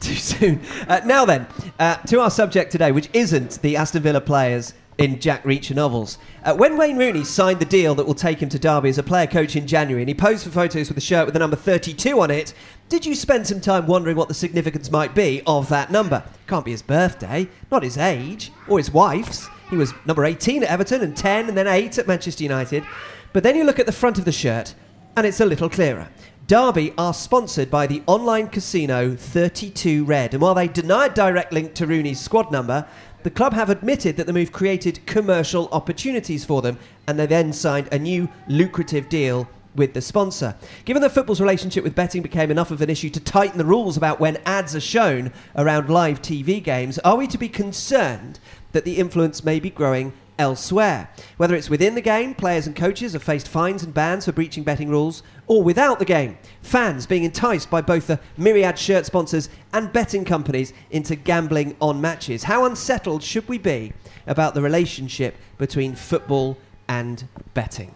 Too 0.00 0.14
soon. 0.14 0.60
Uh, 0.86 1.00
now 1.06 1.24
then, 1.24 1.46
uh, 1.78 1.96
to 1.96 2.20
our 2.20 2.30
subject 2.30 2.70
today, 2.70 2.92
which 2.92 3.08
isn't 3.14 3.62
the 3.62 3.76
Aston 3.78 4.02
Villa 4.02 4.20
players 4.20 4.74
in 4.98 5.20
Jack 5.20 5.42
Reacher 5.44 5.74
novels. 5.74 6.18
Uh, 6.42 6.54
when 6.54 6.76
Wayne 6.76 6.96
Rooney 6.96 7.24
signed 7.24 7.60
the 7.60 7.66
deal 7.66 7.94
that 7.94 8.06
will 8.06 8.14
take 8.14 8.38
him 8.40 8.48
to 8.48 8.58
Derby 8.58 8.88
as 8.88 8.98
a 8.98 9.02
player 9.02 9.26
coach 9.26 9.56
in 9.56 9.66
January, 9.66 10.02
and 10.02 10.08
he 10.08 10.14
posed 10.14 10.44
for 10.44 10.50
photos 10.50 10.88
with 10.88 10.96
a 10.96 11.02
shirt 11.02 11.26
with 11.26 11.34
the 11.34 11.38
number 11.38 11.56
32 11.56 12.18
on 12.20 12.30
it, 12.30 12.54
did 12.88 13.04
you 13.04 13.14
spend 13.14 13.46
some 13.46 13.60
time 13.60 13.86
wondering 13.86 14.16
what 14.16 14.28
the 14.28 14.34
significance 14.34 14.90
might 14.90 15.14
be 15.14 15.42
of 15.46 15.68
that 15.68 15.90
number? 15.90 16.22
Can't 16.46 16.64
be 16.64 16.70
his 16.70 16.82
birthday, 16.82 17.48
not 17.70 17.82
his 17.82 17.98
age, 17.98 18.52
or 18.68 18.78
his 18.78 18.90
wife's. 18.90 19.48
He 19.68 19.76
was 19.76 19.92
number 20.06 20.24
18 20.24 20.62
at 20.62 20.70
Everton 20.70 21.02
and 21.02 21.16
10 21.16 21.48
and 21.48 21.56
then 21.56 21.66
8 21.66 21.98
at 21.98 22.06
Manchester 22.06 22.44
United. 22.44 22.84
But 23.32 23.42
then 23.42 23.56
you 23.56 23.64
look 23.64 23.78
at 23.78 23.86
the 23.86 23.92
front 23.92 24.18
of 24.18 24.24
the 24.24 24.32
shirt, 24.32 24.74
and 25.16 25.26
it's 25.26 25.40
a 25.40 25.46
little 25.46 25.68
clearer. 25.68 26.08
Derby 26.46 26.94
are 26.96 27.12
sponsored 27.12 27.72
by 27.72 27.88
the 27.88 28.04
online 28.06 28.46
casino 28.46 29.16
32 29.16 30.04
Red, 30.04 30.32
and 30.32 30.40
while 30.40 30.54
they 30.54 30.68
denied 30.68 31.12
direct 31.14 31.52
link 31.52 31.74
to 31.74 31.88
Rooney's 31.88 32.20
squad 32.20 32.52
number, 32.52 32.86
the 33.26 33.30
club 33.32 33.54
have 33.54 33.70
admitted 33.70 34.16
that 34.16 34.28
the 34.28 34.32
move 34.32 34.52
created 34.52 35.04
commercial 35.04 35.68
opportunities 35.72 36.44
for 36.44 36.62
them, 36.62 36.78
and 37.08 37.18
they 37.18 37.26
then 37.26 37.52
signed 37.52 37.88
a 37.90 37.98
new 37.98 38.28
lucrative 38.46 39.08
deal 39.08 39.48
with 39.74 39.94
the 39.94 40.00
sponsor. 40.00 40.54
Given 40.84 41.02
that 41.02 41.10
football's 41.10 41.40
relationship 41.40 41.82
with 41.82 41.96
betting 41.96 42.22
became 42.22 42.52
enough 42.52 42.70
of 42.70 42.80
an 42.82 42.88
issue 42.88 43.10
to 43.10 43.18
tighten 43.18 43.58
the 43.58 43.64
rules 43.64 43.96
about 43.96 44.20
when 44.20 44.38
ads 44.46 44.76
are 44.76 44.80
shown 44.80 45.32
around 45.56 45.90
live 45.90 46.22
TV 46.22 46.62
games, 46.62 47.00
are 47.00 47.16
we 47.16 47.26
to 47.26 47.36
be 47.36 47.48
concerned 47.48 48.38
that 48.70 48.84
the 48.84 48.96
influence 48.96 49.42
may 49.42 49.58
be 49.58 49.70
growing 49.70 50.12
elsewhere. 50.38 51.08
Whether 51.36 51.54
it's 51.54 51.70
within 51.70 51.94
the 51.94 52.00
game, 52.00 52.34
players 52.34 52.66
and 52.66 52.74
coaches 52.74 53.12
have 53.12 53.22
faced 53.22 53.48
fines 53.48 53.82
and 53.82 53.92
bans 53.92 54.24
for 54.24 54.32
breaching 54.32 54.64
betting 54.64 54.88
rules, 54.88 55.22
or 55.46 55.62
without 55.62 55.98
the 55.98 56.04
game, 56.04 56.38
fans 56.62 57.06
being 57.06 57.24
enticed 57.24 57.70
by 57.70 57.80
both 57.80 58.06
the 58.06 58.20
myriad 58.36 58.78
shirt 58.78 59.06
sponsors 59.06 59.48
and 59.72 59.92
betting 59.92 60.24
companies 60.24 60.72
into 60.90 61.16
gambling 61.16 61.76
on 61.80 62.00
matches. 62.00 62.44
How 62.44 62.64
unsettled 62.64 63.22
should 63.22 63.48
we 63.48 63.58
be 63.58 63.92
about 64.26 64.54
the 64.54 64.62
relationship 64.62 65.36
between 65.58 65.94
football 65.94 66.58
and 66.88 67.26
betting? 67.54 67.94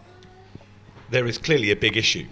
there 1.11 1.27
is 1.27 1.37
clearly 1.37 1.71
a 1.71 1.75
big 1.75 1.97
issue, 1.97 2.25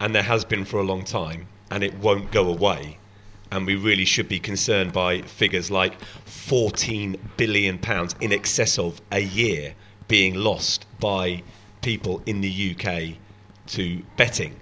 and 0.00 0.14
there 0.14 0.22
has 0.22 0.44
been 0.44 0.64
for 0.64 0.80
a 0.80 0.82
long 0.82 1.04
time, 1.04 1.46
and 1.70 1.82
it 1.82 1.94
won't 1.98 2.30
go 2.32 2.48
away. 2.48 2.98
And 3.52 3.66
we 3.66 3.74
really 3.74 4.04
should 4.04 4.28
be 4.28 4.38
concerned 4.38 4.92
by 4.92 5.22
figures 5.22 5.70
like 5.70 6.00
14 6.26 7.16
billion 7.36 7.78
pounds 7.78 8.14
in 8.20 8.32
excess 8.32 8.78
of 8.78 9.00
a 9.10 9.20
year 9.20 9.74
being 10.08 10.34
lost 10.34 10.86
by 10.98 11.42
people 11.82 12.22
in 12.26 12.40
the 12.40 12.74
UK 12.74 13.16
to 13.68 14.02
betting. 14.16 14.56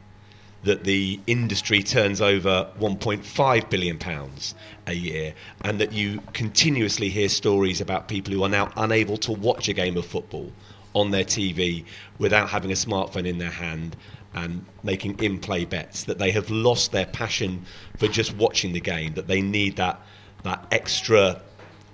That 0.64 0.84
the 0.84 1.20
industry 1.26 1.82
turns 1.82 2.20
over 2.20 2.68
1.5 2.80 3.70
billion 3.70 3.98
pounds 3.98 4.54
a 4.86 4.92
year, 4.92 5.32
and 5.62 5.80
that 5.80 5.92
you 5.92 6.20
continuously 6.32 7.08
hear 7.08 7.28
stories 7.28 7.80
about 7.80 8.08
people 8.08 8.32
who 8.32 8.42
are 8.42 8.48
now 8.48 8.72
unable 8.76 9.16
to 9.18 9.32
watch 9.32 9.68
a 9.68 9.72
game 9.72 9.96
of 9.96 10.04
football 10.04 10.52
on 10.94 11.10
their 11.10 11.24
TV 11.24 11.84
without 12.18 12.48
having 12.48 12.72
a 12.72 12.74
smartphone 12.74 13.26
in 13.26 13.38
their 13.38 13.50
hand 13.50 13.96
and 14.34 14.64
making 14.82 15.18
in 15.20 15.38
play 15.38 15.64
bets, 15.64 16.04
that 16.04 16.18
they 16.18 16.30
have 16.30 16.50
lost 16.50 16.92
their 16.92 17.06
passion 17.06 17.64
for 17.96 18.08
just 18.08 18.36
watching 18.36 18.72
the 18.72 18.80
game, 18.80 19.14
that 19.14 19.26
they 19.26 19.40
need 19.40 19.76
that, 19.76 20.00
that 20.42 20.66
extra 20.70 21.40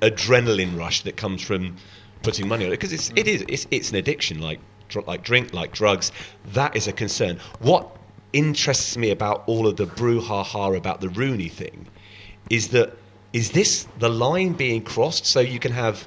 adrenaline 0.03 0.77
rush 0.79 1.03
that 1.03 1.17
comes 1.17 1.41
from 1.41 1.77
putting 2.23 2.49
money 2.49 2.65
on 2.65 2.73
it. 2.73 2.81
Because 2.81 2.93
it's, 2.93 3.11
it 3.17 3.29
is, 3.29 3.45
it's, 3.49 3.67
it's 3.71 3.91
an 3.91 3.97
addiction 3.97 4.41
like, 4.41 4.61
like 5.07 5.23
drink, 5.23 5.55
like 5.55 5.73
drugs. 5.73 6.13
That 6.53 6.77
is 6.77 6.89
a 6.89 6.93
concern. 6.93 7.39
What 7.61 7.97
interests 8.33 8.97
me 8.97 9.11
about 9.11 9.45
all 9.47 9.67
of 9.67 9.77
the 9.77 9.87
brouhaha 9.87 10.77
about 10.77 11.01
the 11.01 11.09
Rooney 11.11 11.49
thing 11.49 11.87
is 12.51 12.69
that 12.69 12.93
is 13.33 13.51
this 13.53 13.87
the 13.99 14.09
line 14.09 14.53
being 14.53 14.83
crossed 14.83 15.25
so 15.25 15.41
you 15.41 15.59
can 15.59 15.73
have 15.73 16.07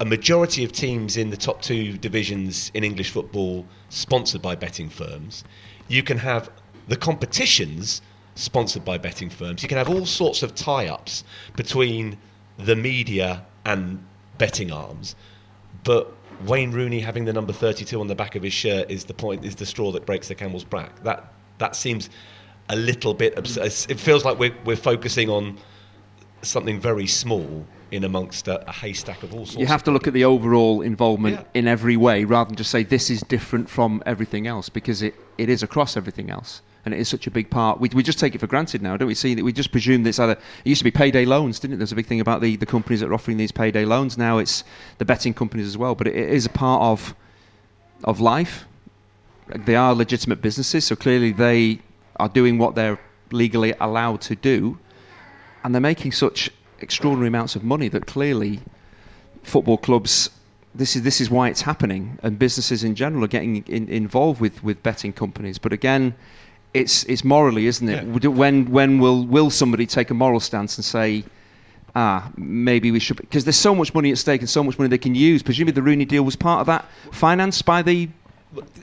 a 0.00 0.04
majority 0.04 0.64
of 0.64 0.72
teams 0.72 1.16
in 1.16 1.30
the 1.30 1.36
top 1.36 1.62
two 1.62 1.96
divisions 1.98 2.70
in 2.74 2.84
English 2.84 3.10
football 3.10 3.64
sponsored 3.88 4.42
by 4.42 4.54
betting 4.54 4.90
firms. 4.90 5.44
You 5.88 6.02
can 6.02 6.18
have 6.18 6.50
the 6.88 6.96
competitions 6.96 8.02
sponsored 8.34 8.84
by 8.84 8.98
betting 8.98 9.30
firms. 9.30 9.62
You 9.62 9.68
can 9.68 9.78
have 9.78 9.88
all 9.88 10.04
sorts 10.04 10.42
of 10.42 10.54
tie 10.54 10.88
ups 10.88 11.24
between 11.56 12.18
the 12.58 12.76
media 12.76 13.44
and 13.64 14.04
betting 14.38 14.70
arms. 14.70 15.16
But 15.84 16.12
Wayne 16.44 16.72
Rooney 16.72 17.00
having 17.00 17.24
the 17.24 17.32
number 17.32 17.52
32 17.52 17.98
on 17.98 18.06
the 18.06 18.14
back 18.14 18.34
of 18.34 18.42
his 18.42 18.52
shirt 18.52 18.90
is 18.90 19.04
the 19.04 19.14
point, 19.14 19.44
is 19.44 19.54
the 19.54 19.64
straw 19.64 19.90
that 19.92 20.04
breaks 20.04 20.28
the 20.28 20.34
camel's 20.34 20.64
back. 20.64 21.02
That, 21.02 21.32
that 21.58 21.74
seems 21.74 22.10
a 22.68 22.76
little 22.76 23.14
bit 23.14 23.38
absurd. 23.38 23.72
It 23.88 23.98
feels 23.98 24.24
like 24.24 24.38
we're, 24.38 24.54
we're 24.64 24.76
focusing 24.76 25.30
on 25.30 25.58
something 26.42 26.78
very 26.78 27.06
small 27.06 27.66
in 27.90 28.04
amongst 28.04 28.48
a, 28.48 28.68
a 28.68 28.72
haystack 28.72 29.22
of 29.22 29.32
all 29.32 29.46
sorts. 29.46 29.56
You 29.58 29.66
have 29.66 29.84
to 29.84 29.90
look 29.90 30.06
at 30.06 30.12
the 30.12 30.24
overall 30.24 30.82
involvement 30.82 31.36
Yeah. 31.36 31.44
in 31.60 31.68
every 31.68 31.96
way 31.96 32.24
rather 32.24 32.48
than 32.48 32.56
just 32.56 32.70
say 32.70 32.82
this 32.82 33.10
is 33.10 33.20
different 33.22 33.68
from 33.70 34.02
everything 34.06 34.46
else 34.46 34.68
because 34.68 35.02
it, 35.02 35.14
it 35.38 35.48
is 35.48 35.62
across 35.62 35.96
everything 35.96 36.30
else. 36.30 36.62
And 36.84 36.94
it 36.94 37.00
is 37.00 37.08
such 37.08 37.26
a 37.26 37.32
big 37.32 37.50
part. 37.50 37.80
We, 37.80 37.88
we 37.94 38.02
just 38.04 38.20
take 38.20 38.34
it 38.36 38.38
for 38.38 38.46
granted 38.46 38.80
now, 38.80 38.96
don't 38.96 39.08
we? 39.08 39.14
See 39.14 39.34
that 39.34 39.44
we 39.44 39.52
just 39.52 39.72
presume 39.72 40.04
that 40.04 40.10
it's 40.10 40.20
either. 40.20 40.34
It 40.34 40.68
used 40.68 40.78
to 40.80 40.84
be 40.84 40.92
payday 40.92 41.24
loans, 41.24 41.58
didn't 41.58 41.74
it? 41.74 41.76
There's 41.78 41.90
a 41.90 41.96
big 41.96 42.06
thing 42.06 42.20
about 42.20 42.40
the, 42.40 42.54
the 42.54 42.66
companies 42.66 43.00
that 43.00 43.08
are 43.08 43.14
offering 43.14 43.38
these 43.38 43.50
payday 43.50 43.84
loans. 43.84 44.16
Now 44.16 44.38
it's 44.38 44.62
the 44.98 45.04
betting 45.04 45.34
companies 45.34 45.66
as 45.66 45.76
well. 45.76 45.96
But 45.96 46.06
it, 46.06 46.14
it 46.14 46.28
is 46.28 46.46
a 46.46 46.50
part 46.50 46.82
of 46.82 47.14
of 48.04 48.20
life. 48.20 48.66
They 49.48 49.74
are 49.74 49.94
legitimate 49.94 50.40
businesses, 50.42 50.84
so 50.84 50.94
clearly 50.96 51.32
they 51.32 51.80
are 52.16 52.28
doing 52.28 52.56
what 52.58 52.74
they're 52.76 52.98
legally 53.32 53.74
allowed 53.80 54.20
to 54.22 54.36
do, 54.36 54.78
and 55.64 55.74
they're 55.74 55.80
making 55.80 56.12
such 56.12 56.50
extraordinary 56.80 57.28
amounts 57.28 57.56
of 57.56 57.64
money 57.64 57.88
that 57.88 58.06
clearly 58.06 58.60
football 59.42 59.78
clubs. 59.78 60.30
This 60.74 60.96
is 60.96 61.02
this 61.02 61.20
is 61.20 61.30
why 61.30 61.48
it's 61.48 61.62
happening, 61.62 62.18
and 62.22 62.38
businesses 62.38 62.84
in 62.84 62.94
general 62.94 63.24
are 63.24 63.28
getting 63.28 63.64
in, 63.66 63.88
involved 63.88 64.40
with, 64.40 64.62
with 64.62 64.82
betting 64.82 65.12
companies. 65.12 65.58
But 65.58 65.72
again, 65.72 66.14
it's 66.74 67.04
it's 67.04 67.24
morally, 67.24 67.66
isn't 67.66 67.88
it? 67.88 68.22
Yeah. 68.22 68.28
When 68.28 68.70
when 68.70 68.98
will 68.98 69.24
will 69.24 69.50
somebody 69.50 69.86
take 69.86 70.10
a 70.10 70.14
moral 70.14 70.40
stance 70.40 70.76
and 70.76 70.84
say, 70.84 71.24
ah, 71.94 72.30
maybe 72.36 72.90
we 72.90 73.00
should? 73.00 73.16
Because 73.16 73.44
there's 73.44 73.56
so 73.56 73.74
much 73.74 73.94
money 73.94 74.12
at 74.12 74.18
stake 74.18 74.42
and 74.42 74.50
so 74.50 74.62
much 74.62 74.78
money 74.78 74.88
they 74.88 74.98
can 74.98 75.14
use. 75.14 75.42
Presumably, 75.42 75.72
the 75.72 75.82
Rooney 75.82 76.04
deal 76.04 76.24
was 76.24 76.36
part 76.36 76.60
of 76.60 76.66
that, 76.66 76.84
financed 77.10 77.64
by 77.64 77.80
the 77.82 78.08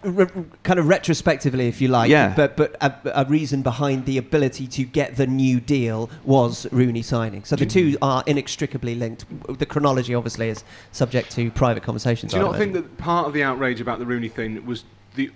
Re- 0.03 0.27
kind 0.63 0.79
of 0.79 0.87
retrospectively, 0.87 1.67
if 1.67 1.81
you 1.81 1.87
like. 1.87 2.09
Yeah. 2.09 2.33
But 2.35 2.57
but 2.57 2.75
a, 2.81 3.21
a 3.21 3.25
reason 3.25 3.61
behind 3.61 4.05
the 4.05 4.17
ability 4.17 4.67
to 4.67 4.83
get 4.83 5.15
the 5.15 5.27
new 5.27 5.59
deal 5.59 6.09
was 6.23 6.67
Rooney 6.71 7.01
signing. 7.01 7.43
So 7.43 7.55
the 7.55 7.65
two 7.65 7.93
mm. 7.93 7.97
are 8.01 8.23
inextricably 8.27 8.95
linked. 8.95 9.25
The 9.59 9.65
chronology, 9.65 10.13
obviously, 10.15 10.49
is 10.49 10.63
subject 10.91 11.31
to 11.31 11.51
private 11.51 11.83
conversations. 11.83 12.31
Do 12.31 12.39
you 12.39 12.45
I 12.45 12.51
not 12.51 12.57
think 12.57 12.73
that 12.73 12.97
part 12.97 13.27
of 13.27 13.33
the 13.33 13.43
outrage 13.43 13.81
about 13.81 13.99
the 13.99 14.05
Rooney 14.05 14.29
thing 14.29 14.65
was 14.65 14.83
the 15.15 15.31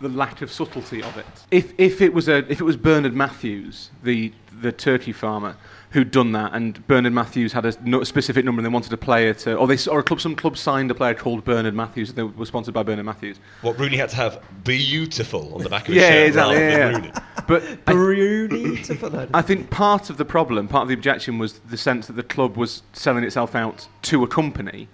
the 0.00 0.08
lack 0.08 0.42
of 0.42 0.50
subtlety 0.52 1.02
of 1.02 1.16
it? 1.16 1.26
If 1.50 1.72
if 1.78 2.00
it 2.00 2.12
was 2.14 2.28
a 2.28 2.38
if 2.50 2.60
it 2.60 2.64
was 2.64 2.76
Bernard 2.76 3.14
Matthews, 3.14 3.90
the 4.02 4.32
the 4.60 4.72
turkey 4.72 5.12
farmer, 5.12 5.56
who'd 5.90 6.10
done 6.10 6.32
that, 6.32 6.52
and 6.52 6.84
Bernard 6.88 7.12
Matthews 7.12 7.52
had 7.52 7.64
a 7.64 7.72
no- 7.84 8.02
specific 8.02 8.44
number, 8.44 8.58
and 8.60 8.66
they 8.66 8.72
wanted 8.72 8.92
a 8.92 8.96
player 8.96 9.32
to, 9.34 9.54
or 9.54 9.68
they, 9.68 9.74
s- 9.74 9.86
or 9.86 10.00
a 10.00 10.02
club, 10.02 10.20
some 10.20 10.34
club 10.34 10.56
signed 10.58 10.90
a 10.90 10.94
player 10.94 11.14
called 11.14 11.44
Bernard 11.44 11.74
Matthews, 11.74 12.08
and 12.08 12.18
they 12.18 12.22
were 12.24 12.44
sponsored 12.44 12.74
by 12.74 12.82
Bernard 12.82 13.06
Matthews. 13.06 13.38
What 13.62 13.78
Rooney 13.78 13.96
had 13.98 14.08
to 14.10 14.16
have 14.16 14.42
beautiful 14.64 15.54
on 15.54 15.62
the 15.62 15.68
back 15.70 15.88
of 15.88 15.94
his 15.94 16.02
Yeah, 16.02 16.10
shirt 16.10 16.26
exactly. 16.28 16.54
rather 16.56 16.68
Yeah, 16.70 16.78
than 16.92 16.92
yeah. 16.92 16.98
Rooney. 16.98 17.12
But 17.46 17.62
I, 17.86 19.28
I 19.38 19.42
think 19.42 19.70
part 19.70 20.10
of 20.10 20.16
the 20.16 20.24
problem, 20.24 20.68
part 20.68 20.82
of 20.82 20.88
the 20.88 20.94
objection, 20.94 21.38
was 21.38 21.60
the 21.60 21.76
sense 21.78 22.06
that 22.08 22.14
the 22.16 22.22
club 22.22 22.56
was 22.56 22.82
selling 22.92 23.24
itself 23.24 23.54
out 23.54 23.88
to 24.02 24.22
a 24.22 24.28
company. 24.28 24.88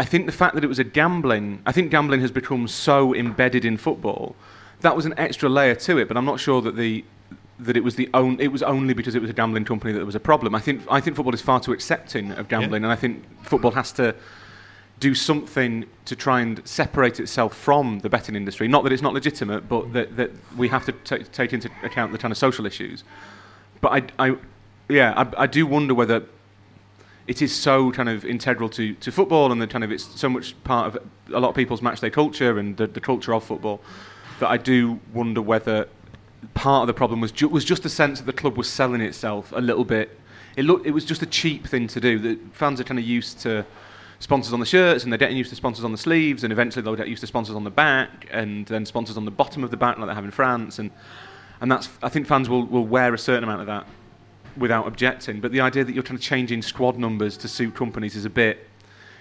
I 0.00 0.04
think 0.04 0.26
the 0.26 0.32
fact 0.32 0.54
that 0.54 0.64
it 0.64 0.68
was 0.68 0.78
a 0.78 0.84
gambling, 0.84 1.60
I 1.66 1.72
think 1.72 1.90
gambling 1.90 2.20
has 2.20 2.30
become 2.30 2.68
so 2.68 3.14
embedded 3.14 3.64
in 3.64 3.76
football, 3.76 4.36
that 4.80 4.94
was 4.94 5.06
an 5.06 5.14
extra 5.16 5.48
layer 5.48 5.74
to 5.74 5.98
it. 5.98 6.08
But 6.08 6.16
I'm 6.16 6.24
not 6.24 6.40
sure 6.40 6.60
that 6.62 6.76
the 6.76 7.04
that 7.60 7.76
it 7.76 7.82
was 7.82 7.96
the 7.96 8.08
own, 8.14 8.38
it 8.40 8.52
was 8.52 8.62
only 8.62 8.94
because 8.94 9.16
it 9.16 9.20
was 9.20 9.30
a 9.30 9.34
gambling 9.34 9.64
company 9.64 9.92
that 9.92 9.98
there 9.98 10.06
was 10.06 10.14
a 10.14 10.20
problem. 10.20 10.54
I 10.54 10.60
think 10.60 10.82
I 10.88 11.00
think 11.00 11.16
football 11.16 11.34
is 11.34 11.40
far 11.40 11.60
too 11.60 11.72
accepting 11.72 12.30
of 12.32 12.48
gambling, 12.48 12.84
and 12.84 12.92
I 12.92 12.96
think 12.96 13.24
football 13.42 13.72
has 13.72 13.92
to 13.92 14.14
do 15.00 15.14
something 15.14 15.84
to 16.04 16.16
try 16.16 16.40
and 16.40 16.66
separate 16.66 17.20
itself 17.20 17.56
from 17.56 18.00
the 18.00 18.08
betting 18.08 18.34
industry. 18.34 18.66
Not 18.68 18.84
that 18.84 18.92
it's 18.92 19.02
not 19.02 19.14
legitimate, 19.14 19.68
but 19.68 19.86
mm. 19.86 19.92
that, 19.92 20.16
that 20.16 20.30
we 20.56 20.68
have 20.68 20.84
to 20.86 20.92
ta 20.92 21.18
take 21.32 21.52
into 21.52 21.70
account 21.82 22.12
the 22.12 22.18
kind 22.18 22.32
of 22.32 22.38
social 22.38 22.66
issues. 22.66 23.04
But 23.80 24.12
I, 24.18 24.28
I 24.30 24.36
yeah, 24.88 25.14
I, 25.16 25.44
I 25.44 25.46
do 25.46 25.66
wonder 25.66 25.94
whether 25.94 26.24
it 27.28 27.42
is 27.42 27.54
so 27.54 27.92
kind 27.92 28.08
of 28.08 28.24
integral 28.24 28.70
to, 28.70 28.94
to 28.94 29.12
football 29.12 29.52
and 29.52 29.60
the 29.60 29.66
kind 29.66 29.84
of 29.84 29.92
it's 29.92 30.18
so 30.18 30.28
much 30.28 30.60
part 30.64 30.88
of 30.88 31.02
a 31.32 31.38
lot 31.38 31.50
of 31.50 31.54
people's 31.54 31.82
match 31.82 32.00
day 32.00 32.10
culture 32.10 32.58
and 32.58 32.76
the, 32.78 32.86
the 32.86 33.00
culture 33.00 33.34
of 33.34 33.44
football 33.44 33.80
that 34.40 34.48
I 34.48 34.56
do 34.56 34.98
wonder 35.12 35.42
whether 35.42 35.86
part 36.54 36.82
of 36.82 36.86
the 36.86 36.94
problem 36.94 37.20
was 37.20 37.30
ju- 37.30 37.48
was 37.48 37.64
just 37.64 37.82
the 37.82 37.90
sense 37.90 38.18
that 38.18 38.26
the 38.26 38.32
club 38.32 38.56
was 38.56 38.68
selling 38.68 39.02
itself 39.02 39.52
a 39.54 39.60
little 39.60 39.84
bit. 39.84 40.18
It 40.56 40.64
looked 40.64 40.86
it 40.86 40.92
was 40.92 41.04
just 41.04 41.22
a 41.22 41.26
cheap 41.26 41.66
thing 41.66 41.86
to 41.88 42.00
do. 42.00 42.18
The 42.18 42.38
fans 42.52 42.80
are 42.80 42.84
kind 42.84 42.98
of 42.98 43.04
used 43.04 43.40
to 43.40 43.66
sponsors 44.20 44.54
on 44.54 44.60
the 44.60 44.66
shirts 44.66 45.04
and 45.04 45.12
they're 45.12 45.18
getting 45.18 45.36
used 45.36 45.50
to 45.50 45.56
sponsors 45.56 45.84
on 45.84 45.92
the 45.92 45.98
sleeves 45.98 46.44
and 46.44 46.52
eventually 46.52 46.82
they'll 46.82 46.96
get 46.96 47.08
used 47.08 47.20
to 47.20 47.26
sponsors 47.26 47.54
on 47.54 47.62
the 47.62 47.70
back 47.70 48.26
and 48.30 48.66
then 48.66 48.86
sponsors 48.86 49.16
on 49.16 49.24
the 49.26 49.30
bottom 49.30 49.62
of 49.62 49.70
the 49.70 49.76
back 49.76 49.98
like 49.98 50.08
they 50.08 50.14
have 50.14 50.24
in 50.24 50.30
France 50.30 50.78
and 50.78 50.90
and 51.60 51.70
that's 51.70 51.90
I 52.02 52.08
think 52.08 52.26
fans 52.26 52.48
will, 52.48 52.64
will 52.64 52.86
wear 52.86 53.12
a 53.12 53.18
certain 53.18 53.44
amount 53.44 53.60
of 53.60 53.66
that 53.66 53.86
without 54.58 54.86
objecting. 54.86 55.40
But 55.40 55.52
the 55.52 55.60
idea 55.60 55.84
that 55.84 55.94
you're 55.94 56.02
kind 56.02 56.16
of 56.18 56.22
changing 56.22 56.62
squad 56.62 56.98
numbers 56.98 57.36
to 57.38 57.48
suit 57.48 57.74
companies 57.74 58.16
is 58.16 58.24
a 58.24 58.30
bit 58.30 58.66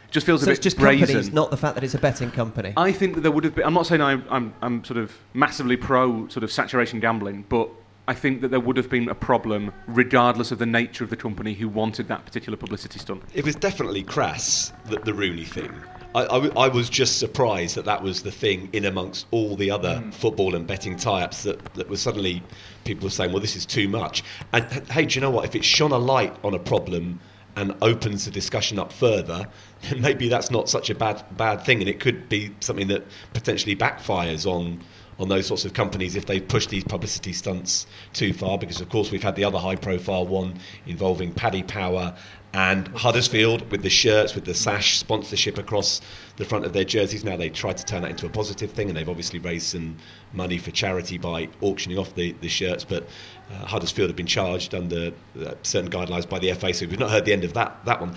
just 0.09 0.25
feels 0.25 0.41
So 0.41 0.47
a 0.47 0.51
it's 0.51 0.59
bit 0.59 0.63
just 0.63 0.77
brazen. 0.77 1.05
companies, 1.07 1.33
not 1.33 1.51
the 1.51 1.57
fact 1.57 1.75
that 1.75 1.83
it's 1.83 1.93
a 1.93 1.97
betting 1.99 2.31
company. 2.31 2.73
I 2.77 2.91
think 2.91 3.15
that 3.15 3.21
there 3.21 3.31
would 3.31 3.43
have 3.43 3.55
been. 3.55 3.65
I'm 3.65 3.73
not 3.73 3.87
saying 3.87 4.01
I'm, 4.01 4.23
I'm, 4.29 4.53
I'm 4.61 4.83
sort 4.83 4.97
of 4.97 5.17
massively 5.33 5.75
pro 5.77 6.27
sort 6.29 6.43
of 6.43 6.51
saturation 6.51 6.99
gambling, 6.99 7.45
but 7.49 7.69
I 8.07 8.13
think 8.13 8.39
that 8.41 8.49
there 8.49 8.61
would 8.61 8.77
have 8.77 8.89
been 8.89 9.09
a 9.09 9.15
problem 9.15 9.73
regardless 9.85 10.51
of 10.51 10.59
the 10.59 10.65
nature 10.65 11.03
of 11.03 11.09
the 11.09 11.17
company 11.17 11.53
who 11.53 11.67
wanted 11.67 12.07
that 12.07 12.25
particular 12.25 12.57
publicity 12.57 12.99
stunt. 12.99 13.21
It 13.33 13.43
was 13.43 13.55
definitely 13.55 14.03
crass, 14.03 14.71
the, 14.85 14.97
the 14.99 15.13
Rooney 15.13 15.43
thing. 15.43 15.73
I, 16.17 16.23
I 16.23 16.65
I 16.65 16.67
was 16.67 16.89
just 16.89 17.19
surprised 17.19 17.75
that 17.75 17.85
that 17.85 18.01
was 18.01 18.23
the 18.23 18.31
thing 18.31 18.69
in 18.73 18.85
amongst 18.85 19.27
all 19.29 19.55
the 19.55 19.69
other 19.69 19.99
hmm. 19.99 20.09
football 20.09 20.55
and 20.55 20.65
betting 20.65 20.95
tie-ups 20.95 21.43
that, 21.43 21.63
that 21.75 21.87
was 21.87 22.01
suddenly 22.01 22.41
people 22.85 23.05
were 23.05 23.11
saying, 23.11 23.31
well, 23.31 23.41
this 23.41 23.55
is 23.55 23.65
too 23.65 23.87
much. 23.87 24.23
And 24.53 24.65
hey, 24.89 25.05
do 25.05 25.15
you 25.15 25.21
know 25.21 25.29
what? 25.29 25.45
If 25.45 25.55
it 25.55 25.63
shone 25.63 25.91
a 25.91 25.97
light 25.97 26.35
on 26.43 26.55
a 26.55 26.59
problem 26.59 27.19
and 27.55 27.75
opens 27.81 28.25
the 28.25 28.31
discussion 28.31 28.79
up 28.79 28.91
further, 28.91 29.47
then 29.83 30.01
maybe 30.01 30.27
that's 30.27 30.49
not 30.49 30.69
such 30.69 30.89
a 30.89 30.95
bad 30.95 31.23
bad 31.37 31.63
thing, 31.63 31.81
and 31.81 31.89
it 31.89 31.99
could 31.99 32.27
be 32.29 32.51
something 32.61 32.87
that 32.87 33.03
potentially 33.33 33.75
backfires 33.75 34.45
on 34.47 34.81
on 35.19 35.29
those 35.29 35.47
sorts 35.47 35.65
of 35.65 35.73
companies 35.73 36.15
if 36.15 36.25
they 36.27 36.39
push 36.39 36.67
these 36.67 36.83
publicity 36.83 37.33
stunts 37.33 37.87
too 38.13 38.33
far. 38.33 38.57
Because 38.57 38.81
of 38.81 38.89
course 38.89 39.11
we've 39.11 39.23
had 39.23 39.35
the 39.35 39.43
other 39.43 39.57
high-profile 39.57 40.25
one 40.25 40.59
involving 40.85 41.31
Paddy 41.31 41.63
Power 41.63 42.15
and 42.53 42.87
Huddersfield 42.89 43.69
with 43.71 43.83
the 43.83 43.89
shirts 43.89 44.33
with 44.33 44.45
the 44.45 44.53
sash 44.53 44.97
sponsorship 44.97 45.57
across 45.57 46.01
the 46.37 46.45
front 46.45 46.65
of 46.65 46.73
their 46.73 46.83
jerseys. 46.83 47.23
Now 47.23 47.35
they 47.35 47.49
tried 47.49 47.77
to 47.77 47.85
turn 47.85 48.01
that 48.03 48.11
into 48.11 48.25
a 48.25 48.29
positive 48.29 48.71
thing, 48.71 48.87
and 48.87 48.97
they've 48.97 49.09
obviously 49.09 49.39
raised 49.39 49.67
some 49.67 49.97
money 50.33 50.57
for 50.57 50.71
charity 50.71 51.17
by 51.17 51.49
auctioning 51.61 51.97
off 51.97 52.15
the, 52.15 52.31
the 52.41 52.47
shirts. 52.47 52.83
But 52.83 53.07
uh, 53.51 53.65
Huddersfield 53.65 54.09
have 54.09 54.15
been 54.15 54.25
charged 54.25 54.73
under 54.73 55.11
uh, 55.39 55.53
certain 55.63 55.91
guidelines 55.91 56.27
by 56.27 56.39
the 56.39 56.53
FA, 56.53 56.73
so 56.73 56.87
we've 56.87 56.99
not 56.99 57.11
heard 57.11 57.25
the 57.25 57.33
end 57.33 57.43
of 57.43 57.53
that 57.53 57.83
that 57.85 57.99
one. 57.99 58.15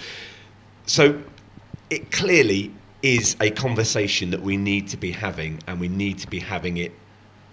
So 0.86 1.20
it 1.90 2.10
clearly 2.10 2.72
is 3.02 3.36
a 3.40 3.50
conversation 3.50 4.30
that 4.30 4.42
we 4.42 4.56
need 4.56 4.88
to 4.88 4.96
be 4.96 5.10
having, 5.10 5.60
and 5.66 5.80
we 5.80 5.88
need 5.88 6.18
to 6.18 6.28
be 6.28 6.38
having 6.38 6.76
it 6.76 6.92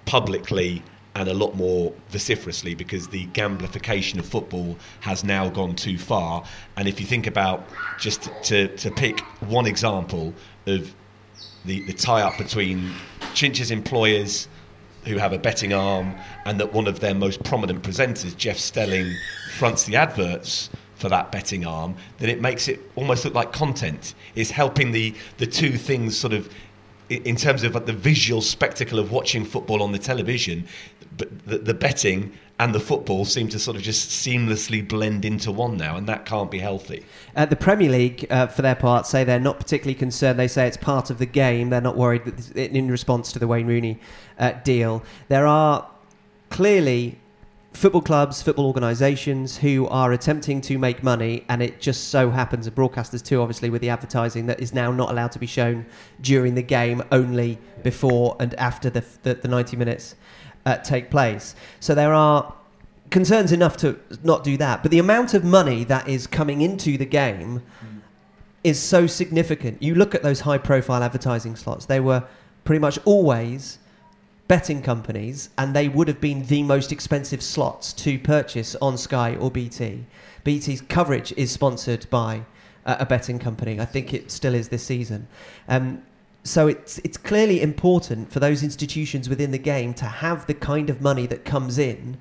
publicly 0.05 0.83
and 1.17 1.29
a 1.29 1.33
lot 1.33 1.55
more 1.55 1.91
vociferously 2.09 2.75
because 2.75 3.07
the 3.07 3.25
gamblification 3.27 4.19
of 4.19 4.25
football 4.25 4.77
has 4.99 5.23
now 5.23 5.49
gone 5.49 5.75
too 5.75 5.97
far. 5.97 6.43
And 6.77 6.87
if 6.87 6.99
you 6.99 7.07
think 7.07 7.25
about 7.25 7.67
just 7.99 8.29
to, 8.43 8.67
to 8.77 8.91
pick 8.91 9.21
one 9.41 9.65
example 9.65 10.31
of 10.67 10.93
the, 11.65 11.83
the 11.87 11.93
tie 11.93 12.21
up 12.21 12.37
between 12.37 12.93
Chinch's 13.33 13.71
employers 13.71 14.47
who 15.05 15.17
have 15.17 15.33
a 15.33 15.39
betting 15.39 15.73
arm 15.73 16.13
and 16.45 16.59
that 16.59 16.71
one 16.71 16.85
of 16.85 16.99
their 16.99 17.15
most 17.15 17.43
prominent 17.43 17.81
presenters, 17.81 18.37
Jeff 18.37 18.57
Stelling, 18.57 19.11
fronts 19.57 19.85
the 19.85 19.95
adverts 19.95 20.69
for 20.95 21.09
that 21.09 21.31
betting 21.31 21.65
arm, 21.65 21.95
then 22.19 22.29
it 22.29 22.41
makes 22.41 22.67
it 22.67 22.79
almost 22.95 23.25
look 23.25 23.33
like 23.33 23.51
content. 23.51 24.13
It's 24.35 24.51
helping 24.51 24.91
the, 24.91 25.15
the 25.37 25.47
two 25.47 25.77
things 25.77 26.15
sort 26.15 26.33
of 26.33 26.47
in 27.09 27.35
terms 27.35 27.63
of 27.63 27.85
the 27.85 27.93
visual 27.93 28.41
spectacle 28.41 28.99
of 28.99 29.11
watching 29.11 29.45
football 29.45 29.81
on 29.81 29.91
the 29.91 29.99
television, 29.99 30.67
the, 31.15 31.57
the 31.57 31.73
betting 31.73 32.33
and 32.59 32.73
the 32.73 32.79
football 32.79 33.23
seem 33.23 33.47
to 33.49 33.59
sort 33.59 33.77
of 33.77 33.83
just 33.83 34.09
seamlessly 34.09 34.87
blend 34.87 35.25
into 35.25 35.51
one 35.51 35.77
now, 35.77 35.95
and 35.95 36.07
that 36.07 36.25
can't 36.25 36.49
be 36.49 36.57
healthy. 36.57 37.05
Uh, 37.35 37.45
the 37.45 37.55
Premier 37.55 37.89
League, 37.89 38.25
uh, 38.31 38.47
for 38.47 38.63
their 38.63 38.75
part, 38.75 39.05
say 39.05 39.23
they're 39.23 39.39
not 39.39 39.59
particularly 39.59 39.93
concerned. 39.93 40.39
They 40.39 40.47
say 40.47 40.67
it's 40.67 40.77
part 40.77 41.09
of 41.11 41.19
the 41.19 41.25
game. 41.25 41.69
They're 41.69 41.81
not 41.81 41.97
worried 41.97 42.25
that 42.25 42.57
in 42.57 42.89
response 42.89 43.31
to 43.33 43.39
the 43.39 43.47
Wayne 43.47 43.67
Rooney 43.67 43.99
uh, 44.39 44.53
deal. 44.63 45.03
There 45.27 45.45
are 45.45 45.87
clearly 46.49 47.19
football 47.73 48.01
clubs, 48.01 48.41
football 48.41 48.65
organisations 48.65 49.57
who 49.57 49.85
are 49.89 50.11
attempting 50.11 50.59
to 50.61 50.79
make 50.79 51.03
money, 51.03 51.45
and 51.49 51.61
it 51.61 51.79
just 51.79 52.09
so 52.09 52.31
happens, 52.31 52.65
and 52.65 52.75
broadcasters 52.75 53.23
too, 53.23 53.39
obviously, 53.39 53.69
with 53.69 53.81
the 53.81 53.89
advertising 53.89 54.47
that 54.47 54.59
is 54.59 54.73
now 54.73 54.91
not 54.91 55.11
allowed 55.11 55.31
to 55.31 55.37
be 55.37 55.45
shown 55.45 55.85
during 56.21 56.55
the 56.55 56.63
game, 56.63 57.03
only 57.11 57.59
before 57.83 58.35
and 58.39 58.55
after 58.55 58.89
the, 58.89 59.05
the, 59.21 59.35
the 59.35 59.47
90 59.47 59.77
minutes 59.77 60.15
uh, 60.67 60.77
take 60.79 61.09
place. 61.09 61.55
So 61.79 61.95
there 61.95 62.13
are 62.13 62.53
concerns 63.09 63.53
enough 63.53 63.77
to 63.77 63.97
not 64.21 64.43
do 64.43 64.57
that. 64.57 64.81
But 64.81 64.91
the 64.91 64.99
amount 64.99 65.33
of 65.33 65.43
money 65.43 65.85
that 65.85 66.09
is 66.09 66.27
coming 66.27 66.59
into 66.59 66.97
the 66.97 67.05
game 67.05 67.63
is 68.65 68.77
so 68.77 69.07
significant. 69.07 69.81
You 69.81 69.95
look 69.95 70.13
at 70.13 70.23
those 70.23 70.41
high 70.41 70.57
profile 70.57 71.01
advertising 71.01 71.55
slots, 71.55 71.85
they 71.85 72.01
were 72.01 72.25
pretty 72.65 72.79
much 72.79 72.99
always 73.05 73.79
betting 74.49 74.81
companies, 74.81 75.49
and 75.57 75.73
they 75.73 75.87
would 75.87 76.09
have 76.09 76.19
been 76.19 76.45
the 76.47 76.63
most 76.63 76.91
expensive 76.91 77.41
slots 77.41 77.93
to 77.93 78.19
purchase 78.19 78.75
on 78.81 78.97
Sky 78.97 79.35
or 79.35 79.49
BT. 79.49 80.05
BT's 80.43 80.81
coverage 80.81 81.33
is 81.37 81.49
sponsored 81.49 82.09
by 82.09 82.43
uh, 82.85 82.97
a 82.99 83.05
betting 83.05 83.39
company. 83.39 83.79
I 83.79 83.85
think 83.85 84.13
it 84.13 84.31
still 84.31 84.53
is 84.53 84.67
this 84.67 84.83
season. 84.83 85.27
Um, 85.69 86.03
so 86.47 86.67
it's 86.67 86.97
it's 86.99 87.17
clearly 87.17 87.61
important 87.61 88.31
for 88.31 88.39
those 88.39 88.63
institutions 88.63 89.27
within 89.27 89.51
the 89.51 89.57
game 89.57 89.93
to 89.95 90.05
have 90.05 90.47
the 90.47 90.53
kind 90.53 90.89
of 90.89 91.01
money 91.01 91.27
that 91.27 91.45
comes 91.45 91.77
in. 91.77 92.17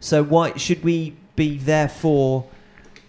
So 0.00 0.22
why 0.22 0.56
should 0.56 0.82
we 0.82 1.16
be 1.36 1.58
therefore 1.58 2.46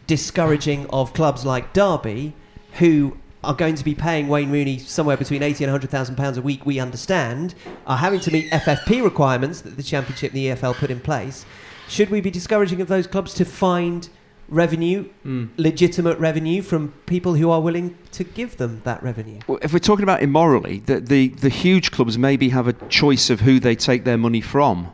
discouraging 0.05 0.85
of 0.89 1.13
clubs 1.13 1.45
like 1.45 1.73
Derby, 1.73 2.33
who 2.73 3.17
are 3.43 3.53
going 3.53 3.75
to 3.75 3.83
be 3.83 3.95
paying 3.95 4.27
Wayne 4.27 4.51
Rooney 4.51 4.77
somewhere 4.77 5.17
between 5.17 5.41
eighty 5.41 5.63
and 5.63 5.71
hundred 5.71 5.89
thousand 5.89 6.15
pounds 6.15 6.37
a 6.37 6.41
week? 6.41 6.65
We 6.65 6.79
understand 6.79 7.55
are 7.87 7.97
having 7.97 8.19
to 8.21 8.31
meet 8.31 8.51
FFP 8.51 9.03
requirements 9.03 9.61
that 9.61 9.75
the 9.75 9.83
Championship 9.83 10.33
and 10.33 10.37
the 10.37 10.47
EFL 10.47 10.75
put 10.75 10.91
in 10.91 10.99
place. 10.99 11.45
Should 11.87 12.09
we 12.09 12.21
be 12.21 12.31
discouraging 12.31 12.79
of 12.79 12.87
those 12.87 13.07
clubs 13.07 13.33
to 13.35 13.45
find 13.45 14.07
revenue, 14.53 15.03
hmm. 15.23 15.45
legitimate 15.57 16.17
revenue 16.19 16.61
from 16.61 16.93
people 17.05 17.33
who 17.33 17.49
are 17.49 17.61
willing 17.61 17.97
to 18.11 18.23
give 18.23 18.57
them 18.57 18.81
that 18.83 19.01
revenue? 19.03 19.39
Well, 19.47 19.59
if 19.61 19.73
we're 19.73 19.79
talking 19.79 20.03
about 20.03 20.21
immorally, 20.21 20.79
the, 20.79 20.99
the, 20.99 21.29
the 21.29 21.49
huge 21.49 21.91
clubs 21.91 22.17
maybe 22.17 22.49
have 22.49 22.67
a 22.67 22.73
choice 22.87 23.29
of 23.29 23.41
who 23.41 23.59
they 23.59 23.75
take 23.75 24.03
their 24.03 24.17
money 24.17 24.41
from. 24.41 24.93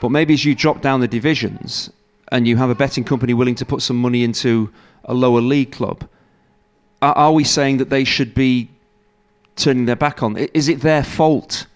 But 0.00 0.10
maybe 0.10 0.34
as 0.34 0.44
you 0.44 0.54
drop 0.54 0.80
down 0.80 1.00
the 1.00 1.08
divisions 1.08 1.90
and 2.30 2.48
you 2.48 2.56
have 2.56 2.70
a 2.70 2.74
betting 2.74 3.04
company 3.04 3.34
willing 3.34 3.54
to 3.56 3.64
put 3.64 3.82
some 3.82 3.96
money 3.96 4.24
into 4.24 4.72
a 5.04 5.14
lower 5.14 5.40
league 5.40 5.72
club, 5.72 6.08
are, 7.00 7.14
are 7.14 7.32
we 7.32 7.44
saying 7.44 7.78
that 7.78 7.90
they 7.90 8.04
should 8.04 8.34
be 8.34 8.70
turning 9.56 9.84
their 9.86 9.96
back 9.96 10.22
on? 10.22 10.36
I- 10.36 10.48
Is 10.54 10.68
it 10.68 10.80
their 10.80 11.02
fault 11.04 11.66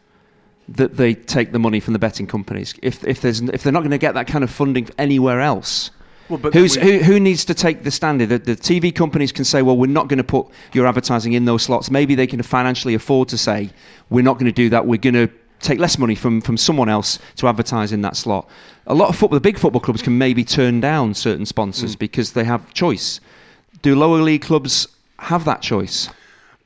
that 0.69 0.97
they 0.97 1.15
take 1.15 1.53
the 1.53 1.59
money 1.59 1.79
from 1.81 1.93
the 1.93 1.99
betting 1.99 2.27
companies? 2.27 2.75
If, 2.83 3.05
if, 3.05 3.21
there's, 3.21 3.41
if 3.41 3.63
they're 3.63 3.73
not 3.73 3.81
going 3.81 3.91
to 3.91 3.99
get 3.99 4.15
that 4.15 4.27
kind 4.27 4.43
of 4.43 4.51
funding 4.51 4.89
anywhere 4.99 5.41
else? 5.41 5.91
Well, 6.29 6.39
but 6.39 6.55
Who's, 6.55 6.77
we- 6.77 6.83
who, 6.83 6.99
who 6.99 7.21
needs 7.21 7.45
to 7.45 7.55
take 7.55 7.85
the 7.85 7.91
stand? 7.91 8.21
The, 8.21 8.39
the 8.39 8.57
TV 8.57 8.95
companies 8.95 9.33
can 9.33 9.45
say, 9.45 9.63
well, 9.63 9.77
we're 9.77 9.87
not 9.87 10.09
going 10.09 10.19
to 10.19 10.25
put 10.25 10.49
your 10.73 10.87
advertising 10.87 11.35
in 11.35 11.45
those 11.45 11.63
slots. 11.63 11.91
Maybe 11.91 12.15
they 12.15 12.27
can 12.27 12.43
financially 12.43 12.95
afford 12.95 13.29
to 13.29 13.39
say, 13.39 13.71
we're 14.11 14.25
not 14.25 14.35
going 14.35 14.47
to 14.47 14.53
do 14.53 14.69
that. 14.71 14.87
We're 14.87 14.99
going 14.99 15.15
to 15.15 15.29
take 15.61 15.79
less 15.79 15.99
money 15.99 16.15
from, 16.15 16.41
from 16.41 16.57
someone 16.57 16.89
else 16.89 17.19
to 17.37 17.49
advertise 17.49 17.93
in 17.93 18.03
that 18.03 18.17
slot. 18.17 18.49
A 18.87 18.95
lot 18.95 19.09
of 19.09 19.17
football, 19.17 19.37
the 19.37 19.41
big 19.41 19.59
football 19.59 19.81
clubs 19.81 20.03
can 20.03 20.17
maybe 20.19 20.45
turn 20.45 20.81
down 20.81 21.15
certain 21.15 21.47
sponsors 21.47 21.97
mm. 21.97 21.99
because 21.99 22.33
they 22.33 22.45
have 22.45 22.73
choice. 22.75 23.21
Do 23.83 23.95
lower 23.95 24.21
league 24.21 24.43
clubs 24.43 24.89
have 25.19 25.45
that 25.45 25.63
choice? 25.63 26.09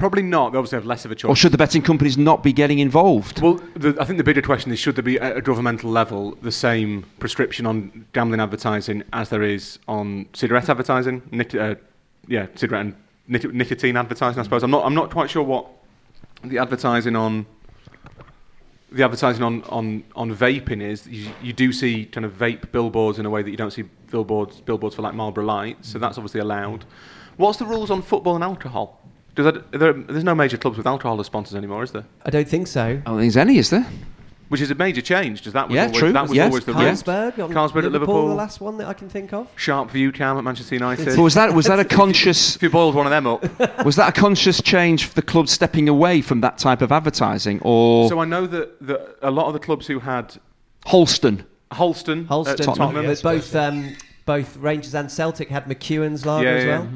Probably 0.00 0.22
not. 0.22 0.52
They 0.52 0.58
obviously 0.58 0.76
have 0.76 0.86
less 0.86 1.04
of 1.04 1.10
a 1.10 1.14
choice. 1.14 1.28
Or 1.28 1.36
should 1.36 1.52
the 1.52 1.58
betting 1.58 1.82
companies 1.82 2.16
not 2.16 2.42
be 2.42 2.54
getting 2.54 2.78
involved? 2.78 3.42
Well, 3.42 3.60
the, 3.76 3.94
I 4.00 4.06
think 4.06 4.16
the 4.16 4.24
bigger 4.24 4.40
question 4.40 4.72
is 4.72 4.78
should 4.78 4.96
there 4.96 5.02
be 5.02 5.20
at 5.20 5.36
a 5.36 5.42
governmental 5.42 5.90
level 5.90 6.36
the 6.40 6.50
same 6.50 7.04
prescription 7.18 7.66
on 7.66 8.06
gambling 8.14 8.40
advertising 8.40 9.02
as 9.12 9.28
there 9.28 9.42
is 9.42 9.78
on 9.86 10.26
cigarette 10.32 10.70
advertising? 10.70 11.20
Nic- 11.30 11.54
uh, 11.54 11.74
yeah, 12.26 12.46
cigarette 12.54 12.86
and 12.86 12.96
nic- 13.28 13.52
nicotine 13.52 13.98
advertising, 13.98 14.40
I 14.40 14.42
suppose. 14.42 14.62
I'm 14.62 14.70
not, 14.70 14.86
I'm 14.86 14.94
not 14.94 15.10
quite 15.10 15.28
sure 15.28 15.42
what 15.42 15.66
the 16.42 16.58
advertising 16.58 17.14
on 17.14 17.44
the 18.92 19.04
advertising 19.04 19.42
on, 19.42 19.62
on, 19.64 20.02
on 20.16 20.34
vaping 20.34 20.82
is. 20.82 21.06
You, 21.06 21.30
you 21.42 21.52
do 21.52 21.72
see 21.72 22.06
kind 22.06 22.24
of 22.24 22.32
vape 22.32 22.72
billboards 22.72 23.18
in 23.18 23.26
a 23.26 23.30
way 23.30 23.42
that 23.42 23.50
you 23.50 23.56
don't 23.56 23.70
see 23.70 23.82
billboards 24.10 24.62
billboards 24.62 24.96
for 24.96 25.02
like 25.02 25.14
Marlboro 25.14 25.44
Light, 25.44 25.84
so 25.84 25.98
that's 25.98 26.16
obviously 26.16 26.40
allowed. 26.40 26.86
What's 27.36 27.58
the 27.58 27.66
rules 27.66 27.90
on 27.90 28.00
football 28.00 28.34
and 28.34 28.42
alcohol? 28.42 29.00
Does 29.34 29.44
that, 29.44 29.72
there, 29.72 29.92
there's 29.92 30.24
no 30.24 30.34
major 30.34 30.56
clubs 30.56 30.76
with 30.76 30.86
alcohol 30.86 31.18
as 31.20 31.26
sponsors 31.26 31.54
anymore, 31.54 31.82
is 31.82 31.92
there? 31.92 32.04
I 32.24 32.30
don't 32.30 32.48
think 32.48 32.66
so. 32.66 32.82
I 32.84 32.92
don't 32.94 33.04
think 33.04 33.18
there's 33.20 33.36
any, 33.36 33.58
is 33.58 33.70
there? 33.70 33.86
Which 34.48 34.60
is 34.60 34.72
a 34.72 34.74
major 34.74 35.00
change, 35.00 35.38
because 35.38 35.52
that 35.52 35.68
was 35.68 35.76
Yeah, 35.76 35.82
always, 35.84 35.96
true, 35.98 36.12
that 36.12 36.22
was 36.22 36.32
yes, 36.34 36.46
always 36.50 36.64
the 36.64 36.72
yeah. 36.72 36.78
rule. 36.80 36.90
Carlsberg, 36.90 37.44
on 37.44 37.52
Carlsberg 37.52 37.84
at 37.84 37.92
Liverpool, 37.92 37.92
Liverpool. 37.92 38.28
the 38.30 38.34
last 38.34 38.60
one 38.60 38.78
that 38.78 38.88
I 38.88 38.92
can 38.94 39.08
think 39.08 39.32
of. 39.32 39.46
Sharp 39.54 39.90
Viewcam 39.92 40.36
at 40.38 40.42
Manchester 40.42 40.74
United. 40.74 41.04
But 41.06 41.18
was 41.18 41.34
that 41.34 41.54
was 41.54 41.66
that 41.66 41.78
a 41.78 41.84
conscious 41.96 42.56
if 42.56 42.62
you 42.64 42.68
boiled 42.68 42.96
one 42.96 43.06
of 43.06 43.10
them 43.10 43.28
up. 43.28 43.44
was 43.84 43.94
that 43.94 44.08
a 44.08 44.20
conscious 44.20 44.60
change 44.60 45.04
for 45.04 45.14
the 45.14 45.22
club 45.22 45.48
stepping 45.48 45.88
away 45.88 46.20
from 46.20 46.40
that 46.40 46.58
type 46.58 46.82
of 46.82 46.90
advertising, 46.90 47.60
or 47.62 48.08
so 48.08 48.18
I 48.18 48.24
know 48.24 48.44
that, 48.48 48.84
that 48.88 49.18
a 49.22 49.30
lot 49.30 49.46
of 49.46 49.52
the 49.52 49.60
clubs 49.60 49.86
who 49.86 50.00
had 50.00 50.36
Holsten? 50.86 51.44
Holsten, 51.70 52.26
Holsten, 52.26 52.56
Tottenham. 52.56 52.74
Tottenham, 52.74 53.06
but 53.06 53.22
both 53.22 53.54
um, 53.54 53.96
both 54.26 54.56
Rangers 54.56 54.96
and 54.96 55.08
Celtic 55.12 55.48
had 55.48 55.66
McEwen's 55.66 56.26
lager 56.26 56.44
Yeah, 56.46 56.54
as 56.54 56.64
yeah. 56.64 56.78
well. 56.80 56.88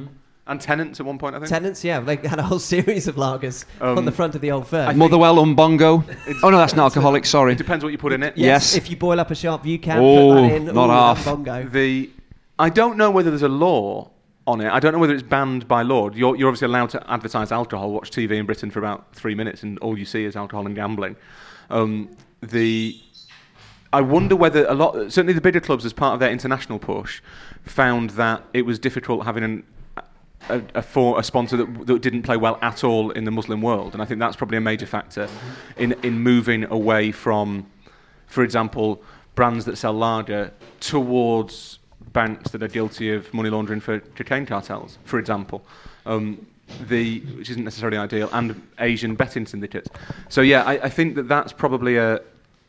And 0.46 0.61
Tennents 0.61 1.00
at 1.00 1.07
one 1.07 1.16
point, 1.18 1.35
I 1.35 1.38
think. 1.38 1.48
Tennents, 1.50 1.83
yeah, 1.83 2.00
they 2.00 2.16
had 2.16 2.38
a 2.38 2.42
whole 2.42 2.59
series 2.59 3.09
of 3.09 3.16
lagers 3.16 3.64
Um, 3.80 3.96
on 3.98 4.04
the 4.04 4.12
front 4.12 4.35
of 4.35 4.42
the 4.42 4.50
old 4.50 4.66
firm. 4.66 4.83
I 4.83 4.87
think- 4.88 4.98
Motherwell 4.98 5.37
Umbongo. 5.37 6.04
Oh 6.42 6.50
no, 6.50 6.59
that's 6.59 6.74
not 6.74 6.85
alcoholic. 6.85 7.24
Sorry. 7.24 7.52
It 7.52 7.59
depends 7.59 7.83
what 7.83 7.90
you 7.92 7.98
put 7.98 8.12
in 8.12 8.22
it. 8.22 8.37
yes. 8.37 8.76
If 8.76 8.90
you 8.90 8.96
boil 8.96 9.18
up 9.20 9.30
a 9.30 9.35
sharp 9.35 9.62
view 9.62 9.78
can, 9.78 9.98
Oh, 10.00 10.35
put 10.35 10.40
that 10.48 10.52
in. 10.57 10.64
not 10.74 10.88
ooh, 10.88 10.92
half. 10.92 11.24
Bongo. 11.24 11.64
The 11.68 12.11
I 12.59 12.68
don't 12.68 12.96
know 12.98 13.11
whether 13.11 13.30
there's 13.30 13.42
a 13.42 13.48
law 13.48 14.11
on 14.46 14.61
it. 14.61 14.70
I 14.70 14.78
don't 14.80 14.92
know 14.92 14.98
whether 14.98 15.14
it's 15.14 15.22
banned 15.22 15.66
by 15.66 15.80
law. 15.80 16.11
You're, 16.11 16.37
you're 16.37 16.48
obviously 16.48 16.66
allowed 16.66 16.90
to 16.90 17.11
advertise 17.11 17.50
alcohol. 17.50 17.90
Watch 17.92 18.11
TV 18.11 18.33
in 18.33 18.44
Britain 18.44 18.70
for 18.70 18.78
about 18.80 19.14
three 19.14 19.35
minutes, 19.35 19.62
and 19.62 19.78
all 19.78 19.98
you 19.98 20.04
see 20.04 20.24
is 20.26 20.37
alcohol 20.37 20.66
and 20.66 20.74
gambling. 20.76 21.16
Um, 21.70 22.11
the 22.42 23.00
I 23.94 24.02
wonder 24.02 24.37
whether 24.37 24.66
a 24.66 24.74
lot, 24.74 24.94
certainly 25.12 25.33
the 25.33 25.40
bigger 25.40 25.61
clubs, 25.61 25.85
as 25.87 25.92
part 25.92 26.14
of 26.14 26.20
their 26.20 26.30
international 26.30 26.78
push, 26.78 27.22
found 27.64 28.11
that 28.11 28.42
it 28.52 28.66
was 28.66 28.78
difficult 28.78 29.24
having 29.24 29.44
an, 29.44 29.62
a, 30.48 30.62
a, 30.74 30.83
for, 30.83 31.18
a 31.18 31.22
sponsor 31.22 31.57
that, 31.57 31.87
that 31.87 32.02
didn't 32.02 32.22
play 32.22 32.37
well 32.37 32.59
at 32.62 32.85
all 32.85 33.11
in 33.11 33.24
the 33.24 33.30
Muslim 33.30 33.62
world, 33.62 33.92
and 33.92 34.02
I 34.02 34.04
think 34.04 34.20
that's 34.20 34.37
probably 34.37 34.59
a 34.59 34.62
major 34.62 34.87
factor 34.87 35.28
in 35.76 35.92
in 36.02 36.18
moving 36.18 36.64
away 36.64 37.12
from, 37.12 37.66
for 38.26 38.42
example, 38.42 39.02
brands 39.35 39.64
that 39.64 39.76
sell 39.76 39.92
lager 39.92 40.52
towards 40.80 41.78
banks 42.12 42.50
that 42.52 42.62
are 42.62 42.68
guilty 42.68 43.12
of 43.12 43.33
money 43.35 43.50
laundering 43.50 43.80
for 43.80 44.00
cocaine 44.00 44.46
cartels, 44.46 44.98
for 45.04 45.18
example. 45.18 45.64
Um, 46.07 46.46
the, 46.88 47.20
which 47.20 47.50
isn't 47.50 47.64
necessarily 47.64 47.98
ideal, 47.98 48.28
and 48.33 48.66
Asian 48.78 49.14
betting 49.14 49.46
syndicates. 49.46 49.88
So 50.28 50.40
yeah, 50.40 50.62
I, 50.62 50.85
I 50.85 50.88
think 50.88 51.14
that 51.16 51.28
that's 51.28 51.52
probably 51.52 51.96
a 51.96 52.20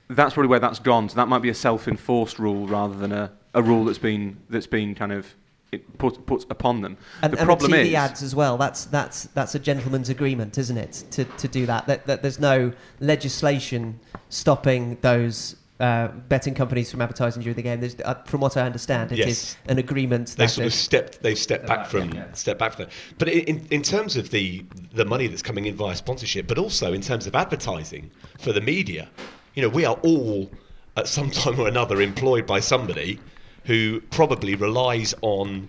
that's 0.10 0.34
probably 0.34 0.50
where 0.50 0.60
that's 0.60 0.80
gone. 0.80 1.10
So 1.10 1.16
that 1.16 1.28
might 1.28 1.42
be 1.42 1.50
a 1.50 1.54
self-enforced 1.54 2.38
rule 2.38 2.68
rather 2.68 2.96
than 2.96 3.12
a, 3.12 3.32
a 3.54 3.64
rule 3.64 3.86
that's 3.86 3.98
been 3.98 4.38
that's 4.50 4.68
been 4.68 4.96
kind 4.96 5.12
of 5.12 5.34
it 5.76 5.98
put 5.98 6.26
put 6.26 6.46
upon 6.50 6.82
them. 6.82 6.98
And, 7.22 7.34
the 7.34 7.40
and 7.40 7.46
problem 7.46 7.72
the 7.72 7.78
TV 7.78 7.88
is 7.88 7.94
ads 7.94 8.24
as 8.24 8.36
well. 8.36 8.58
That's 8.58 8.86
that's 8.86 9.24
that's 9.34 9.56
a 9.56 9.60
gentleman's 9.60 10.10
agreement, 10.10 10.58
isn't 10.58 10.78
it? 10.78 11.04
To 11.12 11.26
to 11.26 11.48
do 11.48 11.66
that. 11.66 11.88
That, 11.88 12.06
that 12.08 12.22
there's 12.22 12.40
no 12.40 12.74
legislation 13.00 14.00
stopping 14.30 14.98
those 15.02 15.56
uh, 15.80 16.08
betting 16.30 16.54
companies 16.54 16.90
from 16.90 17.02
advertising 17.02 17.42
during 17.44 17.56
the 17.56 17.62
game. 17.62 17.82
There's, 17.82 17.98
uh, 18.00 18.14
from 18.26 18.40
what 18.42 18.56
I 18.56 18.62
understand, 18.62 19.12
it 19.12 19.20
is 19.20 19.28
Yes. 19.28 19.58
an 19.68 19.78
agreement. 19.78 20.30
They 20.30 20.46
that 20.46 20.50
sort 20.50 20.68
of 20.68 20.74
stepped. 20.74 21.22
They've 21.22 21.38
stepped 21.38 21.68
back 21.68 21.80
back, 21.80 21.88
from 21.88 22.14
yeah, 22.14 22.26
yeah. 22.28 22.34
step 22.34 22.58
back 22.58 22.74
from 22.74 22.86
that. 22.86 22.94
But 23.18 23.30
in, 23.30 23.66
in 23.72 23.82
terms 23.82 24.16
of 24.16 24.30
the 24.32 24.66
the 24.94 25.06
money 25.06 25.28
that's 25.28 25.42
coming 25.42 25.66
in 25.66 25.76
via 25.76 25.96
sponsorship, 25.96 26.48
but 26.48 26.58
also 26.58 26.94
in 26.94 27.02
terms 27.02 27.28
of 27.28 27.36
advertising 27.36 28.10
for 28.40 28.54
the 28.54 28.62
media, 28.62 29.10
you 29.54 29.62
know, 29.62 29.70
we 29.70 29.84
are 29.86 29.96
all 30.04 30.50
at 30.96 31.08
some 31.08 31.30
time 31.42 31.60
or 31.60 31.68
another 31.68 32.02
employed 32.02 32.46
by 32.46 32.60
somebody 32.60 33.20
who 33.66 34.02
probably 34.12 34.56
relies 34.56 35.14
on 35.22 35.68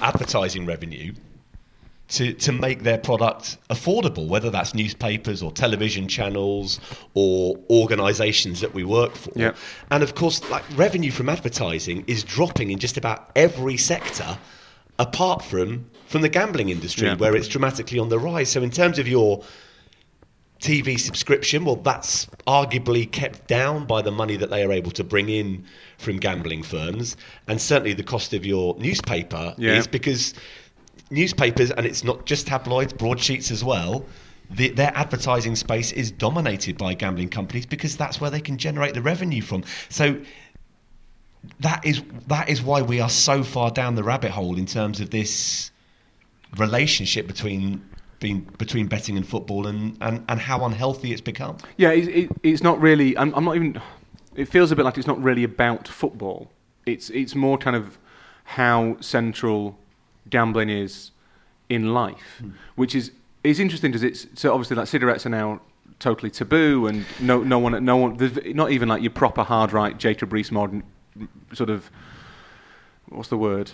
advertising 0.00 0.66
revenue 0.66 1.12
to, 2.08 2.34
to 2.34 2.52
make 2.52 2.82
their 2.82 2.98
product 2.98 3.56
affordable, 3.70 4.28
whether 4.28 4.50
that's 4.50 4.74
newspapers 4.74 5.42
or 5.42 5.50
television 5.52 6.06
channels 6.08 6.78
or 7.14 7.56
organisations 7.70 8.60
that 8.60 8.74
we 8.74 8.84
work 8.84 9.14
for. 9.14 9.32
And 9.90 10.02
of 10.02 10.14
course, 10.14 10.48
like 10.50 10.64
revenue 10.76 11.10
from 11.10 11.28
advertising 11.30 12.04
is 12.06 12.22
dropping 12.22 12.70
in 12.70 12.78
just 12.78 12.98
about 12.98 13.30
every 13.36 13.76
sector, 13.78 14.36
apart 14.98 15.42
from 15.42 15.86
from 16.06 16.20
the 16.20 16.28
gambling 16.28 16.68
industry, 16.68 17.06
Yeah. 17.08 17.14
where 17.16 17.34
it's 17.34 17.48
dramatically 17.48 17.98
on 17.98 18.10
the 18.10 18.18
rise. 18.18 18.50
So 18.50 18.62
in 18.62 18.70
terms 18.70 18.98
of 18.98 19.08
your 19.08 19.42
TV 20.62 20.98
subscription, 20.98 21.64
well, 21.64 21.76
that's 21.76 22.26
arguably 22.46 23.10
kept 23.10 23.48
down 23.48 23.84
by 23.84 24.00
the 24.00 24.12
money 24.12 24.36
that 24.36 24.48
they 24.48 24.62
are 24.62 24.70
able 24.70 24.92
to 24.92 25.02
bring 25.02 25.28
in 25.28 25.64
from 25.98 26.18
gambling 26.18 26.62
firms, 26.62 27.16
and 27.48 27.60
certainly 27.60 27.92
the 27.92 28.02
cost 28.04 28.32
of 28.32 28.46
your 28.46 28.76
newspaper 28.78 29.54
Yeah. 29.58 29.72
is 29.74 29.88
because 29.88 30.34
newspapers, 31.10 31.72
and 31.72 31.84
it's 31.84 32.04
not 32.04 32.26
just 32.26 32.46
tabloids, 32.46 32.92
broadsheets 32.92 33.50
as 33.50 33.64
well. 33.64 34.06
The, 34.50 34.68
their 34.68 34.92
advertising 34.96 35.56
space 35.56 35.92
is 35.92 36.10
dominated 36.12 36.78
by 36.78 36.94
gambling 36.94 37.30
companies 37.30 37.66
because 37.66 37.96
that's 37.96 38.20
where 38.20 38.30
they 38.30 38.40
can 38.40 38.56
generate 38.56 38.94
the 38.94 39.02
revenue 39.02 39.42
from. 39.42 39.64
So 39.88 40.16
that 41.60 41.84
is 41.84 42.02
that 42.28 42.48
is 42.48 42.62
why 42.62 42.82
we 42.82 43.00
are 43.00 43.08
so 43.08 43.42
far 43.42 43.70
down 43.70 43.94
the 43.96 44.04
rabbit 44.04 44.30
hole 44.30 44.56
in 44.56 44.66
terms 44.66 45.00
of 45.00 45.10
this 45.10 45.72
relationship 46.56 47.26
between 47.26 47.82
being, 48.22 48.48
between 48.56 48.86
betting 48.86 49.16
and 49.16 49.26
football 49.26 49.66
and, 49.66 49.98
and, 50.00 50.24
and 50.28 50.40
how 50.40 50.64
unhealthy 50.64 51.12
it's 51.12 51.20
become. 51.20 51.58
Yeah, 51.76 51.90
it, 51.90 52.08
it, 52.08 52.30
it's 52.42 52.62
not 52.62 52.80
really. 52.80 53.18
I'm, 53.18 53.34
I'm 53.34 53.44
not 53.44 53.56
even. 53.56 53.82
It 54.34 54.46
feels 54.46 54.70
a 54.70 54.76
bit 54.76 54.84
like 54.86 54.96
it's 54.96 55.08
not 55.08 55.20
really 55.22 55.44
about 55.44 55.88
football. 55.88 56.50
It's 56.86 57.10
it's 57.10 57.34
more 57.34 57.58
kind 57.58 57.76
of 57.76 57.98
how 58.44 58.96
central 59.00 59.76
gambling 60.30 60.70
is 60.70 61.10
in 61.68 61.92
life, 61.92 62.38
hmm. 62.38 62.50
which 62.76 62.94
is 62.94 63.10
is 63.44 63.58
interesting 63.60 63.90
because 63.90 64.04
it's 64.04 64.26
so 64.34 64.52
obviously 64.52 64.76
like 64.76 64.86
cigarettes 64.86 65.26
are 65.26 65.30
now 65.30 65.60
totally 65.98 66.30
taboo 66.30 66.86
and 66.86 67.04
no 67.20 67.42
no 67.42 67.58
one 67.58 67.84
no 67.84 67.96
one 67.96 68.16
not 68.54 68.70
even 68.70 68.88
like 68.88 69.02
your 69.02 69.10
proper 69.10 69.42
hard 69.42 69.72
right 69.72 69.98
Jacob 69.98 70.32
Rees-Mogg 70.32 70.82
sort 71.52 71.70
of 71.70 71.90
what's 73.08 73.28
the 73.28 73.36
word 73.36 73.70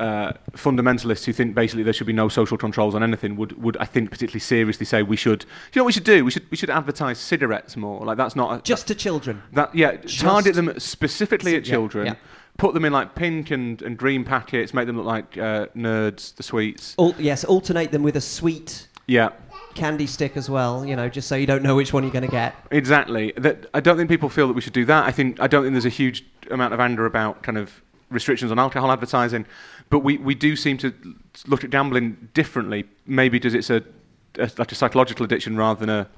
uh, 0.00 0.32
fundamentalists 0.52 1.24
who 1.26 1.32
think 1.32 1.54
basically 1.54 1.82
there 1.82 1.92
should 1.92 2.06
be 2.06 2.12
no 2.12 2.28
social 2.28 2.56
controls 2.56 2.94
on 2.94 3.02
anything 3.02 3.36
would, 3.36 3.52
would 3.62 3.76
I 3.76 3.84
think 3.84 4.10
particularly 4.10 4.40
seriously 4.40 4.86
say 4.86 5.02
we 5.02 5.16
should 5.16 5.44
you 5.72 5.78
know 5.80 5.84
what 5.84 5.88
we 5.88 5.92
should 5.92 6.04
do 6.04 6.24
we 6.24 6.30
should 6.30 6.50
we 6.50 6.56
should 6.56 6.70
advertise 6.70 7.18
cigarettes 7.18 7.76
more 7.76 8.04
like 8.04 8.16
that's 8.16 8.34
not 8.34 8.58
a, 8.58 8.62
just 8.62 8.86
to 8.88 8.94
children. 8.94 9.42
that 9.52 9.74
yeah 9.74 9.96
just- 9.96 10.20
target 10.20 10.54
them 10.54 10.72
specifically 10.80 11.54
at 11.54 11.66
Yeah, 11.66 11.72
children 11.72 12.06
yeah. 12.06 12.14
put 12.56 12.72
them 12.74 12.84
in 12.84 12.92
like 12.92 13.14
pink 13.14 13.50
and, 13.50 13.82
and 13.82 13.96
green 13.98 14.24
packets 14.24 14.72
make 14.72 14.86
them 14.86 14.96
look 14.96 15.06
like 15.06 15.36
uh, 15.36 15.66
nerds 15.76 16.34
the 16.36 16.42
sweets 16.42 16.94
Al- 16.98 17.14
yes, 17.18 17.44
alternate 17.44 17.92
them 17.92 18.02
with 18.02 18.16
a 18.16 18.20
sweet 18.22 18.88
yeah 19.06 19.30
candy 19.74 20.06
stick 20.06 20.36
as 20.36 20.50
well. 20.50 20.84
You 20.84 20.96
know, 20.96 21.08
just 21.08 21.28
so 21.28 21.36
you 21.36 21.46
don't 21.46 21.62
know 21.62 21.76
which 21.76 21.92
one 21.92 22.02
you're 22.02 22.12
going 22.12 22.24
to 22.24 22.30
get. 22.30 22.54
Exactly. 22.72 23.32
That 23.36 23.66
I 23.72 23.78
don't 23.80 23.96
think 23.96 24.08
people 24.10 24.28
feel 24.28 24.48
that 24.48 24.54
we 24.54 24.60
should 24.60 24.72
do 24.72 24.84
that. 24.86 25.04
I 25.04 25.12
think 25.12 25.38
I 25.40 25.46
don't 25.46 25.62
think 25.62 25.74
there's 25.74 25.84
a 25.84 25.88
huge 26.02 26.24
amount 26.50 26.74
of 26.74 26.80
anger 26.80 27.06
about 27.06 27.42
kind 27.44 27.56
of 27.56 27.80
restrictions 28.10 28.50
on 28.50 28.58
alcohol 28.58 28.90
advertising, 28.90 29.46
but 29.90 30.00
we, 30.00 30.16
we 30.18 30.34
do 30.34 30.56
seem 30.56 30.78
to 30.78 30.94
look 31.46 31.64
at 31.64 31.70
gambling 31.70 32.28
differently. 32.32 32.84
Maybe 33.06 33.38
because 33.38 33.54
it's 33.54 33.70
a, 33.70 33.82
a 34.38 34.50
like 34.56 34.72
a 34.72 34.74
psychological 34.74 35.24
addiction 35.24 35.56
rather 35.56 35.80
than 35.80 35.90
a 35.90 36.08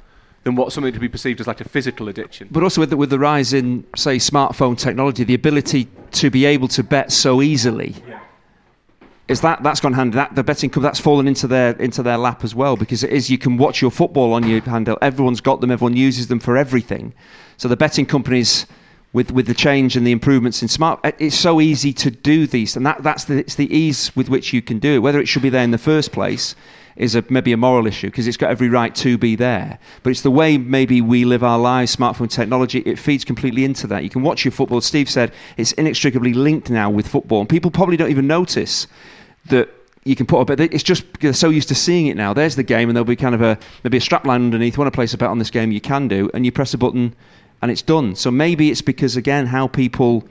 than 0.44 0.56
what 0.56 0.72
something 0.72 0.92
to 0.92 1.00
be 1.00 1.08
perceived 1.08 1.40
as 1.40 1.46
like 1.46 1.60
a 1.60 1.68
physical 1.68 2.08
addiction. 2.08 2.48
But 2.50 2.62
also 2.62 2.80
with 2.80 2.90
the, 2.90 2.96
with 2.96 3.10
the 3.10 3.18
rise 3.18 3.52
in, 3.52 3.86
say, 3.94 4.16
smartphone 4.16 4.76
technology, 4.76 5.24
the 5.24 5.34
ability 5.34 5.88
to 6.12 6.30
be 6.30 6.44
able 6.44 6.68
to 6.68 6.82
bet 6.82 7.12
so 7.12 7.42
easily, 7.42 7.94
is 9.28 9.40
that 9.40 9.62
that's 9.62 9.80
gone 9.80 9.92
hand 9.92 10.12
that 10.14 10.34
the 10.34 10.42
betting 10.42 10.68
that's 10.70 11.00
fallen 11.00 11.28
into 11.28 11.46
their 11.46 11.72
into 11.76 12.02
their 12.02 12.18
lap 12.18 12.44
as 12.44 12.54
well 12.54 12.76
because 12.76 13.02
it 13.04 13.10
is 13.10 13.30
you 13.30 13.38
can 13.38 13.56
watch 13.56 13.80
your 13.80 13.90
football 13.90 14.32
on 14.34 14.46
your 14.46 14.60
handle. 14.60 14.98
Everyone's 15.00 15.40
got 15.40 15.60
them. 15.60 15.70
Everyone 15.70 15.96
uses 15.96 16.26
them 16.26 16.40
for 16.40 16.56
everything. 16.56 17.14
So 17.56 17.68
the 17.68 17.76
betting 17.76 18.04
companies 18.04 18.66
with 19.12 19.30
with 19.30 19.46
the 19.46 19.54
change 19.54 19.96
and 19.96 20.06
the 20.06 20.12
improvements 20.12 20.62
in 20.62 20.68
smart. 20.68 21.00
uh, 21.04 21.12
It's 21.18 21.36
so 21.38 21.60
easy 21.60 21.92
to 21.94 22.10
do 22.10 22.46
these, 22.46 22.76
and 22.76 22.86
that 22.86 23.02
that's 23.02 23.24
the 23.24 23.38
it's 23.38 23.56
the 23.56 23.74
ease 23.74 24.10
with 24.16 24.28
which 24.28 24.52
you 24.52 24.62
can 24.62 24.78
do 24.78 24.94
it. 24.94 24.98
Whether 24.98 25.20
it 25.20 25.28
should 25.28 25.42
be 25.42 25.50
there 25.50 25.64
in 25.64 25.70
the 25.70 25.78
first 25.78 26.12
place 26.12 26.54
is 26.96 27.14
a, 27.14 27.24
maybe 27.30 27.52
a 27.52 27.56
moral 27.56 27.86
issue 27.86 28.08
because 28.08 28.26
it's 28.26 28.36
got 28.36 28.50
every 28.50 28.68
right 28.68 28.94
to 28.94 29.16
be 29.16 29.34
there. 29.34 29.78
But 30.02 30.10
it's 30.10 30.22
the 30.22 30.30
way 30.30 30.58
maybe 30.58 31.00
we 31.00 31.24
live 31.24 31.42
our 31.42 31.58
lives, 31.58 31.96
smartphone 31.96 32.30
technology, 32.30 32.80
it 32.80 32.98
feeds 32.98 33.24
completely 33.24 33.64
into 33.64 33.86
that. 33.86 34.04
You 34.04 34.10
can 34.10 34.22
watch 34.22 34.44
your 34.44 34.52
football. 34.52 34.80
Steve 34.82 35.08
said 35.08 35.32
it's 35.56 35.72
inextricably 35.72 36.34
linked 36.34 36.68
now 36.70 36.90
with 36.90 37.08
football, 37.08 37.40
and 37.40 37.48
people 37.48 37.70
probably 37.70 37.96
don't 37.96 38.10
even 38.10 38.26
notice 38.26 38.86
that 39.46 39.68
you 40.04 40.16
can 40.16 40.26
put 40.26 40.40
up, 40.40 40.48
but 40.48 40.60
it's 40.60 40.82
just 40.82 41.04
they're 41.20 41.32
so 41.32 41.48
used 41.48 41.68
to 41.68 41.74
seeing 41.74 42.08
it 42.08 42.16
now. 42.16 42.34
There's 42.34 42.56
the 42.56 42.62
game, 42.64 42.88
and 42.88 42.96
there'll 42.96 43.04
be 43.04 43.16
kind 43.16 43.34
of 43.34 43.42
a 43.42 43.56
maybe 43.84 43.98
a 43.98 44.00
strapline 44.00 44.36
underneath. 44.36 44.76
Want 44.76 44.92
to 44.92 44.96
place 44.96 45.14
a 45.14 45.18
bet 45.18 45.30
on 45.30 45.38
this 45.38 45.50
game? 45.50 45.70
You 45.70 45.80
can 45.80 46.08
do, 46.08 46.28
and 46.34 46.44
you 46.44 46.50
press 46.50 46.74
a 46.74 46.78
button, 46.78 47.14
and 47.62 47.70
it's 47.70 47.82
done. 47.82 48.14
So 48.16 48.30
maybe 48.30 48.70
it's 48.70 48.82
because 48.82 49.16
again 49.16 49.46
how 49.46 49.68
people 49.68 50.28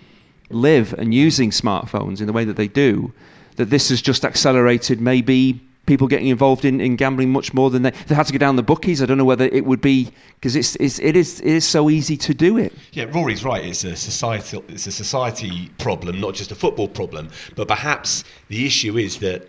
live 0.50 0.94
and 0.94 1.13
using 1.13 1.50
smartphones 1.50 2.20
in 2.20 2.28
the 2.28 2.34
way 2.34 2.44
that 2.46 2.58
they 2.58 2.67
do, 2.67 3.13
that 3.56 3.70
this 3.70 3.89
has 3.89 4.02
just 4.02 4.26
accelerated 4.26 5.00
maybe 5.00 5.60
people 5.86 6.08
getting 6.08 6.28
involved 6.28 6.63
in, 6.63 6.80
in 6.80 6.96
gambling 6.96 7.32
much 7.32 7.54
more 7.54 7.70
than 7.70 7.82
they 7.82 7.89
they 8.08 8.15
had 8.15 8.28
to 8.28 8.34
go 8.34 8.38
down 8.38 8.56
the 8.56 8.63
bookies. 8.63 9.02
I 9.02 9.06
don't 9.06 9.17
know 9.17 9.26
whether 9.26 9.46
it 9.46 9.65
would 9.65 9.82
be 9.82 10.12
because 10.36 10.56
it's, 10.56 10.76
it's 10.76 11.00
it 11.00 11.15
is 11.15 11.39
it 11.39 11.48
is 11.48 11.67
so 11.67 11.89
easy 11.89 12.17
to 12.17 12.34
do 12.34 12.58
it. 12.58 12.74
Yeah, 12.91 13.06
Rory's 13.06 13.44
right. 13.44 13.65
It's 13.65 13.84
a 13.84 13.96
societal, 13.96 14.63
it's 14.67 14.88
a 14.88 14.91
society 14.91 15.70
problem, 15.80 16.20
not 16.20 16.36
just 16.36 16.52
a 16.52 16.56
football 16.56 16.88
problem. 16.88 17.30
But 17.56 17.67
perhaps 17.67 18.24
the 18.50 18.65
issue 18.65 18.98
is 18.98 19.17
that 19.20 19.48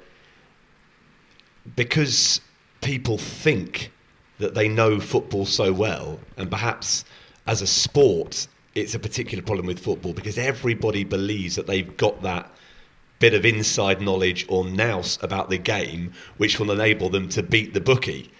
because 1.77 2.41
people 2.81 3.19
think 3.19 3.93
that 4.39 4.55
they 4.55 4.69
know 4.69 4.99
football 4.99 5.47
so 5.47 5.73
well, 5.73 6.19
and 6.37 6.51
perhaps 6.51 7.05
as 7.47 7.63
a 7.63 7.67
sport, 7.67 8.47
it's 8.75 8.95
a 8.95 8.99
particular 8.99 9.43
problem 9.43 9.67
with 9.67 9.79
football 9.79 10.13
because 10.13 10.39
everybody 10.39 11.05
believes 11.05 11.57
that 11.57 11.67
they've 11.67 11.97
got 11.97 12.23
that 12.23 12.51
bit 13.19 13.35
of 13.35 13.45
inside 13.45 14.01
knowledge 14.01 14.45
or 14.49 14.65
nous 14.65 15.19
about 15.23 15.49
the 15.49 15.59
game, 15.59 16.13
which 16.39 16.59
will 16.59 16.73
enable 16.73 17.09
them 17.09 17.29
to 17.29 17.43
beat 17.43 17.73
the 17.75 17.81
bookie. 17.81 18.31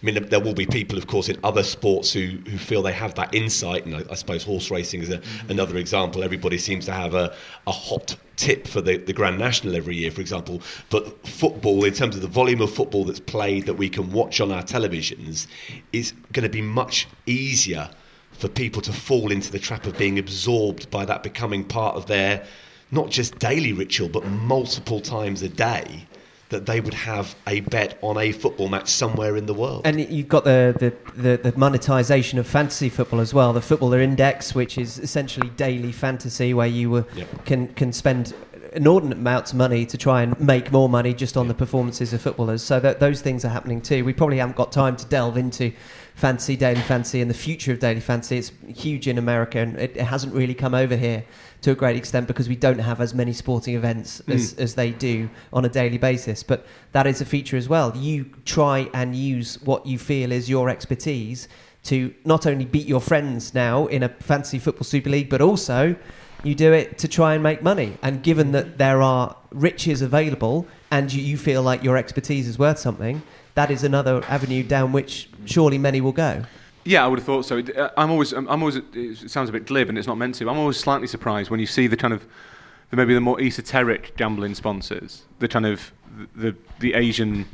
I 0.00 0.06
mean, 0.06 0.28
there 0.28 0.40
will 0.40 0.54
be 0.54 0.64
people, 0.64 0.96
of 0.96 1.06
course, 1.06 1.28
in 1.28 1.38
other 1.44 1.62
sports 1.62 2.10
who, 2.12 2.38
who 2.48 2.56
feel 2.56 2.80
they 2.80 2.92
have 2.92 3.14
that 3.16 3.34
insight, 3.34 3.84
and 3.84 3.96
I, 3.96 4.04
I 4.10 4.14
suppose 4.14 4.42
horse 4.42 4.70
racing 4.70 5.02
is 5.02 5.10
a, 5.10 5.18
mm-hmm. 5.18 5.50
another 5.50 5.76
example. 5.76 6.24
Everybody 6.24 6.56
seems 6.56 6.86
to 6.86 6.92
have 6.92 7.14
a, 7.14 7.34
a 7.66 7.72
hot 7.72 8.16
tip 8.36 8.66
for 8.66 8.80
the, 8.80 8.96
the 8.96 9.12
Grand 9.12 9.38
National 9.38 9.76
every 9.76 9.96
year, 9.96 10.10
for 10.10 10.22
example. 10.22 10.62
But 10.88 11.26
football, 11.26 11.84
in 11.84 11.92
terms 11.92 12.16
of 12.16 12.22
the 12.22 12.28
volume 12.28 12.62
of 12.62 12.72
football 12.72 13.04
that's 13.04 13.20
played 13.20 13.66
that 13.66 13.74
we 13.74 13.90
can 13.90 14.10
watch 14.10 14.40
on 14.40 14.50
our 14.50 14.62
televisions, 14.62 15.48
is 15.92 16.12
going 16.32 16.44
to 16.44 16.48
be 16.48 16.62
much 16.62 17.06
easier 17.26 17.90
for 18.40 18.48
people 18.48 18.80
to 18.82 18.92
fall 18.92 19.30
into 19.30 19.52
the 19.52 19.58
trap 19.58 19.86
of 19.86 19.96
being 19.98 20.18
absorbed 20.18 20.90
by 20.90 21.04
that 21.04 21.22
becoming 21.22 21.62
part 21.62 21.94
of 21.94 22.06
their 22.06 22.44
not 22.90 23.10
just 23.10 23.38
daily 23.38 23.72
ritual, 23.72 24.08
but 24.08 24.24
multiple 24.26 25.00
times 25.00 25.42
a 25.42 25.48
day 25.48 26.06
that 26.48 26.66
they 26.66 26.80
would 26.80 26.94
have 26.94 27.36
a 27.46 27.60
bet 27.60 27.96
on 28.02 28.18
a 28.18 28.32
football 28.32 28.68
match 28.68 28.88
somewhere 28.88 29.36
in 29.36 29.46
the 29.46 29.54
world. 29.54 29.82
And 29.84 30.00
you've 30.00 30.26
got 30.26 30.42
the, 30.42 30.74
the, 30.80 31.12
the, 31.22 31.50
the 31.50 31.56
monetization 31.56 32.40
of 32.40 32.46
fantasy 32.46 32.88
football 32.88 33.20
as 33.20 33.32
well. 33.32 33.52
The 33.52 33.60
Footballer 33.60 34.00
Index, 34.00 34.52
which 34.52 34.76
is 34.76 34.98
essentially 34.98 35.50
daily 35.50 35.92
fantasy, 35.92 36.52
where 36.52 36.66
you 36.66 36.92
uh, 36.96 37.02
Yep. 37.14 37.44
can 37.44 37.68
can 37.74 37.92
spend 37.92 38.34
inordinate 38.72 39.18
amounts 39.18 39.52
of 39.52 39.58
money 39.58 39.84
to 39.86 39.98
try 39.98 40.22
and 40.22 40.38
make 40.40 40.70
more 40.70 40.88
money 40.88 41.12
just 41.12 41.36
on 41.36 41.48
the 41.48 41.54
performances 41.54 42.12
of 42.12 42.20
footballers. 42.20 42.62
So 42.62 42.80
that 42.80 43.00
those 43.00 43.20
things 43.20 43.44
are 43.44 43.48
happening 43.48 43.80
too. 43.80 44.04
We 44.04 44.12
probably 44.12 44.38
haven't 44.38 44.56
got 44.56 44.72
time 44.72 44.96
to 44.96 45.06
delve 45.06 45.36
into 45.36 45.72
fantasy, 46.14 46.56
daily 46.56 46.80
fantasy, 46.82 47.20
and 47.20 47.30
the 47.30 47.34
future 47.34 47.72
of 47.72 47.78
daily 47.78 48.00
fantasy. 48.00 48.38
It's 48.38 48.52
huge 48.68 49.08
in 49.08 49.18
America, 49.18 49.58
and 49.58 49.78
it, 49.78 49.96
it 49.96 50.04
hasn't 50.04 50.34
really 50.34 50.54
come 50.54 50.74
over 50.74 50.96
here 50.96 51.24
to 51.62 51.72
a 51.72 51.74
great 51.74 51.96
extent 51.96 52.26
because 52.26 52.48
we 52.48 52.56
don't 52.56 52.78
have 52.78 53.00
as 53.00 53.14
many 53.14 53.32
sporting 53.32 53.74
events 53.74 54.22
hmm. 54.24 54.32
as, 54.32 54.54
as 54.54 54.74
they 54.74 54.90
do 54.90 55.28
on 55.52 55.64
a 55.64 55.68
daily 55.68 55.98
basis. 55.98 56.42
But 56.42 56.66
that 56.92 57.06
is 57.06 57.20
a 57.20 57.24
feature 57.24 57.56
as 57.56 57.68
well. 57.68 57.96
You 57.96 58.26
try 58.44 58.88
and 58.94 59.14
use 59.14 59.60
what 59.62 59.86
you 59.86 59.98
feel 59.98 60.32
is 60.32 60.48
your 60.48 60.68
expertise 60.68 61.48
to 61.82 62.14
not 62.24 62.46
only 62.46 62.64
beat 62.66 62.86
your 62.86 63.00
friends 63.00 63.54
now 63.54 63.86
in 63.86 64.02
a 64.02 64.08
fantasy 64.08 64.58
football 64.58 64.84
super 64.84 65.08
league, 65.08 65.30
but 65.30 65.40
also 65.40 65.96
you 66.42 66.54
do 66.54 66.72
it 66.72 66.98
to 66.98 67.08
try 67.08 67.34
and 67.34 67.42
make 67.42 67.62
money. 67.62 67.98
And 68.02 68.22
given 68.22 68.52
that 68.52 68.78
there 68.78 69.02
are 69.02 69.36
riches 69.50 70.02
available 70.02 70.66
and 70.90 71.12
you, 71.12 71.22
you 71.22 71.36
feel 71.36 71.62
like 71.62 71.82
your 71.82 71.96
expertise 71.96 72.48
is 72.48 72.58
worth 72.58 72.78
something, 72.78 73.22
that 73.54 73.70
is 73.70 73.84
another 73.84 74.22
avenue 74.28 74.62
down 74.62 74.92
which 74.92 75.28
surely 75.44 75.78
many 75.78 76.00
will 76.00 76.12
go. 76.12 76.44
Yeah, 76.84 77.04
I 77.04 77.08
would 77.08 77.18
have 77.18 77.26
thought 77.26 77.44
so. 77.44 77.58
Uh, 77.58 77.90
I'm 77.96 78.10
always, 78.10 78.32
I'm 78.32 78.48
always. 78.48 78.76
It 78.76 79.30
sounds 79.30 79.50
a 79.50 79.52
bit 79.52 79.66
glib, 79.66 79.90
and 79.90 79.98
it's 79.98 80.06
not 80.06 80.16
meant 80.16 80.36
to. 80.36 80.48
I'm 80.48 80.58
always 80.58 80.78
slightly 80.78 81.06
surprised 81.06 81.50
when 81.50 81.60
you 81.60 81.66
see 81.66 81.86
the 81.86 81.96
kind 81.96 82.14
of, 82.14 82.26
the 82.88 82.96
maybe 82.96 83.12
the 83.12 83.20
more 83.20 83.38
esoteric 83.38 84.16
gambling 84.16 84.54
sponsors, 84.54 85.24
the 85.40 85.48
kind 85.48 85.66
of 85.66 85.92
the 86.34 86.56
the 86.78 86.94
Asian. 86.94 87.46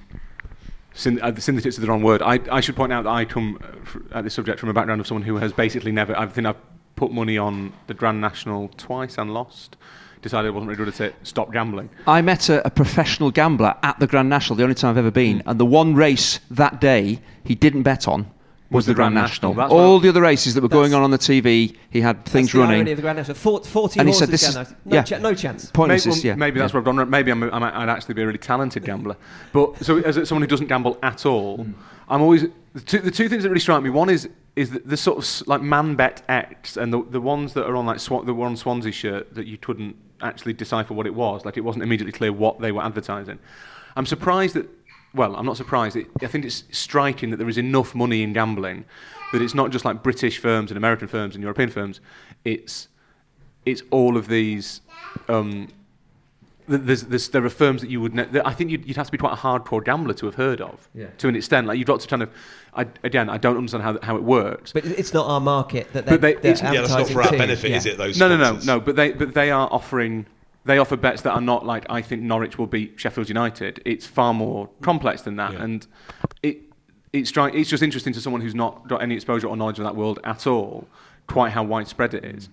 Uh, 1.21 1.31
the 1.31 1.43
synthesis 1.43 1.75
is 1.75 1.81
the 1.81 1.89
wrong 1.89 2.03
word. 2.03 2.23
I, 2.23 2.41
I 2.51 2.61
should 2.63 2.75
point 2.75 2.91
out 2.91 3.03
that 3.03 3.11
I 3.11 3.27
come 3.27 3.59
uh, 3.63 4.19
at 4.19 4.25
this 4.25 4.33
subject 4.33 4.59
from 4.59 4.71
a 4.71 4.73
background 4.73 4.99
of 4.99 5.07
someone 5.07 5.25
who 5.25 5.37
has 5.37 5.53
basically 5.53 5.93
never. 5.93 6.19
I 6.19 6.25
think 6.27 6.47
I've 6.47 6.57
put 6.97 7.13
money 7.13 7.39
on 7.39 7.73
the 7.87 7.95
Grand 7.95 8.21
National 8.21 8.69
twice 8.77 9.19
and 9.19 9.33
lost. 9.33 9.77
Decided 10.23 10.49
I 10.49 10.51
wasn't 10.51 10.71
really 10.71 10.79
good 10.79 10.89
at 10.89 11.01
it. 11.01 11.15
Stopped 11.23 11.53
gambling. 11.53 11.89
I 12.07 12.21
met 12.23 12.49
a, 12.49 12.67
a 12.67 12.71
professional 12.71 13.31
gambler 13.31 13.75
at 13.83 13.99
the 14.01 14.07
Grand 14.09 14.29
National, 14.29 14.57
the 14.57 14.65
only 14.65 14.75
time 14.75 14.91
I've 14.91 14.97
ever 14.99 15.11
been, 15.11 15.43
and 15.47 15.61
the 15.61 15.67
one 15.67 15.95
race 15.95 16.41
that 16.51 16.81
day 16.81 17.21
he 17.45 17.55
didn't 17.55 17.83
bet 17.83 18.09
on 18.09 18.27
was, 18.71 18.87
the, 18.87 18.95
Grand, 18.95 19.15
National. 19.15 19.55
That's 19.55 19.71
All 19.71 19.95
what- 19.95 20.03
the 20.03 20.09
other 20.09 20.23
races 20.23 20.55
that 20.55 20.63
were 20.63 20.69
going 20.69 20.93
on 20.95 21.03
on 21.03 21.13
the 21.13 21.19
TV, 21.19 21.77
he 21.91 22.01
had 22.01 22.25
things 22.25 22.47
That's 22.49 22.55
the 22.55 22.59
running. 22.61 22.77
irony 22.79 22.91
of 22.93 22.97
the 22.97 23.03
Grand 23.03 23.19
National. 23.19 23.37
Four- 23.37 23.63
40 23.63 24.01
And 24.01 24.09
he 24.09 24.13
said 24.15 24.29
this 24.31 24.49
is- 24.49 24.57
no, 24.57 24.65
yeah. 24.87 25.03
cha- 25.03 25.19
no 25.19 25.35
chance. 25.35 25.71
Pointless, 25.71 26.07
maybe, 26.07 26.17
is- 26.17 26.25
yeah. 26.25 26.35
maybe 26.35 26.59
that's 26.59 26.73
yeah. 26.73 26.81
what 26.81 26.89
I've 26.89 26.97
done. 26.97 27.11
Maybe 27.11 27.31
I'm, 27.31 27.43
I 27.45 27.59
might, 27.61 27.75
I'd 27.75 27.89
actually 27.89 28.15
be 28.15 28.23
a 28.23 28.27
really 28.27 28.39
talented 28.39 28.85
gambler. 28.85 29.17
But 29.53 29.85
so 29.85 29.99
as 29.99 30.17
someone 30.29 30.43
who 30.43 30.49
doesn't 30.49 30.67
gamble 30.67 30.99
at 31.03 31.25
all, 31.27 31.59
Mm. 31.59 31.75
I'm 32.09 32.23
always 32.23 32.47
the 32.77 32.83
two, 32.83 32.99
the 32.99 33.11
two 33.11 33.29
things 33.31 33.43
that 33.43 33.49
really 33.49 33.61
strike 33.61 33.83
me. 33.83 33.89
One 33.89 34.11
is 34.11 34.29
is 34.55 34.71
the, 34.71 34.81
the 34.81 34.97
sort 34.99 35.19
of 35.19 35.49
like 35.49 35.63
ManBetX 35.63 36.77
and 36.77 36.93
the 36.93 37.03
the 37.03 37.21
ones 37.23 37.55
that 37.55 37.67
are 37.67 37.75
on 37.75 37.87
like 37.87 37.99
Swan, 37.99 38.27
the 38.27 38.35
one 38.35 38.55
Swansea 38.55 38.93
shirt 38.93 39.35
that 39.35 39.47
you 39.47 39.57
couldn't 39.57 39.97
actually 40.21 40.53
decipher 40.53 40.93
what 40.93 41.07
it 41.07 41.15
was. 41.15 41.47
Like 41.47 41.57
it 41.57 41.63
wasn't 41.63 41.85
immediately 41.85 42.13
clear 42.13 42.35
what 42.35 42.61
they 42.61 42.73
were 42.73 42.83
advertising. 42.83 43.39
I'm 43.97 44.05
surprised 44.05 44.55
that. 44.55 44.69
Well, 45.15 45.35
I'm 45.37 45.47
not 45.47 45.57
surprised. 45.57 45.97
It, 45.97 46.09
I 46.21 46.27
think 46.27 46.45
it's 46.45 46.65
striking 46.71 47.31
that 47.31 47.39
there 47.39 47.49
is 47.49 47.57
enough 47.57 47.95
money 47.95 48.23
in 48.23 48.35
gambling 48.35 48.85
that 49.33 49.41
it's 49.41 49.55
not 49.55 49.71
just 49.71 49.87
like 49.87 50.03
British 50.03 50.39
firms 50.39 50.71
and 50.71 50.77
American 50.77 51.09
firms 51.09 51.35
and 51.35 51.43
European 51.43 51.71
firms. 51.71 52.01
It's 52.45 52.89
it's 53.65 53.83
all 53.91 54.19
of 54.19 54.29
these. 54.29 54.83
Um, 55.31 55.69
there's, 56.69 57.03
there's, 57.05 57.29
there 57.29 57.45
are 57.45 57.51
firms 57.51 57.81
that 57.81 57.91
you 57.91 58.01
would. 58.01 58.15
Ne- 58.15 58.25
that 58.25 58.47
I 58.47 58.53
think 58.53 58.71
you'd, 58.71 58.87
you'd 58.87 58.97
have 58.97 59.07
to 59.07 59.13
be 59.13 59.19
quite 59.19 59.33
a 59.33 59.37
hardcore 59.37 59.85
gambler 59.85 60.15
to 60.15 60.27
have 60.27 60.35
heard 60.35 60.61
of, 60.61 60.89
Yeah. 60.95 61.07
to 61.19 61.29
an 61.29 61.37
extent. 61.37 61.67
Like 61.67 61.79
you've 61.79 61.87
got 61.87 62.01
to 62.01 62.09
kind 62.09 62.23
of. 62.23 62.31
I, 62.75 62.87
again, 63.05 63.31
I 63.31 63.39
don't 63.39 63.57
understand 63.57 63.83
how 63.85 63.99
how 64.03 64.17
it 64.17 64.23
works. 64.23 64.73
But 64.73 64.85
it's 64.85 65.15
not 65.15 65.27
our 65.27 65.41
market 65.41 65.93
that 65.93 66.07
But 66.07 66.21
they, 66.21 66.35
they- 66.35 66.41
they're 66.41 66.53
it's- 66.53 66.63
yeah, 66.75 66.81
that's 66.81 66.93
not 66.93 67.09
for 67.09 67.21
our 67.23 67.27
advertising 67.29 67.33
to. 67.33 67.39
benefit, 67.39 67.71
is 67.73 67.87
it? 67.87 67.99
Those 67.99 68.19
no, 68.19 68.29
no, 68.29 68.37
no, 68.37 68.59
no. 68.65 68.81
But 68.81 68.97
they 68.97 69.13
but 69.13 69.35
they 69.35 69.51
are 69.51 69.69
offering. 69.71 70.27
They 70.65 70.79
offer 70.79 70.97
bets 70.97 71.23
that 71.23 71.31
are 71.31 71.41
not 71.41 71.65
like 71.65 71.87
I 71.89 72.03
think 72.03 72.23
Norwich 72.23 72.59
will 72.59 72.67
beat 72.67 72.95
Sheffield 72.97 73.29
United. 73.29 73.81
It's 73.85 74.05
far 74.07 74.35
more 74.35 74.69
complex 74.83 75.23
than 75.23 75.37
that, 75.37 75.53
Yeah. 75.53 75.63
and 75.63 75.87
it 76.43 76.59
it's 77.13 77.31
stri- 77.31 77.55
It's 77.55 77.71
just 77.71 77.83
interesting 77.85 78.13
to 78.15 78.21
someone 78.21 78.41
who's 78.43 78.55
not 78.55 78.89
got 78.89 79.01
any 79.01 79.15
exposure 79.15 79.47
or 79.47 79.57
knowledge 79.57 79.79
of 79.79 79.85
that 79.85 79.95
world 79.95 80.19
at 80.25 80.47
all, 80.47 80.89
quite 81.29 81.53
how 81.53 81.63
widespread 81.63 82.15
it 82.15 82.25
is. 82.25 82.49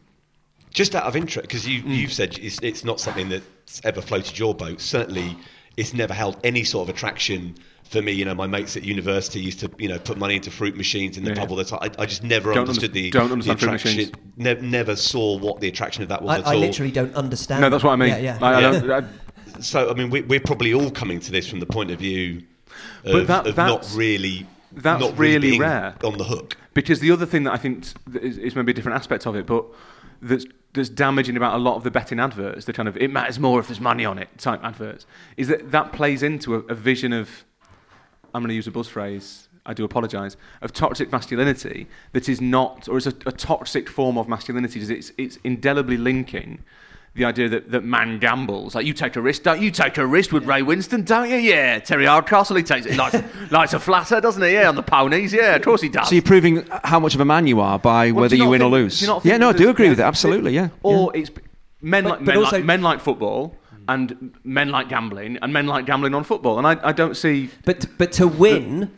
Just 0.73 0.95
out 0.95 1.03
of 1.03 1.15
interest, 1.15 1.47
because 1.47 1.67
you, 1.67 1.81
Hmm. 1.81 1.91
you've 1.91 2.13
said 2.13 2.37
it's, 2.39 2.59
it's 2.61 2.83
not 2.83 2.99
something 2.99 3.29
that's 3.29 3.81
ever 3.83 4.01
floated 4.01 4.37
your 4.39 4.55
boat. 4.55 4.81
Certainly, 4.81 5.37
it's 5.77 5.93
never 5.93 6.13
held 6.13 6.37
any 6.43 6.63
sort 6.63 6.89
of 6.89 6.95
attraction 6.95 7.55
for 7.83 8.01
me. 8.01 8.11
You 8.11 8.25
know, 8.25 8.33
my 8.33 8.47
mates 8.47 8.75
at 8.75 8.83
university 8.83 9.39
used 9.39 9.59
to, 9.59 9.69
you 9.77 9.87
know, 9.87 9.99
put 9.99 10.17
money 10.17 10.35
into 10.35 10.49
fruit 10.49 10.75
machines 10.75 11.15
in 11.17 11.23
the 11.25 11.29
Yeah. 11.31 11.39
pub 11.41 11.51
all 11.51 11.57
the 11.57 11.63
time. 11.63 11.79
I, 11.83 11.91
I 12.01 12.05
just 12.07 12.23
never 12.23 12.51
Don't 12.53 12.61
understood 12.67 12.89
underst- 12.91 12.93
the, 12.93 13.09
don't 13.11 13.27
the 13.27 13.33
understand 13.33 13.59
fruit 13.59 13.67
attraction. 13.67 13.95
machines. 13.97 14.11
Ne- 14.37 14.61
never 14.67 14.95
saw 14.95 15.37
what 15.37 15.59
the 15.61 15.67
attraction 15.67 16.01
of 16.01 16.09
that 16.09 16.23
was 16.23 16.37
I, 16.37 16.39
at 16.39 16.47
I 16.47 16.53
all. 16.55 16.59
literally 16.59 16.91
don't 16.91 17.13
understand. 17.15 17.61
No, 17.61 17.69
that's 17.69 17.83
what 17.83 17.91
I 17.91 17.95
mean. 17.95 18.09
Yeah, 18.09 18.17
yeah. 18.17 18.37
I, 18.41 18.53
I 18.53 18.59
Yeah. 18.61 18.79
don't, 18.79 18.91
I, 19.55 19.61
So, 19.61 19.91
I 19.91 19.93
mean, 19.93 20.09
we, 20.09 20.21
we're 20.21 20.39
probably 20.39 20.73
all 20.73 20.89
coming 20.89 21.19
to 21.19 21.31
this 21.31 21.47
from 21.47 21.59
the 21.59 21.67
point 21.67 21.91
of 21.91 21.99
view 21.99 22.41
of, 23.05 23.11
But 23.13 23.27
that- 23.27 23.45
of 23.47 23.57
not 23.57 23.87
really, 23.93 24.47
that's 24.71 24.99
not 24.99 25.15
really 25.19 25.51
being 25.51 25.61
rare. 25.61 25.93
on 26.03 26.17
the 26.17 26.23
hook. 26.23 26.57
Because 26.73 26.99
the 26.99 27.11
other 27.11 27.27
thing 27.27 27.43
that 27.43 27.53
I 27.53 27.57
think 27.57 27.85
is, 28.19 28.39
is 28.39 28.55
maybe 28.55 28.71
a 28.71 28.73
different 28.73 28.95
aspect 28.97 29.27
of 29.27 29.35
it, 29.35 29.45
but 29.45 29.65
that's, 30.23 30.45
that's 30.73 30.89
damaging 30.89 31.37
about 31.37 31.55
a 31.55 31.57
lot 31.57 31.75
of 31.75 31.83
the 31.83 31.91
betting 31.91 32.19
adverts, 32.19 32.65
the 32.65 32.73
kind 32.73 32.89
of 32.89 32.97
it 32.97 33.11
matters 33.11 33.39
more 33.39 33.59
if 33.59 33.67
there's 33.67 33.79
money 33.79 34.05
on 34.05 34.17
it 34.17 34.29
type 34.37 34.63
adverts, 34.63 35.05
is 35.37 35.47
that 35.47 35.71
that 35.71 35.93
plays 35.93 36.23
into 36.23 36.55
a, 36.55 36.59
a 36.59 36.75
vision 36.75 37.13
of, 37.13 37.45
I'm 38.33 38.41
going 38.41 38.49
to 38.49 38.55
use 38.55 38.67
a 38.67 38.71
buzz 38.71 38.87
phrase, 38.87 39.47
I 39.65 39.73
do 39.73 39.83
apologise, 39.83 40.35
of 40.61 40.73
toxic 40.73 41.11
masculinity 41.11 41.87
that 42.11 42.27
is 42.27 42.41
not, 42.41 42.89
or 42.89 42.97
is 42.97 43.07
a, 43.07 43.13
a 43.25 43.31
toxic 43.31 43.87
form 43.87 44.17
of 44.17 44.27
masculinity. 44.27 44.81
Is 44.81 44.89
it's, 44.89 45.11
it's 45.17 45.37
indelibly 45.43 45.97
linking 45.97 46.63
the 47.15 47.25
idea 47.25 47.47
that, 47.49 47.69
that 47.69 47.83
man 47.83 48.17
gambles. 48.17 48.73
Like, 48.73 48.85
you 48.87 48.93
take 48.93 49.15
a 49.15 49.21
risk, 49.21 49.43
don't 49.43 49.61
you? 49.61 49.69
Take 49.69 49.97
a 49.99 50.05
risk 50.05 50.31
with 50.31 50.45
Ray 50.45 50.61
Winstone, 50.61 51.05
don't 51.05 51.29
you? 51.29 51.35
Yeah. 51.35 51.77
Terry 51.79 52.05
Hardcastle, 52.07 52.55
he 52.55 52.63
takes 52.63 52.87
it. 52.87 52.93
He 52.93 52.97
likes, 52.97 53.15
likes 53.51 53.73
a 53.73 53.79
flatter, 53.79 54.19
doesn't 54.19 54.41
he? 54.41 54.53
Yeah, 54.53 54.67
on 54.69 54.75
the 54.75 54.81
ponies. 54.81 55.31
Yeah, 55.31 55.55
of 55.55 55.61
course 55.61 55.81
he 55.81 55.89
does. 55.89 56.09
So 56.09 56.15
you're 56.15 56.23
proving 56.23 56.65
how 56.83 56.99
much 56.99 57.13
of 57.13 57.21
a 57.21 57.25
man 57.25 57.45
you 57.45 57.59
are 57.59 57.77
by 57.77 58.11
Well, 58.11 58.21
whether 58.23 58.29
do 58.35 58.37
you 58.37 58.43
not 58.45 58.49
win 58.49 58.61
or 58.63 58.69
lose. 58.71 58.99
do 58.99 59.05
you 59.05 59.11
not 59.11 59.25
yeah, 59.25 59.37
no, 59.37 59.49
I 59.49 59.51
do 59.51 59.59
there's- 59.59 59.71
agree 59.73 59.89
with 59.89 59.99
it. 59.99 60.03
Absolutely, 60.03 60.53
yeah. 60.55 60.69
Or 60.81 61.15
it's 61.15 61.29
men, 61.81 62.03
But- 62.03 62.09
like, 62.09 62.19
but 62.19 62.25
men, 62.25 62.37
also- 62.37 62.55
like 62.57 62.65
men 62.65 62.81
like 62.81 62.99
football 62.99 63.55
and 63.87 64.33
men 64.43 64.69
like 64.69 64.89
gambling 64.89 65.37
and 65.41 65.53
men 65.53 65.67
like 65.67 65.85
gambling 65.85 66.15
on 66.15 66.23
football. 66.23 66.57
And 66.57 66.65
I, 66.65 66.77
I 66.83 66.93
don't 66.93 67.15
see. 67.15 67.49
But 67.65 67.85
but 67.99 68.11
to 68.13 68.27
win 68.27 68.89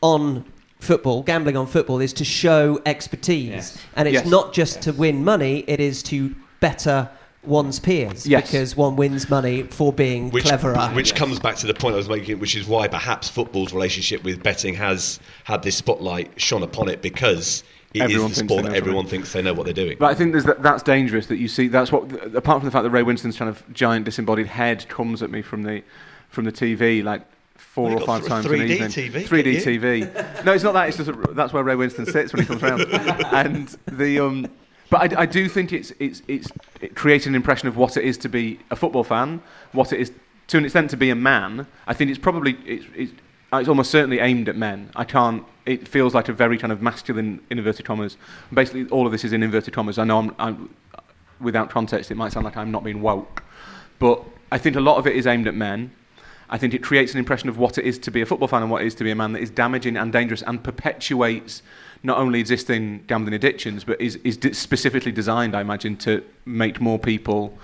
on 0.00 0.44
football, 0.78 1.22
gambling 1.22 1.56
on 1.58 1.66
football, 1.66 2.00
is 2.00 2.12
to 2.14 2.24
show 2.24 2.80
expertise, 2.86 3.76
and 3.96 4.08
it's 4.08 4.14
Yes. 4.14 4.26
not 4.26 4.54
just 4.54 4.80
to 4.82 4.92
win 4.92 5.22
money; 5.24 5.64
it 5.66 5.80
is 5.80 6.02
to 6.04 6.34
better 6.60 7.08
one's 7.42 7.78
peers 7.80 8.26
Yes. 8.26 8.50
because 8.50 8.76
one 8.76 8.96
wins 8.96 9.30
money 9.30 9.62
for 9.62 9.92
being 9.92 10.30
which, 10.30 10.44
cleverer. 10.44 10.76
which 10.94 11.14
comes 11.14 11.38
back 11.38 11.56
to 11.56 11.66
the 11.66 11.72
point 11.74 11.94
I 11.94 11.96
was 11.96 12.08
making, 12.08 12.38
which 12.38 12.54
is 12.54 12.66
why 12.66 12.86
perhaps 12.86 13.28
football's 13.28 13.72
relationship 13.72 14.22
with 14.24 14.42
betting 14.42 14.74
has 14.74 15.18
had 15.44 15.62
this 15.62 15.76
spotlight 15.76 16.38
shone 16.38 16.62
upon 16.62 16.88
it 16.90 17.00
because 17.00 17.64
it 17.94 17.98
is 17.98 18.02
Everyone 18.02 18.28
the 18.28 18.34
thinks 18.36 18.48
sport 18.52 18.62
they 18.62 18.68
that 18.68 18.72
know 18.72 18.76
everyone 18.76 19.04
something. 19.04 19.18
thinks 19.20 19.32
they 19.32 19.42
know 19.42 19.54
what 19.54 19.64
they're 19.64 19.72
doing. 19.72 19.96
But 19.98 20.10
I 20.10 20.14
think 20.14 20.32
there's 20.32 20.44
that, 20.44 20.62
that's 20.62 20.82
dangerous 20.82 21.26
that 21.28 21.38
you 21.38 21.48
see. 21.48 21.66
That's 21.68 21.90
what, 21.90 22.04
apart 22.36 22.60
from 22.60 22.66
the 22.66 22.70
fact 22.70 22.84
that 22.84 22.90
Ray 22.90 23.02
Winstone's 23.02 23.36
kind 23.38 23.48
of 23.48 23.64
giant 23.72 24.04
disembodied 24.04 24.46
head 24.46 24.86
comes 24.88 25.22
at 25.22 25.30
me 25.30 25.40
from 25.42 25.62
the, 25.62 25.82
from 26.28 26.44
the 26.44 26.52
TV 26.52 27.02
like 27.02 27.22
four 27.56 27.88
Well, 27.88 28.02
or 28.02 28.06
five 28.06 28.20
got 28.22 28.28
times 28.28 28.46
3D 28.46 28.60
an 28.60 28.70
evening. 28.70 28.88
TV, 28.90 29.24
3D 29.26 29.80
TV. 29.80 30.44
No, 30.44 30.52
it's 30.52 30.62
not 30.62 30.72
that. 30.74 30.88
It's 30.88 30.98
just 30.98 31.08
a, 31.08 31.12
that's 31.32 31.52
where 31.54 31.64
Ray 31.64 31.74
Winstone 31.74 32.10
sits 32.12 32.32
when 32.34 32.42
he 32.42 32.46
comes 32.46 32.62
around. 32.62 32.82
and 33.32 33.68
the 33.90 34.20
um, 34.20 34.46
but 34.90 35.16
I, 35.16 35.22
I 35.22 35.26
do 35.26 35.48
think 35.48 35.72
it's 35.72 35.92
it's 35.98 36.22
it's 36.28 36.50
it 36.80 36.94
creates 36.94 37.26
an 37.26 37.34
impression 37.34 37.68
of 37.68 37.76
what 37.76 37.96
it 37.96 38.04
is 38.04 38.18
to 38.18 38.28
be 38.28 38.58
a 38.70 38.76
football 38.76 39.04
fan, 39.04 39.42
what 39.72 39.92
it 39.92 40.00
is 40.00 40.12
to 40.48 40.58
an 40.58 40.64
extent 40.64 40.90
to 40.90 40.96
be 40.96 41.10
a 41.10 41.14
man. 41.14 41.66
I 41.86 41.94
think 41.94 42.10
it's 42.10 42.18
probably 42.18 42.58
it's 42.66 42.84
it's, 42.94 43.12
it's 43.52 43.68
almost 43.68 43.90
certainly 43.90 44.18
aimed 44.18 44.48
at 44.48 44.56
men. 44.56 44.90
I 44.94 45.04
can't. 45.04 45.44
It 45.64 45.86
feels 45.86 46.14
like 46.14 46.28
a 46.28 46.32
very 46.32 46.58
kind 46.58 46.72
of 46.72 46.82
masculine 46.82 47.40
in 47.50 47.58
inverted 47.58 47.86
commas. 47.86 48.16
Basically, 48.52 48.88
all 48.88 49.06
of 49.06 49.12
this 49.12 49.24
is 49.24 49.32
in 49.32 49.42
inverted 49.42 49.72
commas. 49.72 49.98
I 49.98 50.04
know 50.04 50.18
I'm, 50.18 50.34
I'm 50.38 50.74
without 51.40 51.70
context, 51.70 52.10
it 52.10 52.16
might 52.16 52.32
sound 52.32 52.44
like 52.44 52.56
I'm 52.56 52.70
not 52.70 52.84
being 52.84 53.00
woke, 53.00 53.42
but 53.98 54.22
I 54.52 54.58
think 54.58 54.76
a 54.76 54.80
lot 54.80 54.98
of 54.98 55.06
it 55.06 55.16
is 55.16 55.26
aimed 55.26 55.46
at 55.48 55.54
men. 55.54 55.92
I 56.48 56.58
think 56.58 56.74
it 56.74 56.82
creates 56.82 57.12
an 57.12 57.18
impression 57.18 57.48
of 57.48 57.58
what 57.58 57.78
it 57.78 57.84
is 57.84 57.98
to 58.00 58.10
be 58.10 58.20
a 58.20 58.26
football 58.26 58.48
fan 58.48 58.62
and 58.62 58.70
what 58.70 58.82
it 58.82 58.86
is 58.86 58.94
to 58.96 59.04
be 59.04 59.10
a 59.10 59.14
man 59.14 59.32
that 59.32 59.40
is 59.40 59.50
damaging 59.50 59.96
and 59.96 60.12
dangerous 60.12 60.42
and 60.42 60.62
perpetuates 60.62 61.62
not 62.02 62.18
only 62.18 62.40
existing 62.40 63.04
gambling 63.06 63.34
addictions, 63.34 63.84
but 63.84 64.00
is, 64.00 64.16
is 64.16 64.38
specifically 64.56 65.12
designed, 65.12 65.54
I 65.54 65.60
imagine, 65.60 65.96
to 65.98 66.22
make 66.44 66.80
more 66.80 66.98
people 66.98 67.58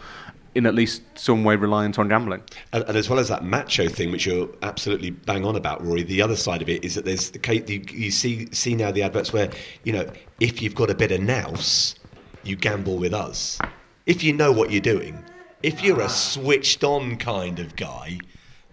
in 0.57 0.65
at 0.65 0.75
least 0.75 1.03
some 1.15 1.45
way 1.45 1.55
reliant 1.55 1.99
on 1.99 2.09
gambling. 2.09 2.43
And, 2.73 2.83
and 2.85 2.97
as 2.97 3.11
well 3.11 3.19
as 3.19 3.29
that 3.29 3.45
macho 3.45 3.89
thing, 3.89 4.11
which 4.11 4.25
you're 4.25 4.49
absolutely 4.63 5.11
bang 5.11 5.45
on 5.45 5.55
about, 5.55 5.85
Rory, 5.85 6.03
the 6.03 6.23
other 6.23 6.35
side 6.35 6.63
of 6.63 6.69
it 6.71 6.83
is 6.83 6.95
that 6.95 7.05
there's 7.05 7.31
the 7.31 7.65
you, 7.69 7.85
you 7.91 8.11
see 8.11 8.49
see 8.53 8.75
now 8.75 8.91
the 8.91 9.03
adverts 9.03 9.35
where 9.35 9.51
you 9.85 9.93
know 9.93 10.11
if 10.41 10.63
you've 10.63 10.75
got 10.75 10.89
a 10.89 10.95
bit 10.95 11.13
of 11.13 11.21
nous, 11.21 11.95
you 12.43 12.57
gamble 12.57 12.97
with 12.97 13.13
us. 13.13 13.59
If 14.07 14.25
you 14.25 14.33
know 14.33 14.51
what 14.51 14.71
you're 14.71 14.81
doing, 14.81 15.23
if 15.63 15.83
you're 15.83 16.01
a 16.01 16.09
switched 16.09 16.85
on 16.85 17.17
kind 17.17 17.59
of 17.59 17.77
guy, 17.77 18.19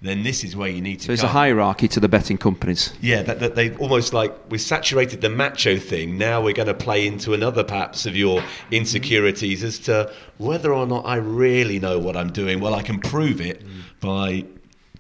then 0.04 0.24
this 0.24 0.43
is 0.43 0.56
where 0.56 0.70
you 0.70 0.82
need 0.82 0.97
to. 0.99 1.04
So 1.04 1.08
there's 1.08 1.24
a 1.24 1.28
hierarchy 1.28 1.88
to 1.88 1.99
the 1.99 2.10
betting 2.10 2.38
companies. 2.38 2.93
Yeah, 3.01 3.24
that, 3.24 3.39
that 3.39 3.56
they 3.56 3.76
almost 3.78 4.14
like 4.14 4.34
we 4.49 4.58
saturated 4.58 5.22
the 5.22 5.30
macho 5.30 5.78
thing. 5.78 6.18
Now 6.18 6.41
we're 6.41 6.54
going 6.54 6.68
to 6.68 6.74
play 6.74 7.08
into 7.08 7.34
another 7.34 7.64
perhaps 7.64 8.06
of 8.06 8.16
your 8.16 8.43
insecurities 8.72 9.64
as 9.64 9.80
to 9.80 10.12
whether 10.38 10.74
or 10.74 10.86
not 10.86 11.06
I 11.06 11.16
really 11.16 11.80
know 11.80 11.99
what 11.99 12.18
I'm 12.18 12.32
doing. 12.32 12.60
Well, 12.60 12.76
I 12.76 12.82
can 12.82 12.99
prove 12.99 13.39
it 13.39 13.64
by 14.01 14.45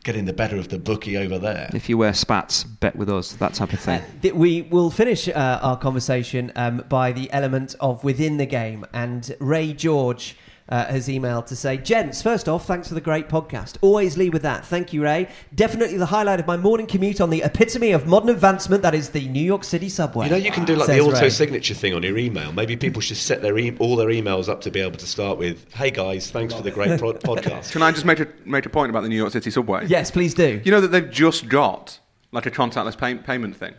getting 0.03 0.25
the 0.25 0.33
better 0.33 0.57
of 0.57 0.69
the 0.69 0.77
bookie 0.77 1.17
over 1.17 1.39
there. 1.39 1.69
If 1.73 1.89
you 1.89 1.97
wear 1.97 2.13
spats, 2.13 2.63
bet 2.63 2.95
with 2.95 3.09
us, 3.09 3.33
that 3.33 3.53
type 3.53 3.73
of 3.73 3.79
thing. 3.79 4.01
Uh, 4.01 4.05
th- 4.21 4.33
we 4.33 4.63
will 4.63 4.91
finish 4.91 5.27
uh, 5.27 5.59
our 5.61 5.77
conversation 5.77 6.51
um, 6.55 6.83
by 6.89 7.11
the 7.11 7.31
element 7.31 7.75
of 7.79 8.03
within 8.03 8.37
the 8.37 8.45
game. 8.45 8.85
And 8.93 9.35
Ray 9.39 9.73
George 9.73 10.35
uh, 10.73 10.85
has 10.87 11.07
emailed 11.07 11.45
to 11.45 11.55
say, 11.55 11.77
Gents, 11.77 12.23
first 12.23 12.49
off, 12.49 12.65
thanks 12.65 12.87
for 12.87 12.95
the 12.95 13.01
great 13.01 13.29
podcast. 13.29 13.77
Always 13.81 14.17
lead 14.17 14.33
with 14.33 14.41
that. 14.41 14.65
Thank 14.65 14.91
you, 14.91 15.03
Ray. 15.03 15.29
Definitely 15.53 15.97
the 15.97 16.07
highlight 16.07 16.39
of 16.39 16.47
my 16.47 16.57
morning 16.57 16.87
commute 16.87 17.21
on 17.21 17.29
the 17.29 17.43
epitome 17.43 17.91
of 17.91 18.07
modern 18.07 18.29
advancement 18.29 18.81
that 18.81 18.95
is 18.95 19.11
the 19.11 19.27
New 19.27 19.43
York 19.43 19.63
City 19.63 19.87
subway. 19.87 20.25
You 20.25 20.31
know, 20.31 20.37
you 20.37 20.51
can 20.51 20.65
do 20.65 20.75
like 20.75 20.87
the 20.87 20.99
auto 20.99 21.21
Ray. 21.21 21.29
signature 21.29 21.75
thing 21.75 21.93
on 21.93 22.01
your 22.01 22.17
email. 22.17 22.51
Maybe 22.51 22.75
people 22.75 23.01
should 23.03 23.17
set 23.17 23.43
their 23.43 23.55
e- 23.59 23.77
all 23.77 23.95
their 23.95 24.07
emails 24.07 24.49
up 24.49 24.61
to 24.61 24.71
be 24.71 24.79
able 24.79 24.97
to 24.97 25.05
start 25.05 25.37
with, 25.37 25.71
"Hey 25.75 25.91
guys, 25.91 26.31
thanks 26.31 26.55
for 26.55 26.63
the 26.63 26.71
great 26.71 26.97
pro- 26.97 27.13
podcast." 27.29 27.71
Can 27.71 27.83
I 27.83 27.91
just 27.91 28.05
make 28.05 28.19
a, 28.19 28.27
make 28.43 28.65
a 28.65 28.69
point 28.69 28.89
about 28.89 29.03
the 29.03 29.09
New 29.09 29.15
York 29.15 29.31
City 29.31 29.51
subway? 29.51 29.85
Yes, 29.85 30.09
please 30.09 30.33
do. 30.33 30.59
You 30.65 30.71
know 30.71 30.81
that 30.81 30.87
they've 30.87 31.11
just 31.11 31.49
got 31.49 31.99
like 32.31 32.47
a 32.47 32.51
contactless 32.51 32.97
pay- 32.97 33.13
payment 33.13 33.55
thing? 33.55 33.75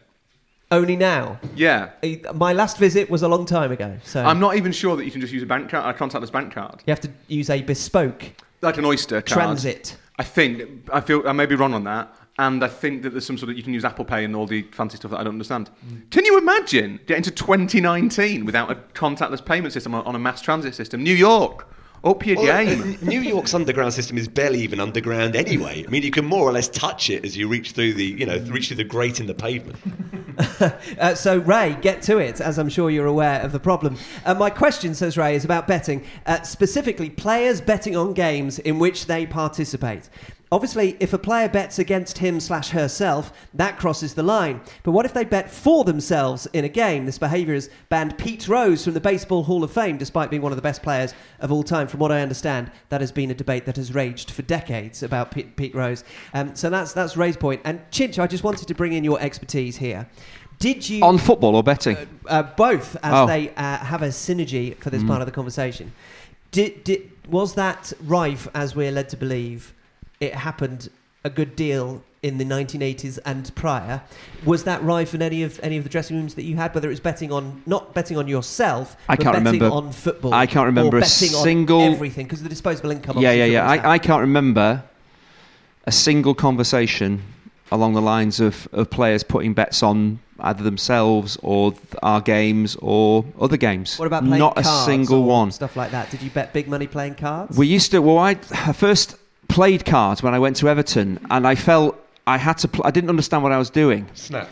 Only 0.75 0.97
now. 0.97 1.39
Yeah. 1.55 1.91
My 2.35 2.53
last 2.53 2.79
visit 2.79 3.09
was 3.09 3.22
a 3.22 3.29
long 3.29 3.47
time 3.47 3.70
ago, 3.70 3.97
so 4.05 4.25
I'm 4.25 4.41
not 4.41 4.57
even 4.57 4.72
sure 4.72 4.97
that 4.97 5.05
you 5.05 5.11
can 5.11 5.20
just 5.20 5.33
use 5.33 5.43
a 5.43 5.47
bank 5.47 5.70
card, 5.70 5.95
a 5.95 5.99
contactless 5.99 6.33
bank 6.33 6.53
card. 6.53 6.83
you 6.87 6.91
have 6.91 7.01
to 7.01 7.11
use 7.29 7.49
a 7.49 7.62
bespoke 7.62 8.22
Like 8.61 8.77
an 8.79 8.85
Oyster 8.85 9.20
card. 9.22 9.27
transit. 9.39 9.97
I 10.18 10.25
think 10.25 10.89
I 10.93 11.01
feel 11.01 11.27
I 11.29 11.33
may 11.33 11.47
be 11.47 11.55
wrong 11.55 11.75
on 11.75 11.85
that, 11.85 12.14
and 12.39 12.62
I 12.64 12.68
think 12.68 13.03
that 13.03 13.11
there's 13.11 13.27
some 13.27 13.39
sort 13.39 13.51
of 13.51 13.57
you 13.57 13.62
can 13.62 13.72
use 13.75 13.85
Apple 13.85 14.05
Pay 14.05 14.25
and 14.25 14.35
all 14.37 14.47
the 14.47 14.62
fancy 14.72 14.97
stuff 14.97 15.11
that 15.12 15.20
I 15.20 15.25
don't 15.25 15.35
understand. 15.35 15.70
Mm. 15.87 16.11
Can 16.11 16.25
you 16.25 16.39
imagine 16.39 17.01
getting 17.07 17.22
to 17.25 17.31
2019 17.31 18.45
without 18.45 18.70
a 18.70 18.77
contactless 18.95 19.45
payment 19.45 19.72
system 19.72 19.95
on, 19.95 20.05
on 20.05 20.14
a 20.14 20.18
mass 20.18 20.41
transit 20.41 20.75
system? 20.75 21.03
New 21.03 21.14
York, 21.14 21.68
up 22.05 22.26
your 22.26 22.36
Well, 22.36 22.64
game. 22.64 22.98
New 23.02 23.20
York's 23.20 23.55
underground 23.55 23.94
system 23.94 24.18
is 24.18 24.28
barely 24.28 24.61
even 24.61 24.80
underground 24.80 25.34
anyway. 25.36 25.84
I 25.86 25.90
mean, 25.90 26.02
you 26.02 26.11
can 26.11 26.24
more 26.24 26.48
or 26.48 26.52
less 26.52 26.68
touch 26.68 27.11
it 27.11 27.24
as 27.24 27.36
you 27.36 27.48
reach 27.48 27.72
through 27.72 27.94
the, 27.94 28.05
you 28.05 28.26
know, 28.26 28.38
reach 28.48 28.68
through 28.68 28.76
the 28.76 28.84
grate 28.84 29.20
in 29.20 29.26
the 29.26 29.34
pavement. 29.34 29.78
Uh, 30.98 31.14
so, 31.14 31.38
Ray, 31.38 31.76
get 31.80 32.02
to 32.02 32.18
it, 32.18 32.40
as 32.40 32.59
I'm 32.59 32.68
sure 32.68 32.90
you're 32.90 33.07
aware 33.07 33.40
of 33.42 33.52
the 33.52 33.61
problem. 33.61 33.96
Uh, 34.24 34.34
my 34.34 34.50
question, 34.50 34.92
says 34.94 35.16
Ray, 35.16 35.36
is 35.36 35.44
about 35.44 35.68
betting, 35.68 36.05
uh, 36.26 36.42
specifically 36.42 37.09
players 37.09 37.61
betting 37.61 37.96
on 37.96 38.14
games 38.14 38.59
in 38.59 38.80
which 38.80 39.07
they 39.07 39.26
participate. 39.26 40.09
Obviously, 40.55 40.96
if 41.00 41.12
a 41.12 41.18
player 41.18 41.48
bets 41.48 41.80
against 41.80 42.18
him 42.18 42.38
slash 42.38 42.68
herself, 42.70 43.32
that 43.55 43.76
crosses 43.76 44.14
the 44.14 44.22
line. 44.22 44.61
But 44.84 44.92
what 44.92 45.05
if 45.05 45.12
they 45.12 45.24
bet 45.24 45.50
for 45.50 45.82
themselves 45.82 46.46
in 46.52 46.64
a 46.64 46.68
game? 46.68 47.07
This 47.07 47.18
behaviour 47.18 47.55
has 47.55 47.68
banned 47.88 48.16
Pete 48.18 48.46
Rose 48.46 48.84
from 48.84 48.94
the 48.94 49.00
Baseball 49.00 49.42
Hall 49.42 49.64
of 49.64 49.72
Fame, 49.72 49.98
despite 49.98 50.30
being 50.30 50.42
one 50.42 50.52
of 50.52 50.57
the 50.57 50.62
best 50.62 50.80
players 50.80 51.12
of 51.40 51.50
all 51.50 51.64
time. 51.64 51.88
From 51.88 51.98
what 51.98 52.12
I 52.12 52.20
understand, 52.22 52.70
that 52.90 53.00
has 53.00 53.11
been 53.11 53.32
a 53.32 53.34
debate 53.34 53.66
that 53.66 53.74
has 53.74 53.92
raged 53.92 54.30
for 54.30 54.42
decades 54.42 55.02
about 55.02 55.32
Pete, 55.32 55.57
Pete 55.57 55.74
Rose. 55.74 56.05
Um, 56.32 56.55
so 56.55 56.70
that's 56.70 56.92
that's 56.92 57.16
Ray's 57.16 57.36
point. 57.36 57.61
And 57.64 57.80
Chinch, 57.90 58.20
I 58.20 58.28
just 58.28 58.44
wanted 58.44 58.68
to 58.68 58.74
bring 58.76 58.92
in 58.92 59.02
your 59.02 59.20
expertise 59.20 59.78
here. 59.78 60.09
Did 60.61 60.88
you 60.88 61.02
On 61.02 61.18
football 61.18 61.57
or 61.57 61.64
betting? 61.64 61.96
uh, 62.28 62.44
both 62.44 62.94
as 63.02 63.12
Oh. 63.12 63.26
they 63.26 63.50
uh, 63.57 63.78
have 63.78 64.02
a 64.02 64.09
synergy 64.11 64.76
for 64.76 64.90
this 64.90 65.02
part 65.02 65.20
of 65.20 65.26
the 65.26 65.32
conversation. 65.32 65.90
Did, 66.52 66.84
did 66.84 67.11
was 67.28 67.55
that 67.55 67.92
rife 68.05 68.46
as 68.55 68.76
we're 68.76 68.92
led 68.92 69.09
to 69.09 69.16
believe? 69.16 69.74
It 70.25 70.35
happened 70.35 70.89
a 71.22 71.31
good 71.31 71.55
deal 71.55 72.03
in 72.22 72.39
the 72.39 72.45
1980s 72.45 73.18
and 73.27 73.55
prior. 73.55 74.01
Was 74.47 74.64
that 74.64 74.83
rife 74.83 75.14
in 75.14 75.20
any 75.20 75.43
of 75.43 75.61
any 75.62 75.77
of 75.77 75.85
the 75.85 75.91
dressing 75.91 76.16
rooms 76.16 76.35
that 76.37 76.45
you 76.45 76.57
had? 76.57 76.75
Whether 76.75 76.89
it 76.89 76.93
was 76.93 77.01
betting 77.01 77.31
on 77.31 77.62
not 77.66 77.93
betting 77.93 78.16
on 78.16 78.27
yourself, 78.27 78.97
I 79.09 79.16
but 79.16 79.22
can't 79.25 79.45
betting 79.45 79.61
remember- 79.61 79.77
on 79.77 79.93
football. 79.93 80.33
I 80.33 80.47
can't 80.47 80.64
remember 80.66 80.97
a 80.97 81.05
single- 81.05 81.83
on 81.83 81.93
everything 81.93 82.25
because 82.27 82.43
the 82.43 82.49
disposable 82.49 82.91
income. 82.91 83.18
yeah, 83.18 83.33
yeah, 83.33 83.45
yeah. 83.45 83.68
I, 83.68 83.95
I 83.95 83.99
can't 83.99 84.22
remember 84.22 84.83
a 85.87 85.93
single 85.93 86.35
conversation 86.35 87.22
along 87.70 87.93
the 87.93 88.03
lines 88.03 88.41
of, 88.41 88.66
of 88.72 88.89
players 88.89 89.22
putting 89.22 89.53
bets 89.53 89.83
on 89.83 90.18
either 90.41 90.62
themselves 90.62 91.37
or 91.43 91.72
th- 91.72 91.83
our 92.03 92.20
games 92.20 92.77
or 92.81 93.25
other 93.39 93.57
games. 93.59 93.99
What 93.99 94.07
about 94.07 94.25
playing 94.25 94.39
Not 94.39 94.59
a 94.59 94.64
single 94.64 95.25
one. 95.25 95.51
Stuff 95.53 95.77
like 95.77 95.91
that. 95.91 96.11
Did 96.11 96.22
you 96.22 96.31
bet 96.31 96.53
big 96.55 96.68
money 96.68 96.87
playing 96.87 97.16
cards? 97.16 97.57
We 97.57 97.66
used 97.66 97.91
to. 97.91 98.01
Well, 98.01 98.18
I 98.18 98.35
first 98.35 99.16
played 99.49 99.84
cards 99.84 100.22
when 100.22 100.34
I 100.34 100.38
went 100.38 100.57
to 100.57 100.68
Everton, 100.68 101.24
and 101.30 101.47
I 101.47 101.55
felt 101.55 101.97
I 102.26 102.38
had 102.38 102.59
to. 102.59 102.68
Pl- 102.68 102.86
I 102.86 102.90
didn't 102.90 103.11
understand 103.11 103.42
what 103.42 103.53
I 103.53 103.59
was 103.59 103.70
doing. 103.70 104.09
Snap. 104.14 104.49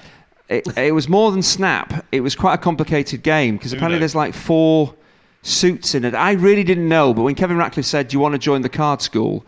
It, 0.48 0.66
it 0.76 0.92
was 0.94 1.08
more 1.08 1.30
than 1.32 1.42
Snap. 1.42 2.04
It 2.12 2.20
was 2.20 2.34
quite 2.34 2.54
a 2.54 2.58
complicated 2.58 3.22
game 3.22 3.56
because 3.56 3.72
apparently 3.72 3.98
there's 3.98 4.14
like 4.14 4.34
four 4.34 4.94
suits 5.42 5.94
in 5.94 6.04
it. 6.04 6.14
I 6.14 6.32
really 6.32 6.64
didn't 6.64 6.88
know, 6.88 7.14
but 7.14 7.22
when 7.22 7.34
Kevin 7.34 7.56
Ratcliffe 7.56 7.86
said, 7.86 8.08
"Do 8.08 8.14
you 8.16 8.20
want 8.20 8.32
to 8.32 8.38
join 8.38 8.62
the 8.62 8.68
card 8.68 9.00
school?" 9.02 9.44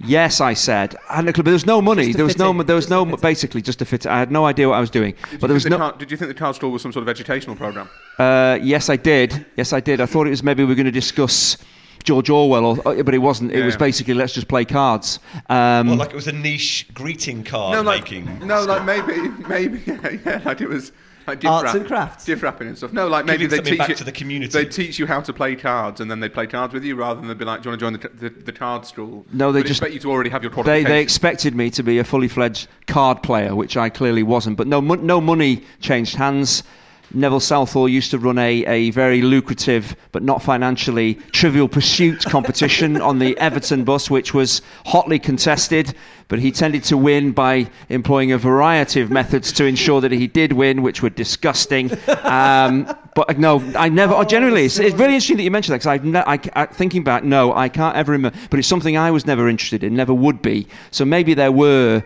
Yes, 0.00 0.40
I 0.40 0.54
said. 0.54 0.96
And 1.10 1.26
but 1.32 1.44
there 1.44 1.52
was 1.54 1.66
no 1.66 1.80
money. 1.80 2.06
Just 2.06 2.12
to 2.12 2.16
There 2.18 2.24
was 2.26 2.38
no. 2.38 2.50
in. 2.50 2.66
There 2.66 2.74
was 2.76 2.86
Just 2.86 2.90
no. 2.90 3.16
Basically, 3.16 3.62
just 3.62 3.78
to 3.78 3.84
fit. 3.84 4.06
I 4.06 4.18
had 4.18 4.30
no 4.32 4.44
idea 4.44 4.68
what 4.68 4.74
I 4.76 4.80
was 4.80 4.90
doing. 4.90 5.14
Did 5.30 5.40
But 5.40 5.46
there 5.46 5.54
was 5.54 5.62
the 5.64 5.70
no. 5.70 5.78
car- 5.78 5.94
did 5.96 6.10
you 6.10 6.16
think 6.16 6.28
the 6.28 6.34
card 6.34 6.56
school 6.56 6.70
was 6.72 6.82
some 6.82 6.92
sort 6.92 7.04
of 7.04 7.08
educational 7.08 7.54
program? 7.54 7.88
Uh, 8.18 8.58
yes, 8.60 8.90
I 8.90 8.96
did. 8.96 9.46
Yes, 9.56 9.72
I 9.72 9.78
did. 9.80 10.00
I 10.00 10.06
thought 10.06 10.26
it 10.26 10.30
was 10.30 10.42
maybe 10.42 10.64
we 10.64 10.68
were 10.68 10.74
going 10.74 10.86
to 10.86 10.90
discuss 10.92 11.56
George 12.04 12.30
Orwell, 12.30 12.64
or, 12.66 12.88
uh, 12.88 13.02
but 13.02 13.14
it 13.14 13.18
wasn't. 13.18 13.50
It 13.52 13.58
Yeah, 13.58 13.64
was 13.66 13.76
basically 13.76 14.14
let's 14.14 14.32
just 14.32 14.46
play 14.46 14.64
cards. 14.64 15.18
Um, 15.48 15.88
Well, 15.88 15.96
like 15.96 16.10
it 16.10 16.14
was 16.16 16.28
a 16.28 16.32
niche 16.32 16.86
greeting 16.94 17.42
card 17.42 17.72
no, 17.74 17.82
like 17.82 18.02
making. 18.02 18.46
no, 18.46 18.62
like 18.64 18.84
maybe, 18.84 19.28
maybe, 19.48 19.82
yeah, 19.86 20.10
yeah, 20.24 20.40
like 20.44 20.60
it 20.60 20.68
was. 20.68 20.92
Like 21.26 21.40
gift 21.40 21.50
Arts 21.52 21.64
wrap- 21.64 21.74
and 21.76 21.86
crafts. 21.86 22.24
gift 22.26 22.42
wrapping 22.42 22.68
and 22.68 22.76
stuff. 22.76 22.92
No, 22.92 23.08
like 23.08 23.24
maybe 23.24 23.46
they 23.46 23.58
teach 23.58 23.78
back 23.78 23.88
you, 23.88 23.94
to 23.94 24.04
the 24.04 24.12
community. 24.12 24.52
They 24.52 24.66
teach 24.66 24.98
you 24.98 25.06
how 25.06 25.22
to 25.22 25.32
play 25.32 25.56
cards, 25.56 26.02
and 26.02 26.10
then 26.10 26.20
they 26.20 26.28
play 26.28 26.46
cards 26.46 26.74
with 26.74 26.84
you, 26.84 26.96
rather 26.96 27.18
than 27.18 27.28
they'd 27.28 27.38
be 27.38 27.46
like, 27.46 27.62
"Do 27.62 27.70
you 27.70 27.70
want 27.70 27.80
to 27.80 27.84
join 28.08 28.12
the, 28.18 28.28
the, 28.28 28.42
the 28.42 28.52
card 28.52 28.84
school?" 28.84 29.24
No, 29.32 29.50
they 29.50 29.60
They'd 29.62 29.68
just- 29.68 29.80
expect 29.80 29.94
you 29.94 30.00
to 30.00 30.10
already 30.10 30.28
have 30.28 30.42
your 30.42 30.50
They, 30.50 30.54
qualifications. 30.56 30.88
they 30.90 31.00
expected 31.00 31.54
me 31.54 31.70
to 31.70 31.82
be 31.82 31.96
a 31.98 32.04
fully 32.04 32.28
fledged 32.28 32.68
card 32.86 33.22
player, 33.22 33.54
which 33.54 33.74
I 33.74 33.88
clearly 33.88 34.22
wasn't. 34.22 34.58
But 34.58 34.66
no, 34.66 34.80
no 34.82 35.18
money 35.18 35.62
changed 35.80 36.14
hands. 36.16 36.62
Neville 37.14 37.40
Southall 37.40 37.88
used 37.88 38.10
to 38.10 38.18
run 38.18 38.38
a, 38.38 38.64
a 38.66 38.90
very 38.90 39.22
lucrative 39.22 39.96
but 40.12 40.22
not 40.22 40.42
financially 40.42 41.14
trivial 41.32 41.68
pursuit 41.68 42.24
competition 42.24 43.00
on 43.00 43.18
the 43.18 43.36
Everton 43.38 43.84
bus, 43.84 44.10
which 44.10 44.34
was 44.34 44.62
hotly 44.86 45.18
contested. 45.18 45.94
But 46.28 46.38
he 46.38 46.50
tended 46.50 46.84
to 46.84 46.96
win 46.96 47.32
by 47.32 47.70
employing 47.90 48.32
a 48.32 48.38
variety 48.38 49.00
of 49.00 49.10
methods 49.10 49.52
to 49.52 49.66
ensure 49.66 50.00
that 50.00 50.10
he 50.10 50.26
did 50.26 50.54
win, 50.54 50.82
which 50.82 51.02
were 51.02 51.10
disgusting. 51.10 51.90
Um, 52.22 52.96
but 53.14 53.38
no, 53.38 53.60
I 53.76 53.88
never. 53.88 54.14
Oh, 54.14 54.24
generally, 54.24 54.64
it's, 54.64 54.78
it's 54.78 54.94
really 54.94 55.14
interesting 55.14 55.36
that 55.36 55.42
you 55.42 55.50
mentioned 55.50 55.80
that 55.80 56.00
because 56.00 56.04
ne- 56.04 56.20
I, 56.20 56.62
I, 56.62 56.66
thinking 56.66 57.04
back, 57.04 57.24
no, 57.24 57.54
I 57.54 57.68
can't 57.68 57.96
ever 57.96 58.12
remember. 58.12 58.38
But 58.48 58.58
it's 58.58 58.68
something 58.68 58.96
I 58.96 59.10
was 59.10 59.26
never 59.26 59.48
interested 59.48 59.84
in, 59.84 59.94
never 59.94 60.14
would 60.14 60.40
be. 60.40 60.66
So 60.90 61.04
maybe 61.04 61.34
there 61.34 61.52
were 61.52 62.02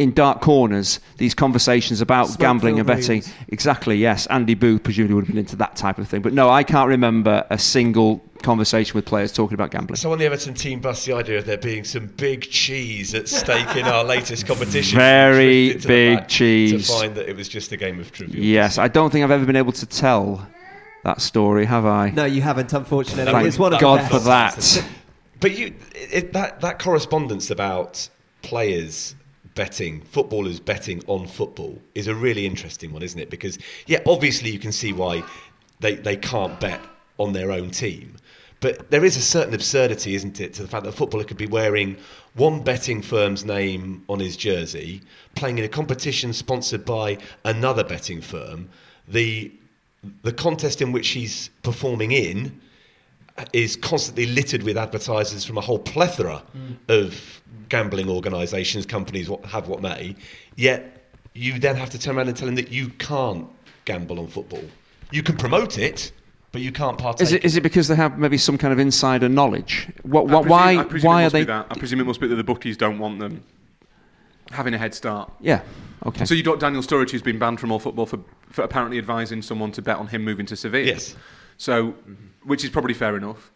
in 0.00 0.14
dark 0.14 0.40
corners 0.40 0.98
these 1.18 1.34
conversations 1.34 2.00
about 2.00 2.28
Smoke 2.28 2.38
gambling 2.38 2.78
and 2.78 2.86
betting. 2.86 3.20
rooms. 3.20 3.34
Exactly, 3.48 3.98
yes. 3.98 4.26
Andy 4.28 4.54
Booth 4.54 4.82
presumably 4.82 5.14
would 5.14 5.24
have 5.26 5.28
been 5.28 5.38
into 5.38 5.56
that 5.56 5.76
type 5.76 5.98
of 5.98 6.08
thing. 6.08 6.22
But 6.22 6.32
no, 6.32 6.48
I 6.48 6.62
can't 6.62 6.88
remember 6.88 7.46
a 7.50 7.58
single 7.58 8.22
conversation 8.42 8.94
with 8.94 9.04
players 9.04 9.30
talking 9.30 9.54
about 9.54 9.72
gambling. 9.72 9.96
So 9.96 10.10
on 10.10 10.18
the 10.18 10.24
Everton 10.24 10.54
team 10.54 10.80
bus, 10.80 11.04
the 11.04 11.12
idea 11.12 11.36
of 11.36 11.44
there 11.44 11.58
being 11.58 11.84
some 11.84 12.06
big 12.06 12.48
cheese 12.48 13.14
at 13.14 13.28
stake 13.28 13.76
in 13.76 13.84
our 13.94 14.02
latest 14.02 14.46
competition. 14.46 14.96
Very 14.96 15.72
drifted 15.72 15.82
to 15.82 15.88
the 15.88 16.16
big 16.16 16.28
cheese. 16.28 16.86
To 16.86 16.92
find 16.94 17.14
that 17.16 17.28
it 17.28 17.36
was 17.36 17.46
just 17.46 17.70
a 17.72 17.76
game 17.76 18.00
of 18.00 18.10
trivia. 18.10 18.40
Yes, 18.42 18.78
I 18.78 18.88
don't 18.88 19.10
think 19.10 19.22
I've 19.22 19.30
ever 19.30 19.44
been 19.44 19.56
able 19.56 19.72
to 19.72 19.84
tell 19.84 20.48
that 21.04 21.20
story, 21.20 21.66
have 21.66 21.84
I? 21.84 22.08
No, 22.08 22.24
you 22.24 22.40
haven't, 22.40 22.72
unfortunately. 22.72 23.30
Thank 23.30 23.46
it's 23.46 23.58
one 23.58 23.74
of 23.74 23.80
God 23.80 24.10
for 24.10 24.18
that. 24.20 24.82
But 25.40 25.56
you, 25.56 25.74
it, 25.94 26.34
that 26.34 26.60
that 26.60 26.78
correspondence 26.78 27.50
about 27.50 28.06
players 28.42 29.14
betting, 29.60 30.00
footballers 30.00 30.58
betting 30.58 31.02
on 31.06 31.26
football, 31.26 31.78
is 31.94 32.06
a 32.06 32.14
really 32.14 32.46
interesting 32.46 32.90
one, 32.94 33.02
isn't 33.02 33.20
it? 33.20 33.28
Because 33.28 33.58
yeah, 33.86 33.98
obviously 34.06 34.48
you 34.48 34.58
can 34.58 34.72
see 34.72 34.94
why 34.94 35.22
they 35.80 35.96
they 35.96 36.16
can't 36.16 36.58
bet 36.58 36.80
on 37.18 37.34
their 37.34 37.52
own 37.52 37.68
team, 37.68 38.16
but 38.60 38.90
there 38.90 39.04
is 39.04 39.18
a 39.18 39.20
certain 39.20 39.52
absurdity, 39.52 40.14
isn't 40.14 40.40
it, 40.40 40.54
to 40.54 40.62
the 40.62 40.68
fact 40.68 40.84
that 40.84 40.88
a 40.88 40.98
footballer 41.00 41.24
could 41.24 41.36
be 41.36 41.46
wearing 41.58 41.98
one 42.36 42.62
betting 42.62 43.02
firm's 43.02 43.44
name 43.44 44.02
on 44.08 44.18
his 44.18 44.34
jersey, 44.34 45.02
playing 45.34 45.58
in 45.58 45.64
a 45.64 45.68
competition 45.68 46.32
sponsored 46.32 46.86
by 46.86 47.18
another 47.44 47.84
betting 47.84 48.22
firm. 48.22 48.66
The 49.08 49.52
the 50.22 50.32
contest 50.32 50.80
in 50.80 50.90
which 50.90 51.08
he's 51.08 51.50
performing 51.62 52.12
in 52.12 52.58
is 53.52 53.76
constantly 53.76 54.24
littered 54.24 54.62
with 54.62 54.78
advertisers 54.78 55.44
from 55.44 55.58
a 55.58 55.60
whole 55.60 55.78
plethora 55.78 56.42
mm. 56.56 56.76
of 56.88 57.42
gambling 57.70 58.10
organisations, 58.10 58.84
companies, 58.84 59.30
what 59.30 59.42
have 59.46 59.66
what 59.68 59.80
may. 59.80 60.14
Yet 60.56 61.08
you 61.32 61.58
then 61.58 61.76
have 61.76 61.88
to 61.90 61.98
turn 61.98 62.18
around 62.18 62.28
and 62.28 62.36
tell 62.36 62.46
them 62.46 62.56
that 62.56 62.70
you 62.70 62.90
can't 62.90 63.48
gamble 63.86 64.20
on 64.20 64.26
football. 64.26 64.62
You 65.10 65.22
can 65.22 65.36
promote 65.36 65.78
it, 65.78 66.12
but 66.52 66.60
you 66.60 66.72
can't 66.72 66.98
partake. 66.98 67.22
Is 67.22 67.32
it, 67.32 67.44
is 67.44 67.56
it 67.56 67.62
because 67.62 67.88
they 67.88 67.94
have 67.94 68.18
maybe 68.18 68.36
some 68.36 68.58
kind 68.58 68.72
of 68.72 68.78
insider 68.78 69.28
knowledge? 69.28 69.88
What, 70.02 70.22
I 70.22 70.24
what, 70.24 70.42
presume- 70.42 70.50
why 70.50 70.76
I 70.76 70.84
presume 70.84 71.08
why 71.08 71.22
it 71.22 71.22
are 71.22 71.24
must 71.24 71.34
be 71.34 71.40
they? 71.40 71.44
That. 71.46 71.66
I 71.70 71.78
presume 71.78 72.00
it 72.00 72.04
must 72.04 72.20
be 72.20 72.26
that 72.26 72.36
the 72.36 72.44
bookies 72.44 72.76
don't 72.76 72.98
want 72.98 73.18
them 73.20 73.42
having 74.50 74.74
a 74.74 74.78
head 74.78 74.94
start. 74.94 75.32
Yeah, 75.40 75.62
okay. 76.06 76.24
So 76.24 76.34
you 76.34 76.42
got 76.42 76.60
Daniel 76.60 76.82
Sturridge, 76.82 77.10
who's 77.10 77.22
been 77.22 77.38
banned 77.38 77.60
from 77.60 77.70
all 77.72 77.78
football 77.78 78.06
for, 78.06 78.18
for 78.50 78.62
apparently 78.62 78.98
advising 78.98 79.42
someone 79.42 79.72
to 79.72 79.82
bet 79.82 79.96
on 79.96 80.08
him 80.08 80.24
moving 80.24 80.46
to 80.46 80.56
Sevilla. 80.56 80.84
Yes. 80.84 81.14
So, 81.56 81.94
which 82.42 82.64
is 82.64 82.70
probably 82.70 82.94
fair 82.94 83.16
enough. 83.16 83.52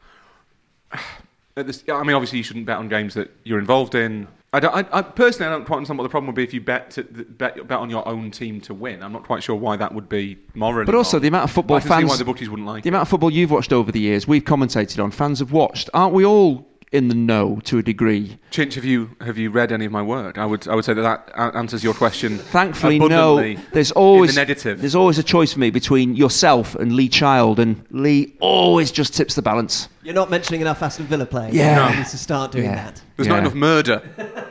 This, 1.56 1.84
I 1.88 2.02
mean, 2.02 2.16
obviously, 2.16 2.38
you 2.38 2.44
shouldn't 2.44 2.66
bet 2.66 2.78
on 2.78 2.88
games 2.88 3.14
that 3.14 3.30
you're 3.44 3.60
involved 3.60 3.94
in. 3.94 4.26
I, 4.52 4.60
don't, 4.60 4.74
I, 4.74 4.98
I 4.98 5.02
personally, 5.02 5.48
I 5.52 5.56
don't 5.56 5.64
quite 5.64 5.76
understand 5.78 5.98
what 5.98 6.02
the 6.04 6.08
problem 6.08 6.26
would 6.28 6.34
be 6.36 6.42
if 6.44 6.52
you 6.54 6.60
bet 6.60 6.90
to, 6.92 7.04
bet, 7.04 7.66
bet 7.68 7.78
on 7.78 7.90
your 7.90 8.06
own 8.08 8.30
team 8.32 8.60
to 8.62 8.74
win. 8.74 9.02
I'm 9.04 9.12
not 9.12 9.22
quite 9.24 9.42
sure 9.42 9.54
why 9.56 9.76
that 9.76 9.92
would 9.94 10.08
be 10.08 10.36
morally. 10.54 10.84
But 10.86 10.94
also 10.96 11.18
the 11.20 11.28
amount 11.28 11.44
of 11.44 11.50
football 11.52 11.76
I 11.76 11.80
fans- 11.80 12.08
why 12.10 12.16
the 12.16 12.24
bookies 12.24 12.48
wouldn't 12.50 12.66
like 12.66 12.82
The 12.82 12.88
it. 12.88 12.90
amount 12.90 13.02
of 13.02 13.08
football 13.08 13.30
you've 13.32 13.50
watched 13.52 13.72
over 13.72 13.90
the 13.92 14.00
years, 14.00 14.26
we've 14.28 14.44
commentated 14.44 15.02
on, 15.02 15.10
fans 15.12 15.38
have 15.40 15.52
watched. 15.52 15.90
Aren't 15.94 16.12
we 16.14 16.24
all 16.24 16.68
in 16.94 17.08
the 17.08 17.14
know 17.14 17.60
to 17.64 17.78
a 17.78 17.82
degree? 17.82 18.38
Chinch, 18.50 18.74
have 18.74 18.84
you 18.84 19.10
have 19.20 19.36
you 19.36 19.50
read 19.50 19.72
any 19.72 19.84
of 19.84 19.92
my 19.92 20.00
work? 20.02 20.38
I 20.38 20.46
would 20.46 20.66
I 20.68 20.74
would 20.74 20.84
say 20.84 20.94
that 20.94 21.02
that 21.02 21.54
answers 21.56 21.82
your 21.82 21.92
question. 21.94 22.38
Thankfully, 22.38 22.98
no. 22.98 23.54
There's 23.72 23.90
always 23.92 24.30
in 24.30 24.34
the 24.36 24.40
negative. 24.40 24.80
There's 24.80 24.94
always 24.94 25.18
a 25.18 25.22
choice 25.22 25.52
for 25.52 25.60
me 25.60 25.70
between 25.70 26.14
yourself 26.14 26.74
and 26.76 26.92
Lee 26.94 27.08
Child, 27.08 27.58
and 27.58 27.84
Lee 27.90 28.34
always 28.40 28.92
just 28.92 29.12
tips 29.14 29.34
the 29.34 29.42
balance. 29.42 29.88
You're 30.02 30.14
not 30.14 30.30
mentioning 30.30 30.60
enough 30.60 30.82
Aston 30.82 31.06
Villa 31.06 31.26
players. 31.26 31.54
Yeah. 31.54 31.90
You 31.90 31.96
need 31.98 32.06
to 32.06 32.18
start 32.18 32.52
doing 32.52 32.64
Yeah. 32.66 32.74
that. 32.76 33.02
There's 33.16 33.26
Yeah. 33.26 33.32
not 33.34 33.38
enough 33.40 33.54
murder. 33.54 34.02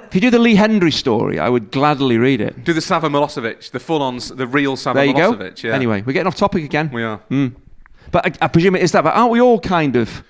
If 0.07 0.15
you 0.15 0.21
do 0.21 0.29
the 0.29 0.39
Lee 0.39 0.55
Hendrie 0.55 0.91
story, 0.93 1.39
I 1.39 1.47
would 1.49 1.71
gladly 1.71 2.17
read 2.17 2.41
it. 2.41 2.63
Do 2.63 2.73
the 2.73 2.81
Savo 2.81 3.07
Milosevic, 3.09 3.71
the 3.71 3.79
full-on, 3.79 4.19
the 4.35 4.47
real 4.47 4.75
Savo 4.75 4.95
There 4.99 5.05
you 5.05 5.13
go. 5.13 5.51
Yeah. 5.63 5.73
Anyway, 5.73 6.03
we're 6.05 6.13
getting 6.13 6.27
off 6.27 6.35
topic 6.35 6.63
again. 6.63 6.89
we 6.93 7.03
are. 7.03 7.17
Hmm. 7.29 7.47
But 8.11 8.25
I, 8.41 8.45
I 8.45 8.47
presume 8.47 8.75
it 8.75 8.81
is 8.83 8.91
that. 8.91 9.03
But 9.03 9.13
aren't 9.15 9.31
we 9.31 9.41
all 9.41 9.59
kind 9.59 9.95
of? 9.95 10.23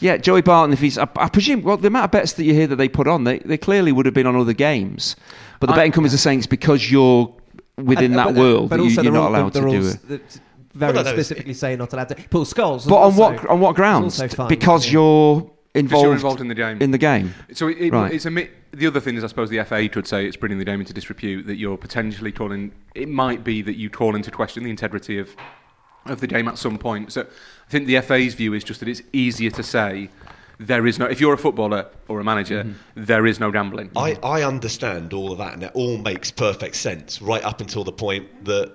Yeah, 0.00 0.16
Joey 0.16 0.42
Barton. 0.42 0.72
If 0.72 0.80
he's, 0.80 0.96
I, 0.98 1.08
I 1.16 1.28
presume, 1.28 1.62
well, 1.62 1.76
the 1.76 1.88
amount 1.88 2.04
of 2.06 2.10
bets 2.12 2.34
that 2.34 2.44
you 2.44 2.54
hear 2.54 2.66
that 2.68 2.76
they 2.76 2.88
put 2.88 3.08
on, 3.08 3.24
they, 3.24 3.38
they 3.40 3.58
clearly 3.58 3.90
would 3.92 4.06
have 4.06 4.14
been 4.14 4.26
on 4.26 4.36
other 4.36 4.52
games. 4.52 5.16
But 5.60 5.66
the 5.68 5.72
I- 5.72 5.76
betting 5.76 5.92
companies 5.92 6.14
are 6.14 6.18
saying 6.18 6.38
it's 6.38 6.46
because 6.46 6.90
you're 6.90 7.34
within 7.76 8.12
And- 8.12 8.18
that 8.18 8.24
but- 8.34 8.36
uh, 8.36 8.40
world 8.40 8.70
but 8.70 8.76
that 8.76 8.82
you, 8.84 8.90
also 8.90 9.02
you're 9.02 9.12
the 9.12 9.18
not 9.18 9.26
rule- 9.30 9.36
allowed 9.40 9.52
the 9.54 9.60
to 9.60 9.70
do 9.70 9.86
it. 9.88 10.08
that 10.08 10.40
Very 10.74 10.92
Well, 10.92 11.02
no, 11.04 11.10
no, 11.10 11.10
it's- 11.14 11.26
specifically 11.26 11.54
say 11.54 11.74
not 11.76 11.92
allowed 11.92 12.08
to. 12.10 12.14
Paul 12.30 12.44
Scholes. 12.44 12.88
But 12.88 12.94
on 12.96 13.02
also- 13.02 13.18
what 13.20 13.46
on 13.46 13.60
what 13.60 13.74
grounds? 13.74 14.20
also 14.20 14.46
because 14.48 14.86
yeah. 14.86 14.92
you're 14.92 15.50
involved, 15.74 16.04
you're 16.04 16.12
involved 16.14 16.40
in 16.40 16.48
the 16.48 16.54
game. 16.54 16.80
In 16.80 16.90
the 16.92 16.98
game. 16.98 17.34
So 17.52 17.66
it, 17.68 17.78
it, 17.78 17.92
Right. 17.92 18.12
it's 18.12 18.26
a 18.26 18.30
mi- 18.30 18.50
the 18.72 18.86
other 18.86 19.00
thing 19.00 19.16
is, 19.16 19.24
I 19.24 19.26
suppose 19.26 19.50
the 19.50 19.58
FA 19.64 19.88
could 19.88 20.06
say 20.06 20.26
it's 20.26 20.36
bringing 20.36 20.58
the 20.58 20.64
game 20.64 20.78
into 20.80 20.92
disrepute 20.92 21.46
that 21.46 21.56
you're 21.56 21.76
potentially 21.76 22.30
calling. 22.30 22.70
It 22.94 23.08
might 23.08 23.42
be 23.42 23.62
that 23.62 23.76
you 23.76 23.90
call 23.90 24.14
into 24.14 24.30
question 24.30 24.62
the 24.62 24.70
integrity 24.70 25.18
of 25.18 25.34
of 26.06 26.20
the 26.20 26.26
game 26.26 26.46
at 26.48 26.56
some 26.58 26.78
point. 26.78 27.12
So 27.12 27.26
I 27.68 27.70
think 27.70 27.86
the 27.86 28.00
FA's 28.00 28.32
view 28.34 28.54
is 28.54 28.64
just 28.64 28.80
that 28.80 28.88
it's 28.88 29.02
easier 29.12 29.50
to 29.50 29.62
say 29.62 30.08
there 30.58 30.86
is 30.86 30.98
no. 30.98 31.04
If 31.06 31.20
you're 31.20 31.34
a 31.34 31.38
footballer 31.38 31.86
or 32.08 32.18
a 32.18 32.24
manager, 32.24 32.64
Mm-hmm. 32.64 33.04
there 33.04 33.26
is 33.26 33.38
no 33.38 33.50
gambling. 33.52 33.90
I, 33.94 34.16
I 34.22 34.42
understand 34.42 35.12
all 35.12 35.30
of 35.32 35.38
that, 35.38 35.52
and 35.54 35.62
it 35.62 35.70
all 35.74 35.98
makes 35.98 36.30
perfect 36.30 36.76
sense, 36.76 37.20
right 37.20 37.44
up 37.44 37.60
until 37.60 37.84
the 37.84 37.92
point 37.92 38.46
that 38.46 38.72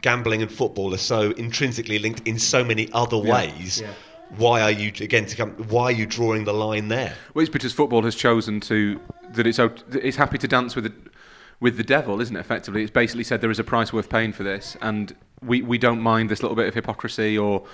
gambling 0.00 0.40
and 0.42 0.50
football 0.50 0.92
are 0.94 0.98
so 0.98 1.30
intrinsically 1.32 1.98
linked 1.98 2.26
in 2.26 2.38
so 2.38 2.64
many 2.64 2.90
other 2.92 3.18
ways. 3.18 3.82
Why 4.36 4.62
are 4.62 4.70
you 4.70 4.88
again 5.00 5.26
to 5.26 5.36
come? 5.36 5.50
Why 5.68 5.84
are 5.84 5.92
you 5.92 6.06
drawing 6.06 6.44
the 6.44 6.54
line 6.54 6.88
there? 6.88 7.14
Well, 7.34 7.42
it's 7.42 7.52
because 7.52 7.72
football 7.74 8.02
has 8.02 8.14
chosen 8.16 8.58
to 8.60 9.00
that 9.34 9.46
it's 9.46 9.60
it's 9.92 10.16
happy 10.16 10.38
to 10.38 10.48
dance 10.48 10.74
with 10.74 10.84
the 10.84 10.92
with 11.60 11.76
the 11.76 11.84
devil, 11.84 12.20
isn't 12.22 12.34
it? 12.34 12.40
Effectively, 12.40 12.82
it's 12.82 12.90
basically 12.90 13.22
said 13.24 13.42
there 13.42 13.50
is 13.50 13.58
a 13.60 13.64
price 13.64 13.92
worth 13.92 14.08
paying 14.08 14.32
for 14.32 14.42
this, 14.42 14.76
and 14.80 15.14
we, 15.42 15.60
we 15.62 15.76
don't 15.78 16.00
mind 16.00 16.30
this 16.30 16.42
little 16.42 16.56
bit 16.56 16.66
of 16.66 16.74
hypocrisy, 16.74 17.38
or 17.38 17.60
w- 17.60 17.68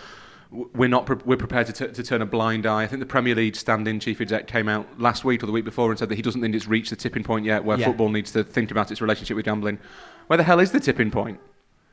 we're 0.51 0.89
not 0.89 1.07
pre- 1.07 1.17
we're 1.25 1.37
prepared 1.37 1.67
to, 1.69 1.73
t- 1.73 1.93
to 1.93 2.03
turn 2.03 2.23
a 2.23 2.27
blind 2.27 2.67
eye. 2.67 2.83
I 2.83 2.87
think 2.87 3.01
the 3.01 3.07
Premier 3.07 3.35
League 3.35 3.55
standing 3.55 4.01
chief 4.01 4.21
exec 4.21 4.47
came 4.49 4.69
out 4.69 4.87
last 5.01 5.25
week 5.25 5.43
or 5.43 5.47
the 5.47 5.53
week 5.53 5.65
before 5.65 5.91
and 5.91 5.99
said 5.99 6.09
that 6.09 6.17
he 6.17 6.23
doesn't 6.23 6.41
think 6.41 6.55
it's 6.55 6.67
reached 6.67 6.91
the 6.91 6.97
tipping 6.97 7.23
point 7.23 7.45
yet 7.45 7.65
where 7.65 7.79
Yeah. 7.79 7.87
football 7.87 8.09
needs 8.09 8.33
to 8.33 8.43
think 8.43 8.71
about 8.71 8.91
its 8.91 9.01
relationship 9.01 9.37
with 9.37 9.45
gambling. 9.45 9.79
Where 10.27 10.37
the 10.37 10.43
hell 10.43 10.59
is 10.61 10.73
the 10.73 10.81
tipping 10.81 11.11
point? 11.11 11.39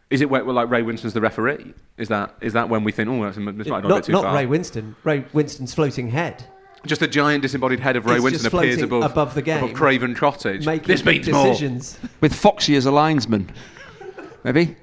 Is 0.10 0.22
it 0.22 0.30
where, 0.30 0.44
where 0.46 0.54
like 0.56 0.70
Ray 0.70 0.82
Winstone's 0.84 1.14
the 1.14 1.22
referee? 1.22 1.74
Is 1.98 2.08
that 2.08 2.34
is 2.42 2.54
that 2.54 2.70
when 2.70 2.84
we 2.84 2.92
think, 2.92 3.10
oh, 3.10 3.24
that's, 3.24 3.36
this 3.36 3.44
might 3.46 3.56
have 3.58 3.68
gone 3.68 3.78
a 3.78 3.82
bit 3.82 3.90
not 3.90 4.04
too 4.06 4.12
not 4.14 4.24
far? 4.24 4.36
Ray 4.36 4.46
Winstone. 4.46 4.96
Ray 5.04 5.22
Winstone's 5.34 5.74
floating 5.74 6.10
head. 6.10 6.46
Just 6.86 7.02
a 7.02 7.08
giant 7.08 7.42
disembodied 7.42 7.80
head 7.82 7.96
of 7.98 8.06
Ray 8.06 8.16
It's 8.16 8.26
Winstone 8.26 8.32
just 8.32 8.46
appears 8.54 8.82
above, 8.82 9.04
above 9.12 9.34
the 9.36 9.42
game. 9.42 9.64
above 9.64 9.76
Craven 9.76 10.16
Cottage. 10.16 10.66
Making 10.66 10.88
this 10.88 11.02
big 11.02 11.16
means 11.26 11.30
more. 11.30 11.46
decisions. 11.48 12.00
With 12.22 12.34
Foxy 12.34 12.76
as 12.76 12.86
a 12.86 12.92
linesman. 12.92 13.52
Maybe? 14.44 14.78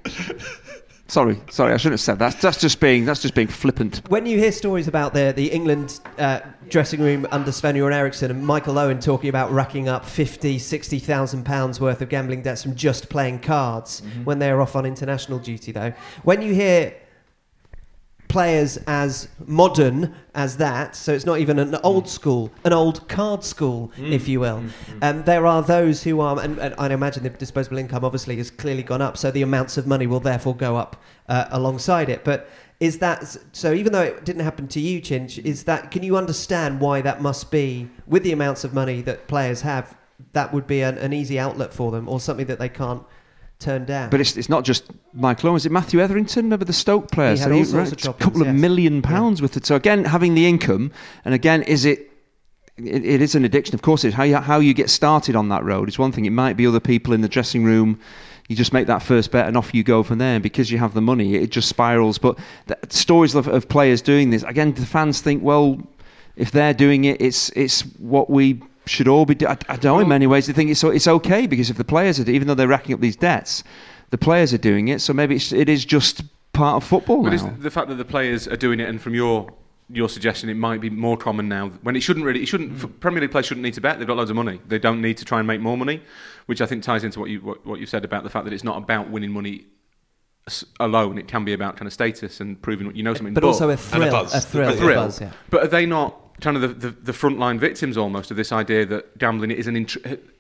Sorry, 1.07 1.41
sorry, 1.51 1.73
I 1.73 1.77
shouldn't 1.77 1.95
have 1.95 2.01
said 2.01 2.19
that. 2.19 2.41
That's 2.41 2.61
just 2.61 2.81
being 2.81 3.05
that's 3.05 3.21
just 3.23 3.35
being 3.35 3.49
flippant. 3.49 4.03
When 4.09 4.27
you 4.27 4.39
hear 4.39 4.53
stories 4.53 4.89
about 4.89 5.13
the, 5.15 5.33
the 5.35 5.47
England 5.51 6.01
uh, 6.19 6.41
dressing 6.71 7.01
room 7.01 7.27
under 7.31 7.53
Sven 7.53 7.75
Göran 7.75 7.93
Eriksson 7.93 8.31
and 8.31 8.45
Michael 8.47 8.79
Owen 8.79 8.99
talking 9.01 9.29
about 9.29 9.51
racking 9.53 9.89
up 9.89 10.05
50, 10.05 10.59
60,000 10.59 11.45
pounds 11.45 11.81
worth 11.81 12.01
of 12.01 12.09
gambling 12.09 12.43
debts 12.43 12.63
from 12.63 12.75
just 12.75 13.09
playing 13.09 13.41
cards 13.41 14.01
Mm-hmm. 14.01 14.25
when 14.25 14.39
they're 14.39 14.61
off 14.61 14.75
on 14.77 14.85
international 14.87 15.39
duty, 15.39 15.73
though, 15.73 15.93
when 16.25 16.43
you 16.43 16.53
hear 16.55 16.95
players 18.35 18.79
as 18.89 19.29
modern 19.47 20.13
as 20.35 20.57
that, 20.57 20.97
so 20.97 21.13
it's 21.15 21.25
not 21.25 21.39
even 21.39 21.57
an 21.61 21.77
old 21.85 22.09
school, 22.09 22.51
an 22.65 22.73
old 22.73 23.09
card 23.09 23.45
school, 23.45 23.93
if 23.97 24.27
you 24.27 24.41
will. 24.41 24.61
Um, 25.03 25.23
there 25.23 25.47
are 25.47 25.63
those 25.63 26.03
who 26.03 26.19
are, 26.19 26.41
and, 26.41 26.59
and 26.59 26.75
I 26.77 26.93
imagine 26.93 27.23
the 27.23 27.31
disposable 27.31 27.79
income 27.79 28.05
obviously 28.05 28.37
has 28.39 28.51
clearly 28.51 28.83
gone 28.83 29.01
up, 29.01 29.17
so 29.17 29.31
the 29.31 29.43
amounts 29.43 29.77
of 29.77 29.87
money 29.87 30.09
will 30.09 30.19
therefore 30.19 30.57
go 30.57 30.75
up 30.77 31.01
uh, 31.29 31.45
alongside 31.53 32.09
it. 32.09 32.25
But 32.25 32.51
is 32.81 32.99
that 32.99 33.37
so? 33.53 33.73
Even 33.73 33.93
though 33.93 34.03
it 34.03 34.25
didn't 34.25 34.43
happen 34.43 34.67
to 34.67 34.81
you, 34.81 35.01
Chinch, 35.01 35.39
is 35.45 35.63
that 35.65 35.93
can 35.93 36.03
you 36.03 36.17
understand 36.17 36.81
why 36.81 37.03
that 37.03 37.23
must 37.23 37.53
be 37.53 37.89
with 38.09 38.25
the 38.25 38.33
amounts 38.33 38.65
of 38.65 38.75
money 38.75 39.01
that 39.03 39.29
players 39.29 39.61
have? 39.61 39.97
That 40.33 40.53
would 40.53 40.67
be 40.67 40.83
an, 40.83 40.99
an 40.99 41.13
easy 41.13 41.39
outlet 41.39 41.73
for 41.73 41.93
them, 41.93 42.09
or 42.09 42.19
something 42.19 42.47
that 42.47 42.59
they 42.59 42.69
can't 42.69 43.05
turned 43.65 43.87
down. 43.87 44.11
But 44.11 44.21
it's, 44.21 44.37
it's 44.37 44.49
not 44.49 44.65
just 44.65 44.85
Michael 45.13 45.51
Owen. 45.51 45.57
Is 45.57 45.67
it 45.67 45.73
Matthew 45.73 46.01
Etherington? 46.01 46.45
Remember 46.45 46.65
the 46.65 46.73
Stoke 46.73 47.11
player? 47.11 47.33
He 47.33 47.39
had 47.39 47.49
So 47.49 47.55
all 47.55 47.65
sorts 47.65 48.07
of 48.07 48.15
a 48.15 48.19
couple 48.19 48.43
of 48.43 48.55
million 48.55 49.03
pounds 49.03 49.43
with 49.43 49.57
it. 49.57 49.67
So 49.67 49.75
again, 49.75 50.05
having 50.05 50.35
the 50.35 50.47
income, 50.47 50.93
and 51.25 51.35
again, 51.35 51.63
is 51.63 51.85
it? 51.85 52.11
It, 52.77 53.05
it 53.05 53.23
is 53.23 53.35
an 53.35 53.45
addiction, 53.45 53.75
of 53.75 53.83
course. 53.83 54.05
It 54.05 54.09
is 54.09 54.15
how 54.15 54.25
you, 54.25 54.37
how 54.37 54.59
you 54.59 54.75
get 54.75 54.91
started 54.91 55.37
on 55.37 55.49
that 55.49 55.65
road 55.65 55.89
is 55.89 55.99
one 55.99 56.13
thing. 56.13 56.25
It 56.25 56.31
might 56.31 56.57
be 56.57 56.67
other 56.67 56.81
people 56.81 57.15
in 57.15 57.21
the 57.21 57.29
dressing 57.29 57.65
room. 57.65 58.01
You 58.49 58.57
just 58.57 58.73
make 58.73 58.87
that 58.89 59.03
first 59.03 59.31
bet, 59.31 59.47
and 59.47 59.57
off 59.57 59.73
you 59.73 59.83
go 59.83 60.03
from 60.03 60.19
there. 60.19 60.35
And 60.35 60.43
because 60.43 60.71
you 60.71 60.79
have 60.79 60.93
the 60.93 61.01
money, 61.01 61.37
it 61.37 61.51
just 61.51 61.69
spirals. 61.69 62.19
But 62.19 62.39
the 62.67 62.77
stories 62.91 63.35
of, 63.35 63.49
of 63.49 63.69
players 63.69 64.03
doing 64.03 64.31
this 64.31 64.43
again, 64.43 64.75
the 64.75 64.87
fans 64.87 65.21
think, 65.21 65.43
well, 65.43 65.79
if 66.37 66.51
they're 66.51 66.75
doing 66.75 67.05
it, 67.05 67.21
it's 67.21 67.51
it's 67.51 67.83
what 67.99 68.29
we 68.29 68.61
should 68.87 69.09
all 69.09 69.25
be. 69.25 69.47
I, 69.47 69.57
I 69.69 69.77
don't 69.77 69.85
know. 69.85 70.01
In 70.01 70.09
many 70.09 70.27
ways, 70.27 70.47
they 70.47 70.53
think 70.53 70.71
it's 70.71 70.85
it's 70.85 71.09
okay 71.09 71.47
because 71.47 71.71
if 71.71 71.77
the 71.77 71.85
players 71.85 72.21
are, 72.21 72.29
even 72.31 72.49
though 72.49 72.55
they're 72.55 72.69
racking 72.69 72.95
up 72.95 73.01
these 73.01 73.17
debts, 73.17 73.65
the 74.11 74.19
players 74.19 74.53
are 74.53 74.59
doing 74.59 74.89
it. 74.89 75.01
So 75.01 75.13
maybe 75.13 75.37
it's, 75.37 75.53
it 75.53 75.69
is 75.69 75.85
just 75.85 76.23
part 76.53 76.77
of 76.77 76.89
football 76.89 77.23
But 77.23 77.33
now. 77.33 77.49
it's 77.49 77.63
the 77.63 77.71
fact 77.71 77.89
that 77.89 77.97
the 77.97 78.05
players 78.05 78.47
are 78.47 78.57
doing 78.57 78.81
it, 78.81 78.89
and 78.89 79.01
from 79.01 79.15
your 79.15 79.53
your 79.91 80.09
suggestion, 80.09 80.49
it 80.49 80.55
might 80.55 80.81
be 80.81 80.89
more 80.89 81.17
common 81.17 81.47
now. 81.49 81.69
When 81.83 81.95
it 81.95 82.01
shouldn't 82.01 82.25
really, 82.25 82.43
it 82.43 82.47
shouldn't. 82.47 82.73
Mm. 82.79 82.85
f 82.85 82.91
Premier 83.01 83.21
League 83.21 83.31
players 83.31 83.47
shouldn't 83.47 83.65
need 83.65 83.75
to 83.75 83.81
bet. 83.81 83.99
They've 83.99 84.09
got 84.09 84.17
loads 84.17 84.31
of 84.31 84.37
money. 84.37 84.61
They 84.67 84.79
don't 84.79 85.01
need 85.03 85.17
to 85.19 85.25
try 85.25 85.39
and 85.39 85.47
make 85.47 85.61
more 85.61 85.77
money, 85.77 86.03
which 86.47 86.61
I 86.61 86.67
think 86.67 86.83
ties 86.83 87.05
into 87.05 87.21
what 87.21 87.31
you 87.31 87.41
what, 87.41 87.67
what 87.67 87.81
you 87.81 87.87
said 87.87 88.05
about 88.05 88.23
the 88.23 88.31
fact 88.31 88.45
that 88.45 88.53
it's 88.53 88.65
not 88.65 88.79
about 88.79 89.11
winning 89.11 89.31
money 89.31 89.67
alone. 90.81 91.19
It 91.19 91.29
can 91.29 91.45
be 91.45 91.53
about 91.55 91.77
kind 91.77 91.87
of 91.87 91.93
status 91.93 92.41
and 92.41 92.61
proving 92.61 92.87
what 92.87 92.97
you 92.97 93.03
know 93.03 93.15
something. 93.15 93.35
but 93.35 93.45
also 93.45 93.71
a 93.71 93.77
thrill, 93.77 94.11
buzz. 94.11 94.35
a 94.35 94.41
thrill, 94.41 94.69
A 94.69 94.73
a 94.73 94.95
buzz, 94.95 95.21
yeah. 95.21 95.33
But 95.51 95.65
are 95.65 95.69
they 95.69 95.87
not 95.87 96.19
kind 96.41 96.57
of 96.57 96.63
the, 96.63 96.89
the, 96.89 96.91
the 96.91 97.13
frontline 97.13 97.59
victims 97.59 97.97
almost 97.97 98.31
of 98.31 98.37
this 98.37 98.53
idea 98.53 98.85
that 98.87 99.19
gambling 99.19 99.51
is 99.51 99.67
an 99.67 99.87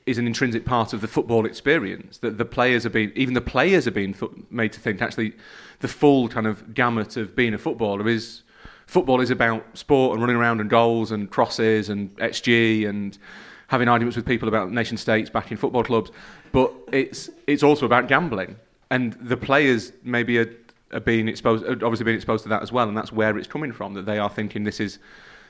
is 0.07 0.19
an 0.19 0.27
intrinsic 0.27 0.65
part 0.65 0.93
of 0.93 1.01
the 1.01 1.09
football 1.09 1.47
experience? 1.47 2.19
That 2.19 2.39
the 2.39 2.45
players 2.45 2.85
are 2.85 2.91
being 2.91 3.13
even 3.15 3.35
the 3.35 3.41
players 3.41 3.87
are 3.87 3.93
being 3.93 4.15
made 4.51 4.73
to 4.73 4.81
think 4.81 5.01
actually 5.03 5.35
the 5.81 5.89
full 5.89 6.29
kind 6.29 6.47
of 6.47 6.75
gamut 6.75 7.17
of 7.17 7.35
being 7.37 7.55
a 7.55 7.59
footballer 7.59 8.09
is 8.09 8.43
football 8.87 9.21
is 9.21 9.31
about 9.31 9.65
sport 9.77 10.13
and 10.13 10.21
running 10.21 10.37
around 10.37 10.61
and 10.61 10.69
goals 10.69 11.11
and 11.11 11.31
crosses 11.31 11.89
and 11.89 12.15
xG 12.19 12.87
and 12.89 13.19
having 13.69 13.89
arguments 13.89 14.15
with 14.15 14.27
people 14.27 14.47
about 14.47 14.71
nation 14.71 14.97
states 14.97 15.31
backing 15.31 15.57
football 15.57 15.83
clubs, 15.83 16.11
but 16.53 16.73
it's 16.93 17.31
it's 17.47 17.63
also 17.63 17.87
about 17.87 18.09
gambling 18.09 18.57
and 18.91 19.15
the 19.15 19.37
players 19.37 19.93
maybe 20.03 20.39
are, 20.39 20.55
are 20.93 21.01
being 21.01 21.29
exposed, 21.29 21.65
obviously 21.65 22.05
being 22.05 22.17
exposed 22.17 22.45
to 22.45 22.49
that 22.49 22.63
as 22.63 22.71
well, 22.71 22.89
and 22.89 22.97
that's 22.97 23.13
where 23.13 23.37
it's 23.37 23.49
coming 23.49 23.73
from. 23.73 23.95
That 23.95 24.07
they 24.07 24.19
are 24.19 24.31
thinking 24.31 24.65
this 24.65 24.81
is 24.81 24.99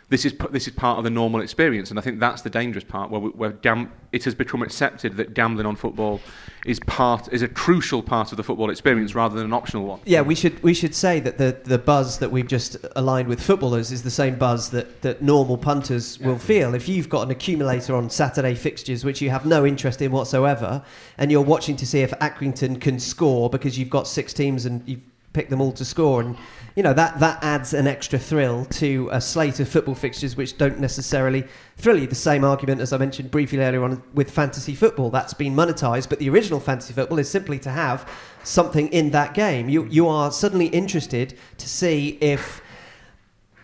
this 0.08 0.24
is 0.24 0.34
this 0.50 0.66
is 0.66 0.74
part 0.74 0.98
of 0.98 1.04
the 1.04 1.10
normal 1.10 1.40
experience, 1.40 1.90
and 1.90 1.98
I 1.98 2.02
think 2.02 2.20
that's 2.20 2.42
the 2.42 2.50
dangerous 2.50 2.84
part 2.84 3.10
where, 3.10 3.20
we, 3.20 3.30
where 3.30 3.52
gam- 3.52 3.90
it 4.12 4.24
has 4.24 4.34
become 4.34 4.62
accepted 4.62 5.16
that 5.16 5.34
gambling 5.34 5.66
on 5.66 5.76
football 5.76 6.20
is 6.66 6.78
part 6.80 7.32
is 7.32 7.42
a 7.42 7.48
crucial 7.48 8.02
part 8.02 8.30
of 8.30 8.36
the 8.36 8.42
football 8.42 8.70
experience 8.70 9.14
rather 9.14 9.34
than 9.34 9.46
an 9.46 9.52
optional 9.52 9.84
one. 9.84 10.00
Yeah, 10.04 10.20
we 10.20 10.34
should 10.34 10.62
we 10.62 10.74
should 10.74 10.94
say 10.94 11.20
that 11.20 11.38
the, 11.38 11.58
the 11.64 11.78
buzz 11.78 12.18
that 12.18 12.30
we've 12.30 12.46
just 12.46 12.76
aligned 12.96 13.28
with 13.28 13.42
footballers 13.42 13.92
is 13.92 14.02
the 14.02 14.10
same 14.10 14.36
buzz 14.36 14.70
that, 14.70 15.02
that 15.02 15.22
normal 15.22 15.56
punters 15.56 16.18
will 16.18 16.38
feel. 16.38 16.74
If 16.74 16.88
you've 16.88 17.08
got 17.08 17.22
an 17.22 17.30
accumulator 17.30 17.94
on 17.94 18.10
Saturday 18.10 18.54
fixtures 18.54 19.04
which 19.04 19.20
you 19.22 19.30
have 19.30 19.46
no 19.46 19.64
interest 19.66 20.02
in 20.02 20.12
whatsoever, 20.12 20.82
and 21.18 21.30
you're 21.30 21.42
watching 21.42 21.76
to 21.76 21.86
see 21.86 22.00
if 22.00 22.10
Accrington 22.12 22.80
can 22.80 22.98
score 22.98 23.48
because 23.48 23.78
you've 23.78 23.90
got 23.90 24.06
six 24.06 24.32
teams 24.32 24.66
and 24.66 24.86
you've 24.86 25.02
picked 25.32 25.50
them 25.50 25.60
all 25.60 25.72
to 25.72 25.84
score, 25.84 26.20
and 26.20 26.36
you 26.74 26.82
know 26.82 26.92
that 26.92 27.20
that 27.20 27.42
adds 27.42 27.72
an 27.72 27.86
extra 27.86 28.18
thrill 28.18 28.64
to 28.66 29.08
a 29.12 29.20
slate 29.20 29.60
of 29.60 29.68
football 29.68 29.94
fixtures 29.94 30.36
which 30.36 30.58
don't 30.58 30.80
necessarily 30.80 31.44
thrill 31.76 31.98
you. 31.98 32.06
The 32.06 32.14
same 32.14 32.44
argument 32.44 32.80
as 32.80 32.92
I 32.92 32.98
mentioned 32.98 33.30
briefly 33.30 33.60
earlier 33.60 33.84
on 33.84 34.02
with 34.12 34.30
fantasy 34.30 34.74
football 34.74 35.10
that's 35.10 35.34
been 35.34 35.54
monetized, 35.54 36.08
but 36.08 36.18
the 36.18 36.28
original 36.28 36.60
fantasy 36.60 36.92
football 36.92 37.18
is 37.18 37.30
simply 37.30 37.58
to 37.60 37.70
have 37.70 38.10
something 38.42 38.88
in 38.88 39.10
that 39.10 39.34
game. 39.34 39.68
You 39.68 39.84
you 39.86 40.08
are 40.08 40.32
suddenly 40.32 40.66
interested 40.66 41.38
to 41.58 41.68
see 41.68 42.18
if 42.20 42.60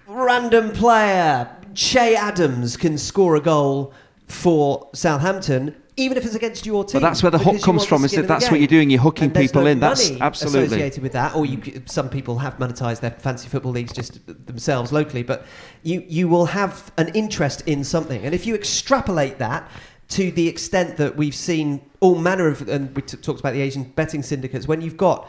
random 0.07 0.71
player 0.71 1.57
Che 1.75 2.15
Adams 2.17 2.77
can 2.77 2.99
score 2.99 3.37
a 3.37 3.41
goal 3.41 3.93
for 4.27 4.89
Southampton. 4.93 5.75
Even 6.01 6.17
if 6.17 6.25
it's 6.25 6.35
against 6.35 6.65
your 6.65 6.83
team, 6.85 7.01
But 7.01 7.09
that's 7.09 7.23
where 7.23 7.31
the 7.31 7.39
hook 7.39 7.61
comes 7.63 7.85
from, 7.85 8.05
is 8.05 8.13
that 8.13 8.27
that's 8.27 8.51
what 8.51 8.59
you're 8.61 8.67
doing, 8.67 8.89
you're 8.91 9.01
hooking 9.01 9.31
people 9.31 9.63
no 9.63 9.69
in. 9.69 9.81
That's- 9.81 10.11
absolutely. 10.21 10.67
associated 10.67 11.03
with 11.03 11.13
that. 11.13 11.35
Or 11.35 11.45
you, 11.45 11.83
some 11.87 12.09
people 12.09 12.39
have 12.39 12.57
monetized 12.59 13.01
their 13.01 13.11
fancy 13.11 13.49
football 13.49 13.73
leagues 13.73 13.93
just 13.93 14.21
themselves 14.47 14.93
locally, 14.93 15.23
but 15.23 15.45
you 15.83 16.05
you 16.09 16.29
will 16.29 16.47
have 16.47 16.91
an 16.97 17.09
interest 17.15 17.63
in 17.67 17.85
something, 17.85 18.25
and 18.25 18.35
if 18.35 18.47
you 18.47 18.55
extrapolate 18.55 19.39
that 19.39 19.71
to 20.09 20.31
the 20.33 20.49
extent 20.49 20.97
that 20.97 21.17
we've 21.17 21.35
seen 21.35 21.81
all 22.01 22.17
manner 22.17 22.49
of, 22.49 22.67
and 22.69 22.95
we 22.97 23.03
t- 23.03 23.17
talked 23.17 23.39
about 23.41 23.53
the 23.53 23.61
Asian 23.61 23.85
betting 23.85 24.23
syndicates, 24.23 24.67
when 24.67 24.81
you've 24.81 24.97
got 24.97 25.29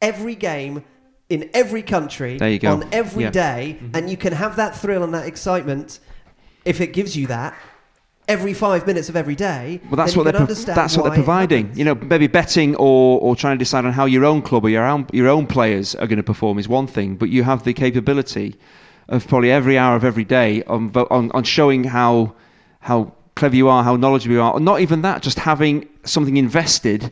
every 0.00 0.34
game 0.34 0.84
in 1.28 1.48
every 1.54 1.82
country 1.82 2.36
There 2.38 2.50
you 2.50 2.58
go. 2.58 2.72
on 2.72 2.88
every 2.92 3.24
Yeah. 3.24 3.30
day, 3.30 3.78
mm-hmm. 3.80 3.96
and 3.96 4.10
you 4.10 4.16
can 4.16 4.32
have 4.34 4.56
that 4.56 4.76
thrill 4.76 5.02
and 5.02 5.12
that 5.14 5.26
excitement 5.26 5.98
if 6.64 6.80
it 6.80 6.92
gives 6.92 7.16
you 7.16 7.26
that 7.28 7.54
every 8.28 8.54
five 8.54 8.86
minutes 8.86 9.08
of 9.08 9.16
every 9.16 9.34
day. 9.34 9.80
Well, 9.90 9.96
that's 9.96 10.16
what 10.16 10.24
they're 10.24 10.32
pro- 10.32 10.46
that's 10.46 10.96
what 10.96 11.04
they're 11.04 11.14
providing. 11.14 11.76
You 11.76 11.84
know, 11.84 11.94
maybe 11.94 12.26
betting 12.26 12.76
or, 12.76 13.20
or 13.20 13.36
trying 13.36 13.56
to 13.56 13.58
decide 13.58 13.84
on 13.84 13.92
how 13.92 14.04
your 14.04 14.24
own 14.24 14.42
club 14.42 14.64
or 14.64 14.70
your 14.70 14.84
own 14.84 15.06
your 15.12 15.28
own 15.28 15.46
players 15.46 15.94
are 15.96 16.06
going 16.06 16.18
to 16.18 16.22
perform 16.22 16.58
is 16.58 16.68
one 16.68 16.86
thing, 16.86 17.16
but 17.16 17.28
you 17.28 17.42
have 17.42 17.64
the 17.64 17.72
capability 17.72 18.56
of 19.08 19.26
probably 19.26 19.50
every 19.50 19.76
hour 19.76 19.96
of 19.96 20.04
every 20.04 20.24
day 20.24 20.62
on 20.64 20.90
on, 21.10 21.30
on 21.32 21.44
showing 21.44 21.84
how 21.84 22.34
how 22.80 23.12
clever 23.34 23.56
you 23.56 23.68
are, 23.68 23.82
how 23.82 23.96
knowledgeable 23.96 24.34
you 24.34 24.42
are, 24.42 24.52
or 24.52 24.60
not 24.60 24.80
even 24.80 25.02
that, 25.02 25.22
just 25.22 25.38
having 25.38 25.88
something 26.04 26.36
invested 26.36 27.10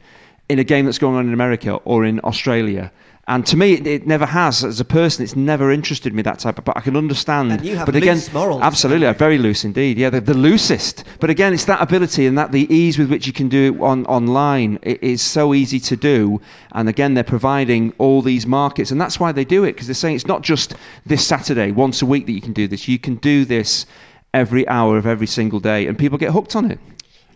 in 0.48 0.58
a 0.58 0.64
game 0.64 0.84
that's 0.84 0.98
going 0.98 1.16
on 1.16 1.26
in 1.26 1.32
America 1.32 1.74
or 1.84 2.04
in 2.04 2.20
Australia. 2.24 2.90
And 3.30 3.46
to 3.46 3.56
me, 3.56 3.74
it, 3.74 3.86
it 3.86 4.06
never 4.08 4.26
has. 4.26 4.64
As 4.64 4.80
a 4.80 4.84
person, 4.84 5.22
it's 5.22 5.36
never 5.36 5.70
interested 5.70 6.12
me 6.12 6.20
that 6.22 6.40
type 6.40 6.58
of. 6.58 6.64
But 6.64 6.76
I 6.76 6.80
can 6.80 6.96
understand. 6.96 7.52
And 7.52 7.64
you 7.64 7.76
have 7.76 7.86
but 7.86 7.94
again, 7.94 8.16
loose 8.16 8.32
morals. 8.32 8.60
absolutely, 8.60 9.06
uh, 9.06 9.12
very 9.12 9.38
loose 9.38 9.64
indeed. 9.64 9.98
Yeah, 9.98 10.10
the, 10.10 10.20
the 10.20 10.34
loosest. 10.34 11.04
But 11.20 11.30
again, 11.30 11.54
it's 11.54 11.66
that 11.66 11.80
ability 11.80 12.26
and 12.26 12.36
that 12.36 12.50
the 12.50 12.66
ease 12.74 12.98
with 12.98 13.08
which 13.08 13.28
you 13.28 13.32
can 13.32 13.48
do 13.48 13.72
it 13.72 13.80
on 13.80 14.04
online. 14.06 14.80
It 14.82 15.00
is 15.00 15.22
so 15.22 15.54
easy 15.54 15.78
to 15.78 15.94
do. 15.94 16.40
And 16.72 16.88
again, 16.88 17.14
they're 17.14 17.22
providing 17.22 17.94
all 17.98 18.20
these 18.20 18.48
markets, 18.48 18.90
and 18.90 19.00
that's 19.00 19.20
why 19.20 19.30
they 19.30 19.44
do 19.44 19.62
it 19.62 19.74
because 19.74 19.86
they're 19.86 19.94
saying 19.94 20.16
it's 20.16 20.26
not 20.26 20.42
just 20.42 20.74
this 21.06 21.24
Saturday, 21.24 21.70
once 21.70 22.02
a 22.02 22.06
week 22.06 22.26
that 22.26 22.32
you 22.32 22.40
can 22.40 22.52
do 22.52 22.66
this. 22.66 22.88
You 22.88 22.98
can 22.98 23.14
do 23.14 23.44
this 23.44 23.86
every 24.34 24.66
hour 24.66 24.98
of 24.98 25.06
every 25.06 25.28
single 25.28 25.60
day, 25.60 25.86
and 25.86 25.96
people 25.96 26.18
get 26.18 26.32
hooked 26.32 26.56
on 26.56 26.68
it. 26.68 26.80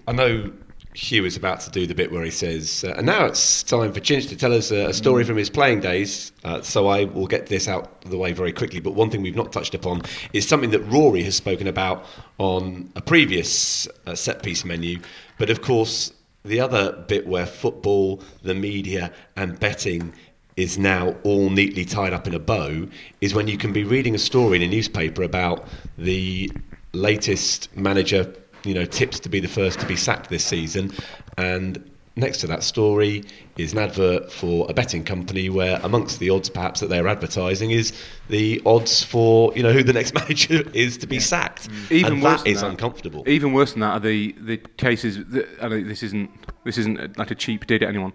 I 0.08 0.12
know 0.12 0.50
Hugh 0.94 1.24
is 1.24 1.36
about 1.36 1.60
to 1.60 1.70
do 1.70 1.88
the 1.88 1.94
bit 1.94 2.12
where 2.12 2.22
he 2.22 2.30
says, 2.30 2.84
uh, 2.84 2.94
and 2.96 3.04
now 3.04 3.24
it's 3.26 3.64
time 3.64 3.92
for 3.92 3.98
Chinch 3.98 4.28
to 4.28 4.36
tell 4.36 4.52
us 4.52 4.70
a, 4.70 4.86
a 4.86 4.94
story 4.94 5.24
from 5.24 5.36
his 5.36 5.50
playing 5.50 5.80
days. 5.80 6.30
Uh, 6.44 6.62
so 6.62 6.86
I 6.86 7.04
will 7.04 7.26
get 7.26 7.46
this 7.46 7.66
out 7.66 8.04
of 8.04 8.10
the 8.10 8.16
way 8.16 8.32
very 8.32 8.52
quickly. 8.52 8.78
But 8.78 8.92
one 8.92 9.10
thing 9.10 9.20
we've 9.20 9.34
not 9.34 9.52
touched 9.52 9.74
upon 9.74 10.02
is 10.32 10.46
something 10.46 10.70
that 10.70 10.80
Rory 10.82 11.24
has 11.24 11.34
spoken 11.34 11.66
about 11.66 12.06
on 12.38 12.92
a 12.94 13.00
previous 13.00 13.88
uh, 14.06 14.14
set 14.14 14.44
piece 14.44 14.64
menu. 14.64 15.00
But 15.36 15.50
of 15.50 15.62
course, 15.62 16.12
the 16.44 16.60
other 16.60 16.92
bit 16.92 17.26
where 17.26 17.46
football, 17.46 18.22
the 18.42 18.54
media, 18.54 19.12
and 19.36 19.58
betting 19.58 20.12
is 20.56 20.78
now 20.78 21.16
all 21.24 21.50
neatly 21.50 21.84
tied 21.84 22.12
up 22.12 22.28
in 22.28 22.34
a 22.34 22.38
bow 22.38 22.86
is 23.20 23.34
when 23.34 23.48
you 23.48 23.58
can 23.58 23.72
be 23.72 23.82
reading 23.82 24.14
a 24.14 24.18
story 24.18 24.56
in 24.56 24.62
a 24.62 24.68
newspaper 24.68 25.24
about 25.24 25.66
the 25.98 26.48
latest 26.92 27.76
manager, 27.76 28.32
you 28.64 28.74
know, 28.74 28.84
tips 28.84 29.20
to 29.20 29.28
be 29.28 29.40
the 29.40 29.48
first 29.48 29.80
to 29.80 29.86
be 29.86 29.96
sacked 29.96 30.30
this 30.30 30.44
season, 30.44 30.92
and 31.36 31.90
next 32.16 32.38
to 32.38 32.46
that 32.46 32.62
story 32.62 33.24
is 33.56 33.72
an 33.72 33.78
advert 33.80 34.30
for 34.30 34.66
a 34.68 34.72
betting 34.74 35.02
company 35.02 35.48
where 35.48 35.80
amongst 35.82 36.20
the 36.20 36.30
odds 36.30 36.48
perhaps 36.48 36.78
that 36.78 36.88
they're 36.88 37.08
advertising 37.08 37.72
is 37.72 37.92
the 38.28 38.62
odds 38.64 39.02
for 39.02 39.52
you 39.56 39.62
know 39.64 39.72
who 39.72 39.82
the 39.82 39.92
next 39.92 40.14
manager 40.20 40.62
is 40.74 40.96
to 40.96 41.08
be 41.08 41.18
sacked 41.18 41.68
mm. 41.68 41.90
Even 41.90 42.12
and 42.12 42.22
worse 42.22 42.42
that 42.42 42.44
than 42.44 42.54
that. 42.54 42.70
uncomfortable 42.70 43.24
Even 43.26 43.52
worse 43.52 43.72
than 43.72 43.80
that 43.80 43.94
are 43.96 44.00
the, 44.00 44.30
the 44.40 44.58
cases. 44.58 45.24
That, 45.26 45.48
I 45.60 45.66
know 45.68 45.82
this 45.82 46.04
isn't 46.04 46.30
this 46.64 46.78
isn't 46.78 47.18
like 47.18 47.32
a 47.32 47.34
cheap 47.34 47.66
dig 47.66 47.82
at 47.82 47.88
anyone, 47.88 48.12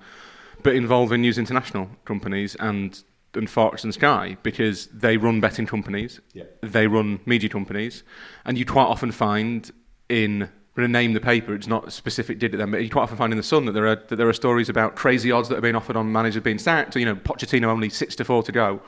but 0.64 0.76
involving 0.76 1.20
news 1.22 1.38
international 1.38 1.90
companies 2.06 2.56
and 2.60 3.04
and 3.34 3.50
Fox 3.50 3.84
and 3.84 3.94
Sky 3.94 4.38
because 4.44 4.88
they 4.88 5.18
run 5.18 5.40
betting 5.42 5.66
companies, 5.68 6.20
Yeah. 6.34 6.46
they 6.62 6.88
run 6.88 7.20
media 7.26 7.50
companies, 7.50 8.04
and 8.46 8.58
you 8.58 8.66
quite 8.66 8.86
often 8.86 9.12
find 9.12 9.70
in. 10.10 10.44
I'm 10.44 10.84
going 10.84 10.88
to 10.88 10.92
name 10.92 11.14
the 11.14 11.20
paper. 11.20 11.54
It's 11.54 11.68
not 11.68 11.92
specific 11.92 12.40
did 12.40 12.54
at 12.54 12.58
them, 12.58 12.72
but 12.72 12.82
you 12.84 12.90
quite 12.90 13.04
often 13.04 13.18
find 13.18 13.34
in 13.34 13.38
the 13.38 13.44
Sun 13.44 13.66
that 13.66 13.74
there 13.74 13.88
are 13.88 13.96
that 13.96 14.16
there 14.16 14.30
are 14.30 14.34
stories 14.34 14.70
about 14.70 14.96
crazy 14.96 15.32
odds 15.32 15.50
that 15.50 15.58
are 15.58 15.62
being 15.62 15.76
offered 15.76 15.98
on 15.98 16.12
managers 16.12 16.42
being 16.42 16.60
sacked. 16.60 16.94
So, 16.94 17.00
you 17.00 17.06
know, 17.06 17.16
Pochettino 17.16 17.66
only 17.66 17.90
six 17.90 18.16
to 18.18 18.24
four 18.24 18.44
to 18.44 18.52
go, 18.52 18.82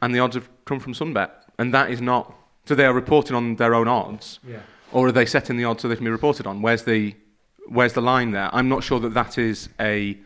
and 0.00 0.14
the 0.14 0.20
odds 0.20 0.36
have 0.36 0.48
come 0.64 0.80
from 0.80 0.94
Sunbet, 0.94 1.30
and 1.58 1.74
that 1.74 1.90
is 1.90 2.00
not. 2.00 2.34
So 2.64 2.74
they 2.74 2.86
are 2.86 2.94
reporting 2.94 3.36
on 3.36 3.56
their 3.56 3.74
own 3.74 3.88
odds, 3.88 4.38
or 4.92 5.08
are 5.08 5.12
they 5.12 5.26
setting 5.26 5.56
the 5.56 5.64
odds 5.64 5.82
so 5.82 5.88
they 5.88 5.96
can 5.96 6.04
be 6.04 6.10
reported 6.10 6.46
on? 6.46 6.62
Where's 6.62 6.84
the 6.84 7.14
where's 7.68 7.92
the 7.92 8.00
line 8.00 8.30
there? 8.30 8.48
I'm 8.54 8.68
not 8.68 8.82
sure 8.82 9.00
that 9.00 9.12
that 9.14 9.36
is 9.38 9.68
a. 9.78 10.16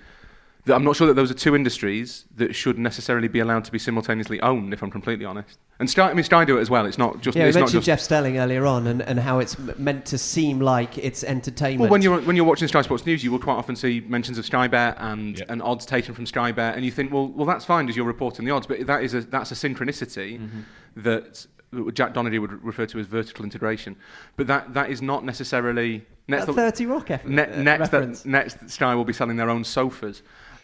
That 0.71 0.77
I'm 0.77 0.85
not 0.85 0.97
sure 0.97 1.07
that 1.07 1.15
those 1.15 1.31
are 1.31 1.35
two 1.35 1.55
industries 1.55 2.25
that 2.37 2.55
should 2.55 2.79
necessarily 2.79 3.29
be 3.29 3.41
allowed 3.41 3.65
to 3.65 3.73
be 3.73 3.79
simultaneously 3.79 4.41
owned. 4.41 4.73
If 4.73 4.83
I'm 4.83 4.91
completely 4.91 5.25
honest, 5.27 5.59
And 5.79 5.91
Sky, 5.91 6.09
I 6.11 6.15
mean, 6.15 6.25
Sky 6.25 6.45
do 6.45 6.57
it 6.59 6.61
as 6.61 6.71
well. 6.71 6.87
It's 6.87 6.97
not 6.99 7.21
just. 7.21 7.37
Yeah, 7.37 7.43
we 7.45 7.49
it's 7.49 7.57
not 7.57 7.61
mentioned 7.63 7.83
just. 7.83 7.87
Jeff 7.87 8.01
Stelling 8.01 8.39
earlier 8.39 8.65
on 8.67 8.87
and, 8.87 9.03
and 9.03 9.19
how 9.21 9.39
it's 9.41 9.59
meant 9.77 10.07
to 10.07 10.19
seem 10.19 10.61
like 10.61 10.97
it's 10.99 11.23
entertainment. 11.25 11.81
Well, 11.83 11.91
when 11.91 12.03
you're 12.03 12.21
when 12.23 12.37
you're 12.37 12.45
watching 12.45 12.69
Sky 12.69 12.83
Sports 12.83 13.05
News, 13.05 13.23
you 13.23 13.31
will 13.33 13.39
quite 13.39 13.55
often 13.57 13.77
see 13.77 14.01
mentions 14.01 14.39
of 14.39 14.47
Sky 14.47 14.69
Bet 14.69 14.97
and, 14.99 15.39
Yeah. 15.39 15.45
and 15.49 15.61
odds 15.63 15.85
taken 15.85 16.15
from 16.15 16.25
Sky 16.27 16.53
Bet, 16.53 16.77
and 16.77 16.85
you 16.85 16.91
think, 16.91 17.13
well, 17.13 17.29
well, 17.29 17.47
that's 17.47 17.65
fine 17.65 17.89
as 17.89 17.97
you're 17.97 18.07
reporting 18.07 18.45
the 18.45 18.51
odds, 18.53 18.67
but 18.67 18.87
that 18.87 19.03
is 19.03 19.13
a, 19.15 19.21
that's 19.23 19.51
a 19.53 19.55
synchronicity 19.55 20.39
Mm-hmm. 20.39 20.61
that, 21.03 21.47
that 21.73 21.95
Jack 21.95 22.15
Donaghy 22.15 22.41
would 22.41 22.63
refer 22.65 22.87
to 22.87 22.99
as 22.99 23.07
vertical 23.07 23.45
integration, 23.45 23.97
but 24.37 24.47
that, 24.47 24.75
that 24.75 24.91
is 24.91 25.01
not 25.03 25.25
necessarily 25.25 26.05
next. 26.29 26.47
That 26.47 26.55
30 26.55 26.87
Rock 26.87 27.11
F- 27.11 27.25
ne- 27.25 27.43
uh, 27.43 27.63
next, 27.63 27.93
reference. 27.93 28.23
that, 28.23 28.29
next, 28.29 28.71
Sky 28.71 28.95
will 28.95 29.05
be 29.05 29.13
selling 29.13 29.37
their 29.37 29.51
own 29.51 29.63
sofas. 29.65 30.23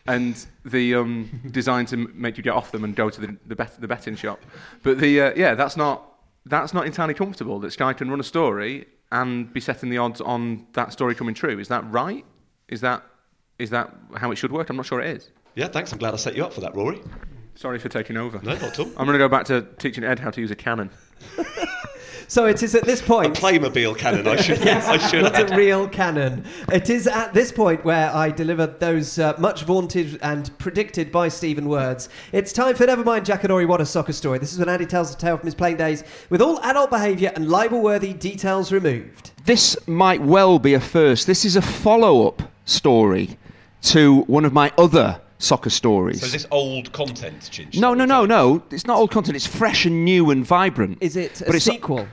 And 0.08 0.46
the 0.64 0.94
um, 0.94 1.40
designed 1.50 1.88
to 1.88 1.96
make 1.96 2.36
you 2.36 2.42
get 2.42 2.54
off 2.54 2.70
them 2.72 2.84
and 2.84 2.94
go 2.94 3.10
to 3.10 3.20
the 3.20 3.36
the, 3.46 3.56
bet, 3.56 3.80
the 3.80 3.88
betting 3.88 4.16
shop, 4.16 4.40
but 4.82 4.98
the 4.98 5.20
uh, 5.20 5.32
yeah 5.36 5.54
that's 5.54 5.76
not 5.76 6.16
that's 6.44 6.72
not 6.72 6.86
entirely 6.86 7.14
comfortable 7.14 7.58
that 7.60 7.72
Sky 7.72 7.92
can 7.92 8.08
run 8.08 8.20
a 8.20 8.24
story 8.24 8.86
and 9.12 9.52
be 9.52 9.60
setting 9.60 9.90
the 9.90 9.98
odds 9.98 10.20
on 10.20 10.66
that 10.72 10.92
story 10.92 11.14
coming 11.14 11.34
true. 11.34 11.58
Is 11.58 11.68
that 11.68 11.88
right? 11.90 12.24
Is 12.68 12.80
that 12.82 13.02
is 13.58 13.70
that 13.70 13.92
how 14.16 14.30
it 14.30 14.36
should 14.36 14.52
work? 14.52 14.70
I'm 14.70 14.76
not 14.76 14.86
sure 14.86 15.00
it 15.00 15.16
is. 15.16 15.30
Yeah, 15.54 15.68
thanks. 15.68 15.92
I'm 15.92 15.98
glad 15.98 16.14
I 16.14 16.18
set 16.18 16.36
you 16.36 16.44
up 16.44 16.52
for 16.52 16.60
that, 16.60 16.74
Rory. 16.74 17.00
Sorry 17.54 17.78
for 17.78 17.88
taking 17.88 18.16
over. 18.16 18.38
No, 18.42 18.52
not 18.52 18.62
at 18.62 18.78
all. 18.78 18.86
I'm 18.98 19.06
going 19.06 19.12
to 19.12 19.18
go 19.18 19.28
back 19.28 19.46
to 19.46 19.62
teaching 19.78 20.04
Ed 20.04 20.18
how 20.18 20.30
to 20.30 20.40
use 20.40 20.50
a 20.50 20.56
cannon. 20.56 20.90
so 22.28 22.46
it 22.46 22.62
is 22.62 22.74
at 22.74 22.84
this 22.84 23.00
point. 23.00 23.38
A 23.38 23.40
point. 23.40 23.62
Playmobil 23.62 23.96
cannon. 23.96 24.26
I 24.26 24.36
should. 24.36 24.58
yes, 24.64 24.86
I 24.86 24.98
should. 24.98 25.22
Not 25.22 25.34
add. 25.34 25.52
a 25.52 25.56
real 25.56 25.88
cannon. 25.88 26.44
It 26.72 26.90
is 26.90 27.06
at 27.06 27.32
this 27.34 27.52
point 27.52 27.84
where 27.84 28.14
I 28.14 28.30
deliver 28.30 28.66
those 28.66 29.18
uh, 29.18 29.34
much 29.38 29.62
vaunted 29.62 30.18
and 30.22 30.56
predicted 30.58 31.12
by 31.12 31.28
Stephen 31.28 31.68
words. 31.68 32.08
It's 32.32 32.52
time 32.52 32.74
for 32.74 32.86
Nevermind 32.86 33.24
Jackanory 33.24 33.66
What 33.66 33.80
a 33.80 33.86
Soccer 33.86 34.12
Story. 34.12 34.38
This 34.38 34.52
is 34.52 34.58
when 34.58 34.68
Andy 34.68 34.86
tells 34.86 35.14
the 35.14 35.20
tale 35.20 35.36
from 35.36 35.46
his 35.46 35.54
playing 35.54 35.76
days 35.76 36.04
with 36.30 36.40
all 36.42 36.60
adult 36.60 36.90
behaviour 36.90 37.32
and 37.34 37.48
libel 37.48 37.82
worthy 37.82 38.12
details 38.12 38.72
removed. 38.72 39.30
This 39.44 39.76
might 39.86 40.20
well 40.20 40.58
be 40.58 40.74
a 40.74 40.80
first. 40.80 41.26
This 41.26 41.44
is 41.44 41.56
a 41.56 41.62
follow 41.62 42.26
up 42.26 42.42
story 42.64 43.38
to 43.82 44.22
one 44.22 44.44
of 44.44 44.52
my 44.52 44.72
other 44.76 45.20
soccer 45.38 45.70
stories. 45.70 46.20
So 46.20 46.26
is 46.26 46.32
this 46.32 46.46
old 46.50 46.92
content, 46.92 47.40
Chinch? 47.52 47.78
no, 47.78 47.94
no, 47.94 48.04
no, 48.04 48.24
no. 48.26 48.62
It's 48.70 48.86
not 48.86 48.98
old 48.98 49.10
content. 49.10 49.36
It's 49.36 49.46
fresh 49.46 49.84
and 49.84 50.04
new 50.04 50.30
and 50.30 50.44
vibrant. 50.46 50.98
Is 51.00 51.16
it 51.16 51.40
a 51.40 51.44
But 51.44 51.56
it's- 51.56 51.64
sequel? 51.64 52.06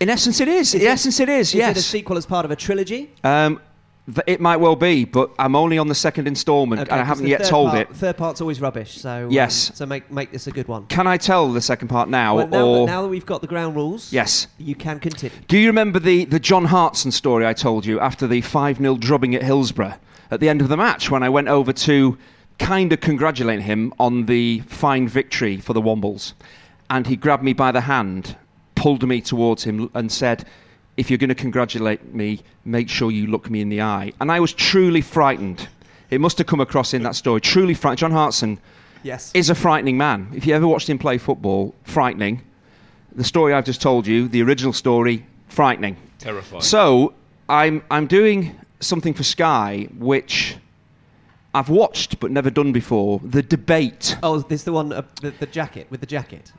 In 0.00 0.08
essence, 0.08 0.40
it 0.40 0.48
is. 0.48 0.74
In 0.74 0.82
it- 0.82 0.86
essence, 0.86 1.18
it 1.20 1.28
is. 1.28 1.48
Is 1.48 1.54
yes. 1.54 1.76
it 1.76 1.80
a 1.80 1.82
sequel 1.82 2.16
as 2.16 2.26
part 2.26 2.44
of 2.44 2.50
a 2.52 2.56
trilogy? 2.56 3.10
Um, 3.24 3.60
th- 4.06 4.22
it 4.28 4.40
might 4.40 4.58
well 4.58 4.76
be, 4.76 5.04
but 5.04 5.30
I'm 5.40 5.56
only 5.56 5.76
on 5.76 5.88
the 5.88 5.94
second 5.94 6.28
instalment 6.28 6.82
and 6.82 6.92
I 7.00 7.02
haven't 7.02 7.26
yet 7.26 7.42
told 7.44 7.70
part, 7.70 7.90
it. 7.90 7.96
Third 7.96 8.16
part's 8.16 8.40
always 8.40 8.60
rubbish, 8.60 8.96
so 9.00 9.24
um, 9.26 9.30
Yes. 9.32 9.72
so 9.74 9.86
make 9.86 10.08
make 10.12 10.30
this 10.30 10.46
a 10.46 10.52
good 10.52 10.68
one. 10.68 10.86
Can 10.86 11.08
I 11.08 11.16
tell 11.16 11.50
the 11.52 11.60
second 11.60 11.88
part 11.88 12.08
now, 12.08 12.36
Well, 12.36 12.46
now, 12.46 12.64
or 12.66 12.86
that, 12.86 12.92
now 12.92 13.02
that 13.02 13.08
we've 13.08 13.26
got 13.26 13.40
the 13.40 13.48
ground 13.48 13.74
rules, 13.74 14.12
yes? 14.12 14.46
you 14.58 14.76
can 14.76 15.00
continue. 15.00 15.36
Do 15.48 15.58
you 15.58 15.66
remember 15.66 15.98
the, 15.98 16.26
the 16.26 16.38
John 16.38 16.66
Hartson 16.66 17.10
story 17.10 17.44
I 17.44 17.52
told 17.52 17.84
you 17.84 17.98
after 17.98 18.28
the 18.28 18.40
5 18.40 18.76
0 18.78 18.96
drubbing 18.98 19.34
at 19.34 19.42
Hillsborough 19.42 19.94
at 20.30 20.40
the 20.40 20.48
end 20.48 20.60
of 20.60 20.68
the 20.68 20.76
match 20.76 21.10
when 21.10 21.22
I 21.22 21.28
went 21.28 21.48
over 21.48 21.72
to 21.72 22.18
kind 22.58 22.92
of 22.92 23.00
congratulate 23.00 23.60
him 23.62 23.92
on 23.98 24.26
the 24.26 24.60
fine 24.66 25.08
victory 25.08 25.58
for 25.58 25.72
the 25.72 25.82
Wombles? 25.82 26.32
And 26.90 27.06
he 27.06 27.16
grabbed 27.16 27.42
me 27.44 27.52
by 27.52 27.70
the 27.72 27.82
hand, 27.82 28.36
pulled 28.74 29.06
me 29.06 29.20
towards 29.20 29.64
him, 29.64 29.90
and 29.94 30.10
said, 30.10 30.44
If 30.96 31.10
you're 31.10 31.18
going 31.18 31.28
to 31.28 31.34
congratulate 31.34 32.14
me, 32.14 32.40
make 32.64 32.88
sure 32.88 33.10
you 33.10 33.26
look 33.26 33.50
me 33.50 33.60
in 33.60 33.68
the 33.68 33.82
eye. 33.82 34.12
And 34.20 34.32
I 34.32 34.40
was 34.40 34.52
truly 34.52 35.00
frightened. 35.00 35.68
It 36.10 36.20
must 36.20 36.38
have 36.38 36.46
come 36.46 36.60
across 36.60 36.94
in 36.94 37.02
that 37.02 37.14
story. 37.14 37.40
Truly 37.40 37.74
frightened. 37.74 37.98
John 37.98 38.12
Hartson 38.12 38.58
Yes. 39.02 39.30
is 39.34 39.50
a 39.50 39.54
frightening 39.54 39.96
man. 39.98 40.28
If 40.34 40.46
you 40.46 40.54
ever 40.54 40.66
watched 40.66 40.88
him 40.88 40.98
play 40.98 41.18
football, 41.18 41.74
frightening. 41.84 42.40
The 43.14 43.24
story 43.24 43.52
I've 43.52 43.64
just 43.64 43.82
told 43.82 44.06
you, 44.06 44.28
the 44.28 44.42
original 44.42 44.72
story, 44.72 45.24
frightening. 45.48 45.96
Terrifying. 46.18 46.62
So 46.62 47.14
I'm 47.48 47.82
I'm 47.90 48.06
doing 48.06 48.58
something 48.80 49.14
for 49.14 49.22
Sky 49.24 49.88
which 49.98 50.56
I've 51.54 51.68
watched 51.68 52.20
but 52.20 52.30
never 52.30 52.50
done 52.50 52.72
before. 52.72 53.20
The 53.24 53.42
debate. 53.42 54.16
Oh, 54.22 54.38
this 54.40 54.64
the 54.64 54.72
one, 54.72 54.92
uh, 54.92 55.02
the, 55.22 55.30
the 55.30 55.46
jacket 55.46 55.86
with 55.90 56.00
the 56.00 56.06
jacket. 56.06 56.52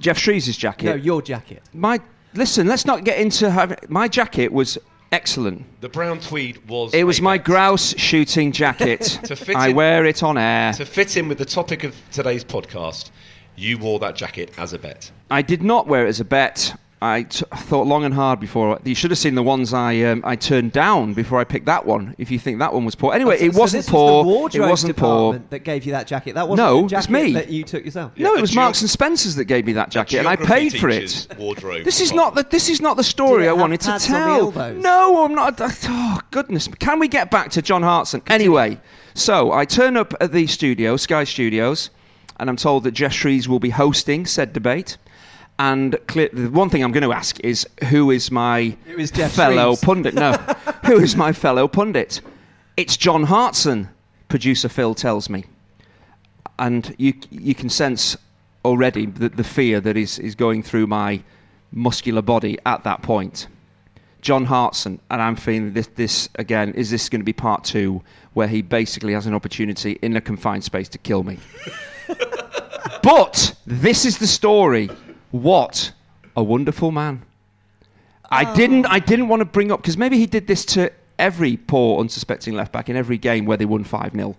Geoff 0.00 0.18
Shreeves' 0.18 0.56
jacket. 0.56 0.86
No, 0.86 0.94
your 0.94 1.20
jacket. 1.22 1.62
my 1.74 2.00
listen. 2.34 2.66
Let's 2.66 2.86
not 2.86 3.04
get 3.04 3.18
into 3.18 3.50
having, 3.50 3.76
my 3.88 4.08
jacket 4.08 4.50
was 4.50 4.78
excellent. 5.12 5.64
the 5.82 5.88
brown 5.90 6.20
tweed 6.20 6.66
was. 6.68 6.94
It 6.94 7.04
was 7.04 7.20
my 7.20 7.36
bet. 7.36 7.44
grouse 7.46 7.94
shooting 7.98 8.50
jacket. 8.52 9.18
To 9.24 9.36
fit 9.36 9.56
I 9.56 9.68
in- 9.68 9.76
wear 9.76 10.06
it 10.06 10.22
on 10.22 10.38
air. 10.38 10.72
To 10.72 10.86
fit 10.86 11.16
in 11.18 11.28
with 11.28 11.36
the 11.38 11.44
topic 11.44 11.84
of 11.84 11.94
today's 12.10 12.44
podcast, 12.44 13.10
you 13.56 13.76
wore 13.76 13.98
that 13.98 14.16
jacket 14.16 14.52
as 14.56 14.72
a 14.72 14.78
bet. 14.78 15.10
I 15.30 15.42
did 15.42 15.62
not 15.62 15.86
wear 15.86 16.06
it 16.06 16.08
as 16.08 16.20
a 16.20 16.24
bet. 16.24 16.74
I 17.02 17.22
t- 17.22 17.46
thought 17.56 17.86
long 17.86 18.04
and 18.04 18.12
hard 18.12 18.40
before. 18.40 18.78
You 18.84 18.94
should 18.94 19.10
have 19.10 19.16
seen 19.16 19.34
the 19.34 19.42
ones 19.42 19.72
I 19.72 20.02
um, 20.02 20.20
I 20.22 20.36
turned 20.36 20.72
down 20.72 21.14
before 21.14 21.40
I 21.40 21.44
picked 21.44 21.64
that 21.64 21.86
one. 21.86 22.14
If 22.18 22.30
you 22.30 22.38
think 22.38 22.58
that 22.58 22.74
one 22.74 22.84
was 22.84 22.94
poor, 22.94 23.14
anyway, 23.14 23.38
So- 23.38 23.44
it 23.46 23.54
wasn't 23.54 23.78
this 23.84 23.90
poor. 23.90 24.22
Was 24.24 24.52
the 24.52 24.58
it 24.62 24.68
wasn't 24.68 24.96
poor. 24.98 25.40
that 25.48 25.60
gave 25.60 25.86
you 25.86 25.92
that 25.92 26.06
jacket. 26.06 26.34
That 26.34 26.46
wasn't 26.46 26.66
No, 26.68 26.76
the 26.80 26.82
it's 26.96 27.06
jacket 27.06 27.10
me. 27.10 27.32
that 27.32 27.48
you 27.48 27.64
took 27.64 27.86
yourself. 27.86 28.12
No, 28.18 28.34
it 28.34 28.40
was 28.42 28.52
a 28.52 28.54
Marks 28.54 28.82
and 28.82 28.90
Spencers 28.90 29.34
that 29.36 29.46
gave 29.46 29.64
me 29.64 29.72
that 29.72 29.90
jacket, 29.90 30.18
and 30.18 30.28
I 30.28 30.36
paid 30.36 30.74
for 30.78 30.90
it. 30.90 31.26
Wardrobe. 31.38 31.84
This 31.84 32.02
is 32.02 32.12
not 32.12 32.34
the 32.34 32.42
this 32.50 32.68
is 32.68 32.82
not 32.82 32.98
the 32.98 33.04
story 33.04 33.48
I 33.48 33.52
wanted 33.52 33.80
to 33.80 33.92
pads 33.92 34.10
on 34.10 34.44
the 34.44 34.52
tell. 34.52 34.74
No, 34.74 35.24
I'm 35.24 35.34
not. 35.34 35.58
Oh 35.62 36.20
goodness! 36.30 36.68
Can 36.80 36.98
we 36.98 37.08
get 37.08 37.30
back 37.30 37.50
to 37.52 37.62
John 37.62 37.82
Hartson? 37.82 38.20
Anyway, 38.26 38.78
so 39.14 39.52
I 39.52 39.64
turn 39.64 39.96
up 39.96 40.12
at 40.20 40.32
the 40.32 40.46
studio, 40.46 40.98
Sky 40.98 41.24
Studios, 41.24 41.88
and 42.38 42.50
I'm 42.50 42.56
told 42.56 42.84
that 42.84 42.90
Geoff 42.92 43.12
Shreeves 43.12 43.48
will 43.48 43.58
be 43.58 43.70
hosting 43.70 44.26
said 44.26 44.52
debate. 44.52 44.98
And 45.60 45.96
clear, 46.08 46.30
the 46.32 46.48
one 46.48 46.70
thing 46.70 46.82
I'm 46.82 46.90
going 46.90 47.02
to 47.02 47.12
ask 47.12 47.38
is 47.40 47.68
who 47.88 48.10
is 48.10 48.30
my 48.30 48.70
fellow 48.70 49.74
Shreeves. 49.74 49.80
pundit? 49.84 50.14
No, 50.14 50.32
who 50.86 50.98
is 50.98 51.14
my 51.14 51.32
fellow 51.32 51.68
pundit? 51.68 52.20
It's 52.76 52.96
John 52.96 53.24
Hartson. 53.24 53.88
Producer 54.28 54.68
Phil 54.68 54.94
tells 54.94 55.28
me 55.28 55.44
and 56.60 56.94
you 56.98 57.14
you 57.30 57.54
can 57.54 57.68
sense 57.68 58.16
already 58.64 59.06
the, 59.06 59.30
the 59.30 59.42
fear 59.42 59.80
that 59.80 59.96
is, 59.96 60.18
is 60.20 60.36
going 60.36 60.62
through 60.62 60.86
my 60.86 61.20
muscular 61.72 62.22
body 62.22 62.58
at 62.66 62.84
that 62.84 63.02
point. 63.02 63.48
John 64.20 64.44
Hartson, 64.44 65.00
and 65.10 65.22
I'm 65.22 65.34
feeling 65.34 65.72
this, 65.72 65.86
this 65.94 66.28
again, 66.34 66.74
is 66.74 66.90
this 66.90 67.08
going 67.08 67.22
to 67.22 67.24
be 67.24 67.32
part 67.32 67.64
two 67.64 68.02
where 68.34 68.48
he 68.48 68.60
basically 68.60 69.14
has 69.14 69.24
an 69.24 69.34
opportunity 69.34 69.98
in 70.02 70.14
a 70.14 70.20
confined 70.20 70.62
space 70.62 70.90
to 70.90 70.98
kill 70.98 71.22
me? 71.22 71.38
but 73.02 73.54
this 73.66 74.04
is 74.04 74.18
the 74.18 74.26
story. 74.26 74.90
What 75.30 75.92
a 76.36 76.42
wonderful 76.42 76.90
man. 76.90 77.22
I 78.30 78.50
oh. 78.50 78.54
didn't 78.54 78.86
I 78.86 78.98
didn't 78.98 79.28
want 79.28 79.40
to 79.40 79.44
bring 79.44 79.72
up 79.72 79.80
because 79.80 79.96
maybe 79.96 80.18
he 80.18 80.26
did 80.26 80.46
this 80.46 80.64
to 80.66 80.92
every 81.18 81.56
poor 81.56 82.00
unsuspecting 82.00 82.54
left 82.54 82.72
back 82.72 82.88
in 82.88 82.96
every 82.96 83.18
game 83.18 83.44
where 83.44 83.56
they 83.56 83.66
won 83.66 83.84
5 83.84 84.12
0. 84.12 84.36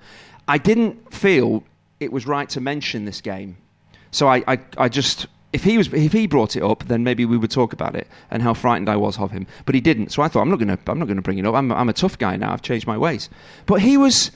I 0.47 0.57
didn't 0.57 1.13
feel 1.13 1.63
it 1.99 2.11
was 2.11 2.25
right 2.25 2.49
to 2.49 2.61
mention 2.61 3.05
this 3.05 3.21
game. 3.21 3.57
So 4.11 4.27
I, 4.27 4.43
I, 4.47 4.59
I 4.77 4.89
just 4.89 5.27
if 5.53 5.63
he 5.63 5.77
was 5.77 5.93
if 5.93 6.11
he 6.11 6.27
brought 6.27 6.55
it 6.55 6.63
up, 6.63 6.85
then 6.85 7.03
maybe 7.03 7.25
we 7.25 7.37
would 7.37 7.51
talk 7.51 7.73
about 7.73 7.95
it 7.95 8.07
and 8.29 8.41
how 8.41 8.53
frightened 8.53 8.89
I 8.89 8.95
was 8.95 9.17
of 9.17 9.31
him. 9.31 9.47
But 9.65 9.75
he 9.75 9.81
didn't. 9.81 10.11
So 10.11 10.21
I 10.21 10.27
thought 10.27 10.41
I'm 10.41 10.49
not 10.49 10.59
gonna 10.59 10.79
I'm 10.87 10.99
not 10.99 11.07
gonna 11.07 11.21
bring 11.21 11.37
it 11.37 11.45
up. 11.45 11.55
I'm 11.55 11.71
I'm 11.71 11.89
a 11.89 11.93
tough 11.93 12.17
guy 12.17 12.35
now. 12.35 12.53
I've 12.53 12.61
changed 12.61 12.87
my 12.87 12.97
ways. 12.97 13.29
But 13.65 13.81
he 13.81 13.97
was 13.97 14.31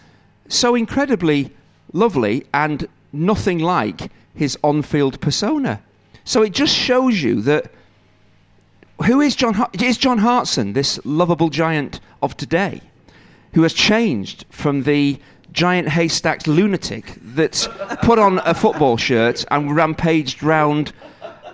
so 0.48 0.76
incredibly 0.76 1.52
lovely 1.94 2.46
and 2.54 2.88
nothing 3.12 3.60
like 3.60 4.12
his 4.36 4.58
on-field 4.64 5.22
persona. 5.22 5.82
So 6.26 6.42
it 6.42 6.54
just 6.54 6.76
shows 6.76 7.22
you 7.22 7.42
that 7.42 7.72
who 9.06 9.22
is 9.22 9.36
John? 9.36 9.56
Is 9.80 9.98
John 9.98 10.18
Hartson 10.18 10.74
this 10.74 11.00
lovable 11.06 11.50
giant 11.50 12.00
of 12.24 12.36
today, 12.36 12.82
who 13.54 13.62
has 13.62 13.74
changed 13.74 14.46
from 14.50 14.84
the 14.84 15.20
giant 15.52 15.88
haystacked 15.88 16.48
lunatic 16.48 17.14
that 17.22 17.68
put 18.02 18.20
on 18.20 18.40
a 18.40 18.54
football 18.54 18.98
shirt 18.98 19.46
and 19.52 19.76
rampaged 19.76 20.42
round 20.42 20.94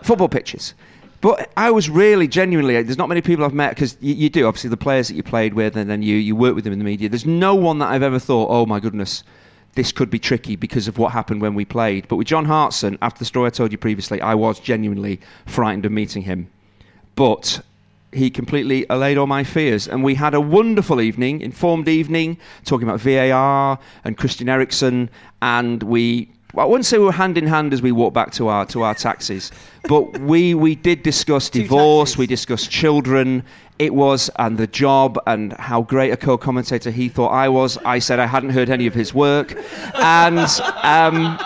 football 0.03 0.29
pitches? 0.29 0.73
But 1.19 1.51
I 1.57 1.69
was 1.69 1.89
really 1.89 2.27
genuinely. 2.27 2.81
There's 2.81 2.97
not 2.97 3.09
many 3.09 3.21
people 3.21 3.43
I've 3.43 3.53
met 3.53 3.71
because 3.71 3.97
you, 3.99 4.15
you 4.15 4.29
do 4.29 4.47
obviously 4.47 4.69
the 4.69 4.77
players 4.77 5.09
that 5.09 5.15
you 5.15 5.21
played 5.23 5.53
with, 5.53 5.75
and 5.75 5.89
then 5.89 6.01
you 6.01 6.15
you 6.15 6.35
work 6.35 6.55
with 6.55 6.63
them 6.63 6.73
in 6.73 6.79
the 6.79 6.85
media. 6.85 7.09
There's 7.09 7.25
no 7.25 7.55
one 7.55 7.79
that 7.79 7.89
I've 7.89 8.03
ever 8.03 8.19
thought, 8.19 8.47
oh 8.49 8.65
my 8.65 8.79
goodness, 8.79 9.23
this 9.75 9.91
could 9.91 10.09
be 10.09 10.19
tricky 10.19 10.55
because 10.55 10.87
of 10.87 10.97
what 10.97 11.11
happened 11.11 11.41
when 11.41 11.55
we 11.55 11.65
played. 11.65 12.07
But 12.07 12.17
with 12.17 12.27
John 12.27 12.45
Hartson, 12.45 12.97
after 13.01 13.19
the 13.19 13.25
story 13.25 13.47
I 13.47 13.51
told 13.51 13.71
you 13.71 13.77
previously, 13.77 14.21
I 14.21 14.35
was 14.35 14.59
genuinely 14.59 15.21
frightened 15.45 15.85
of 15.85 15.91
meeting 15.91 16.23
him 16.23 16.49
but 17.15 17.61
he 18.11 18.29
completely 18.29 18.85
allayed 18.89 19.17
all 19.17 19.27
my 19.27 19.43
fears. 19.43 19.87
And 19.87 20.03
we 20.03 20.15
had 20.15 20.33
a 20.33 20.41
wonderful 20.41 20.99
evening, 20.99 21.41
informed 21.41 21.87
evening, 21.87 22.37
talking 22.65 22.87
about 22.87 22.99
VAR 22.99 23.79
and 24.03 24.17
Christian 24.17 24.49
Eriksen. 24.49 25.09
And 25.41 25.83
we, 25.83 26.29
I 26.57 26.65
wouldn't 26.65 26.85
say 26.85 26.97
we 26.97 27.05
were 27.05 27.11
hand 27.11 27.37
in 27.37 27.47
hand 27.47 27.73
as 27.73 27.81
we 27.81 27.91
walked 27.91 28.13
back 28.13 28.31
to 28.33 28.49
our 28.49 28.65
to 28.67 28.81
our 28.81 28.93
taxis, 28.93 29.51
but 29.87 30.19
we 30.19 30.53
we 30.53 30.75
did 30.75 31.01
discuss 31.03 31.49
divorce. 31.49 32.17
We 32.17 32.27
discussed 32.27 32.69
children. 32.69 33.43
It 33.79 33.95
was 33.95 34.29
and 34.37 34.57
the 34.57 34.67
job 34.67 35.17
and 35.25 35.53
how 35.53 35.81
great 35.81 36.11
a 36.11 36.17
co-commentator 36.17 36.91
he 36.91 37.09
thought 37.09 37.29
I 37.29 37.49
was. 37.49 37.77
I 37.85 37.99
said 37.99 38.19
I 38.19 38.25
hadn't 38.25 38.51
heard 38.51 38.69
any 38.69 38.85
of 38.85 38.93
his 38.93 39.13
work, 39.13 39.55
and 39.95 40.39
um, 40.83 41.39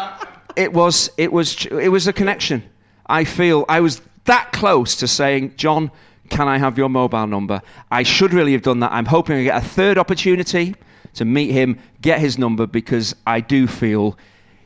it 0.55 0.73
was 0.73 1.09
it 1.17 1.31
was 1.31 1.65
it 1.67 1.89
was 1.89 2.07
a 2.07 2.13
connection. 2.13 2.63
I 3.05 3.23
feel 3.23 3.65
I 3.69 3.81
was 3.81 4.01
that 4.25 4.51
close 4.51 4.95
to 4.97 5.07
saying, 5.07 5.55
John, 5.55 5.91
can 6.29 6.47
I 6.47 6.57
have 6.57 6.77
your 6.77 6.89
mobile 6.89 7.27
number? 7.27 7.61
I 7.91 8.03
should 8.03 8.33
really 8.33 8.53
have 8.53 8.63
done 8.63 8.79
that. 8.79 8.91
I'm 8.91 9.05
hoping 9.05 9.37
I 9.37 9.43
get 9.43 9.63
a 9.63 9.65
third 9.65 9.97
opportunity 9.97 10.75
to 11.13 11.25
meet 11.25 11.51
him, 11.51 11.79
get 12.01 12.19
his 12.19 12.37
number, 12.37 12.65
because 12.65 13.15
I 13.27 13.39
do 13.39 13.67
feel 13.67 14.17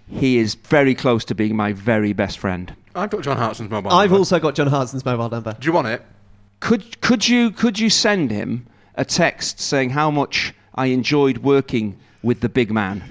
he 0.09 0.37
is 0.37 0.55
very 0.55 0.95
close 0.95 1.23
to 1.25 1.35
being 1.35 1.55
my 1.55 1.73
very 1.73 2.13
best 2.13 2.39
friend. 2.39 2.73
I've 2.95 3.09
got 3.09 3.21
John 3.21 3.37
Hartson's 3.37 3.69
mobile. 3.69 3.91
I've 3.91 4.09
number. 4.09 4.19
also 4.19 4.39
got 4.39 4.55
John 4.55 4.67
Hartson's 4.67 5.05
mobile 5.05 5.29
number. 5.29 5.55
Do 5.59 5.65
you 5.65 5.73
want 5.73 5.87
it? 5.87 6.01
Could 6.59 6.99
could 7.01 7.27
you 7.27 7.51
could 7.51 7.79
you 7.79 7.89
send 7.89 8.31
him 8.31 8.67
a 8.95 9.05
text 9.05 9.59
saying 9.59 9.91
how 9.91 10.11
much 10.11 10.53
I 10.75 10.87
enjoyed 10.87 11.39
working 11.39 11.97
with 12.23 12.41
the 12.41 12.49
big 12.49 12.71
man? 12.71 13.03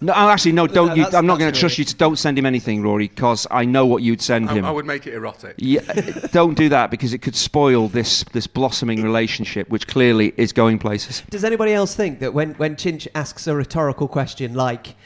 No, 0.00 0.12
oh, 0.14 0.28
actually, 0.28 0.52
no. 0.52 0.66
Don't 0.66 0.88
No, 0.88 0.94
you? 0.94 1.06
I'm 1.06 1.26
not 1.26 1.38
going 1.38 1.52
to 1.52 1.58
trust 1.58 1.78
you 1.78 1.84
to. 1.84 1.94
Don't 1.94 2.16
send 2.16 2.38
him 2.38 2.44
anything, 2.44 2.82
Rory, 2.82 3.08
because 3.08 3.46
I 3.50 3.64
know 3.64 3.86
what 3.86 4.02
you'd 4.02 4.20
send 4.20 4.50
I, 4.50 4.54
him. 4.54 4.64
I 4.64 4.70
would 4.70 4.84
make 4.84 5.06
it 5.06 5.14
erotic. 5.14 5.54
Yeah, 5.58 5.80
don't 6.32 6.54
do 6.54 6.68
that 6.68 6.90
because 6.90 7.14
it 7.14 7.18
could 7.18 7.34
spoil 7.34 7.88
this 7.88 8.22
this 8.32 8.46
blossoming 8.46 9.02
relationship, 9.02 9.68
which 9.70 9.86
clearly 9.86 10.34
is 10.36 10.52
going 10.52 10.78
places. 10.78 11.22
Does 11.30 11.44
anybody 11.44 11.72
else 11.72 11.94
think 11.94 12.20
that 12.20 12.34
when, 12.34 12.54
when 12.54 12.76
Chinch 12.76 13.08
asks 13.14 13.46
a 13.46 13.54
rhetorical 13.54 14.06
question 14.06 14.54
like, 14.54 14.96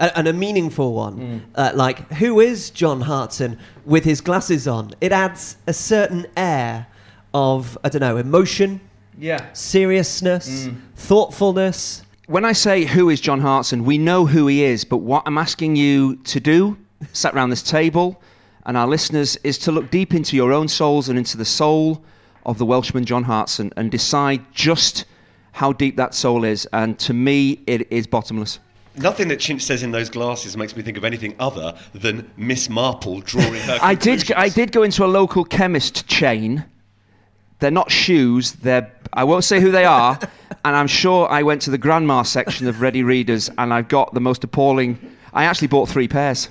a, 0.00 0.18
and 0.18 0.26
a 0.26 0.32
meaningful 0.32 0.92
one, 0.94 1.42
uh, 1.54 1.70
like, 1.74 2.10
who 2.14 2.40
is 2.40 2.70
John 2.70 3.00
Hartson 3.02 3.58
with 3.84 4.04
his 4.04 4.20
glasses 4.20 4.66
on, 4.66 4.92
it 5.00 5.12
adds 5.12 5.56
a 5.66 5.72
certain 5.72 6.26
air 6.36 6.86
of, 7.32 7.78
I 7.84 7.88
don't 7.90 8.00
know, 8.00 8.16
emotion, 8.16 8.80
Yeah. 9.18 9.44
seriousness, 9.52 10.68
thoughtfulness. 10.96 12.02
When 12.26 12.44
I 12.44 12.52
say 12.52 12.84
who 12.84 13.10
is 13.10 13.20
John 13.20 13.40
Hartson, 13.40 13.84
we 13.84 13.98
know 13.98 14.24
who 14.24 14.46
he 14.46 14.62
is, 14.62 14.84
but 14.84 14.98
what 14.98 15.22
I'm 15.26 15.36
asking 15.38 15.76
you 15.76 16.16
to 16.16 16.40
do, 16.40 16.76
sat 17.12 17.34
around 17.34 17.50
this 17.50 17.62
table, 17.62 18.20
and 18.66 18.76
our 18.76 18.86
listeners, 18.86 19.36
is 19.42 19.58
to 19.58 19.72
look 19.72 19.90
deep 19.90 20.14
into 20.14 20.36
your 20.36 20.52
own 20.52 20.68
souls 20.68 21.08
and 21.08 21.18
into 21.18 21.36
the 21.36 21.44
soul 21.44 22.02
of 22.46 22.56
the 22.58 22.64
Welshman 22.64 23.04
John 23.04 23.24
Hartson 23.24 23.72
and 23.76 23.90
decide 23.90 24.40
just 24.54 25.04
how 25.52 25.72
deep 25.72 25.96
that 25.96 26.14
soul 26.14 26.44
is. 26.44 26.66
And 26.72 26.98
to 27.00 27.12
me, 27.12 27.60
it 27.66 27.90
is 27.92 28.06
bottomless. 28.06 28.60
Nothing 28.96 29.28
that 29.28 29.38
Chinch 29.38 29.62
says 29.62 29.82
in 29.82 29.92
those 29.92 30.10
glasses 30.10 30.56
makes 30.56 30.76
me 30.76 30.82
think 30.82 30.96
of 30.96 31.04
anything 31.04 31.36
other 31.38 31.76
than 31.94 32.30
Miss 32.36 32.68
Marple 32.68 33.20
drawing 33.20 33.62
her. 33.62 33.78
I 33.82 33.94
did. 33.94 34.30
I 34.32 34.48
did 34.48 34.72
go 34.72 34.82
into 34.82 35.04
a 35.04 35.06
local 35.06 35.44
chemist 35.44 36.06
chain. 36.06 36.64
They're 37.60 37.70
not 37.70 37.90
shoes. 37.90 38.52
They're. 38.52 38.92
I 39.12 39.24
won't 39.24 39.44
say 39.44 39.60
who 39.60 39.70
they 39.70 39.84
are. 39.84 40.18
and 40.64 40.76
I'm 40.76 40.86
sure 40.86 41.28
I 41.30 41.42
went 41.42 41.62
to 41.62 41.70
the 41.70 41.78
grandma 41.78 42.22
section 42.22 42.66
of 42.66 42.80
Ready 42.80 43.02
Readers, 43.02 43.50
and 43.58 43.72
I've 43.72 43.88
got 43.88 44.12
the 44.12 44.20
most 44.20 44.44
appalling. 44.44 44.98
I 45.32 45.44
actually 45.44 45.68
bought 45.68 45.88
three 45.88 46.08
pairs. 46.08 46.48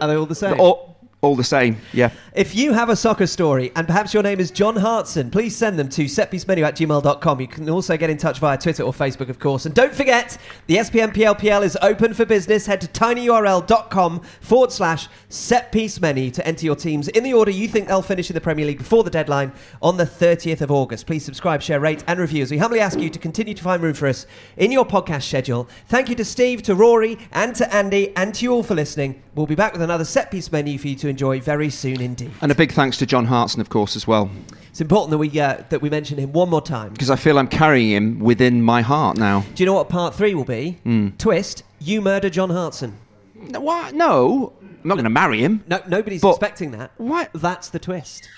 Are 0.00 0.08
they 0.08 0.16
all 0.16 0.26
the 0.26 0.34
same? 0.34 0.58
All, 0.58 0.95
all 1.26 1.36
the 1.36 1.44
same. 1.44 1.76
Yeah. 1.92 2.10
If 2.34 2.54
you 2.54 2.74
have 2.74 2.90
a 2.90 2.96
soccer 2.96 3.26
story 3.26 3.72
and 3.76 3.86
perhaps 3.86 4.12
your 4.12 4.22
name 4.22 4.40
is 4.40 4.50
John 4.50 4.76
Hartson, 4.76 5.30
please 5.30 5.56
send 5.56 5.78
them 5.78 5.88
to 5.88 6.04
setpiecemenu 6.04 6.62
at 6.62 6.76
gmail.com. 6.76 7.40
You 7.40 7.48
can 7.48 7.70
also 7.70 7.96
get 7.96 8.10
in 8.10 8.18
touch 8.18 8.38
via 8.38 8.58
Twitter 8.58 8.82
or 8.82 8.92
Facebook, 8.92 9.30
of 9.30 9.38
course. 9.38 9.64
And 9.64 9.74
don't 9.74 9.94
forget, 9.94 10.36
the 10.66 10.76
SPMPLPL 10.76 11.64
is 11.64 11.78
open 11.80 12.12
for 12.12 12.26
business. 12.26 12.66
Head 12.66 12.82
to 12.82 12.88
tinyurl.com 12.88 14.20
forward 14.40 14.70
slash 14.70 15.08
setpiece 15.30 15.98
menu 15.98 16.30
to 16.30 16.46
enter 16.46 16.66
your 16.66 16.76
teams 16.76 17.08
in 17.08 17.24
the 17.24 17.32
order 17.32 17.50
you 17.50 17.68
think 17.68 17.88
they'll 17.88 18.02
finish 18.02 18.28
in 18.28 18.34
the 18.34 18.40
Premier 18.40 18.66
League 18.66 18.78
before 18.78 19.02
the 19.02 19.10
deadline 19.10 19.50
on 19.80 19.96
the 19.96 20.04
30th 20.04 20.60
of 20.60 20.70
August. 20.70 21.06
Please 21.06 21.24
subscribe, 21.24 21.62
share, 21.62 21.80
rate, 21.80 22.04
and 22.06 22.20
review 22.20 22.42
as 22.42 22.50
we 22.50 22.58
humbly 22.58 22.80
ask 22.80 22.98
you 22.98 23.08
to 23.08 23.18
continue 23.18 23.54
to 23.54 23.62
find 23.62 23.82
room 23.82 23.94
for 23.94 24.08
us 24.08 24.26
in 24.58 24.70
your 24.70 24.84
podcast 24.84 25.22
schedule. 25.22 25.68
Thank 25.88 26.10
you 26.10 26.14
to 26.16 26.24
Steve, 26.24 26.62
to 26.64 26.74
Rory, 26.74 27.18
and 27.32 27.56
to 27.56 27.74
Andy, 27.74 28.14
and 28.14 28.34
to 28.34 28.44
you 28.44 28.52
all 28.52 28.62
for 28.62 28.74
listening. 28.74 29.22
We'll 29.34 29.46
be 29.46 29.54
back 29.54 29.72
with 29.72 29.82
another 29.82 30.04
set 30.04 30.30
piece 30.30 30.52
menu 30.52 30.78
for 30.78 30.88
you 30.88 30.96
to 30.96 31.08
enjoy 31.08 31.15
very 31.16 31.70
soon 31.70 32.00
indeed. 32.00 32.30
And 32.40 32.50
a 32.52 32.54
big 32.54 32.72
thanks 32.72 32.96
to 32.98 33.06
John 33.06 33.24
Hartson, 33.26 33.60
of 33.60 33.68
course, 33.68 33.96
as 33.96 34.06
well, 34.06 34.30
It's 34.70 34.80
important 34.80 35.10
that 35.10 35.18
we 35.18 35.28
uh, 35.40 35.62
that 35.70 35.80
we 35.82 35.90
mention 35.90 36.18
him 36.18 36.32
one 36.32 36.48
more 36.50 36.60
time. 36.62 36.92
because 36.92 37.10
I 37.10 37.16
feel 37.16 37.38
I'm 37.38 37.48
carrying 37.48 37.90
him 37.90 38.18
within 38.20 38.62
my 38.62 38.82
heart 38.82 39.16
now. 39.16 39.44
Do 39.54 39.62
you 39.62 39.66
know 39.66 39.74
what 39.74 39.88
part 39.88 40.14
three 40.14 40.34
will 40.34 40.44
be? 40.44 40.78
Twist: 41.18 41.62
You 41.80 42.00
murder 42.00 42.28
John 42.30 42.50
Hartson. 42.50 42.96
No, 43.34 43.60
What? 43.60 43.94
No, 43.94 44.52
I'm 44.62 44.88
not 44.88 44.94
going 44.94 45.04
to 45.04 45.10
marry 45.10 45.40
him. 45.40 45.62
No, 45.66 45.80
nobody's 45.88 46.20
But- 46.22 46.30
expecting 46.30 46.70
that. 46.72 46.90
What? 46.96 47.30
That's 47.34 47.68
the 47.70 47.78
twist. 47.78 48.28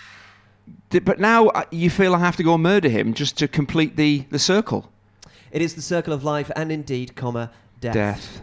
But 0.91 1.18
now 1.18 1.49
uh, 1.49 1.64
you 1.70 1.91
feel 1.91 2.14
I 2.14 2.18
have 2.18 2.37
to 2.37 2.43
go 2.43 2.55
and 2.55 2.62
murder 2.62 2.89
him 2.89 3.14
just 3.14 3.37
to 3.39 3.49
complete 3.49 3.97
the, 3.97 4.24
the 4.31 4.39
circle. 4.39 4.91
It 5.51 5.62
is 5.62 5.74
the 5.74 5.83
circle 5.83 6.12
of 6.12 6.24
life 6.24 6.51
and 6.57 6.70
indeed, 6.72 7.14
comma 7.16 7.51
death. 7.81 7.95
Death. 7.95 8.41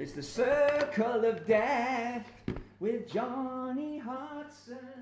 It's 0.00 0.12
the 0.12 0.22
circle 0.22 1.24
of 1.24 1.44
death 1.44 2.30
with 2.78 3.10
Johnny 3.10 3.98
Hartson. 3.98 4.97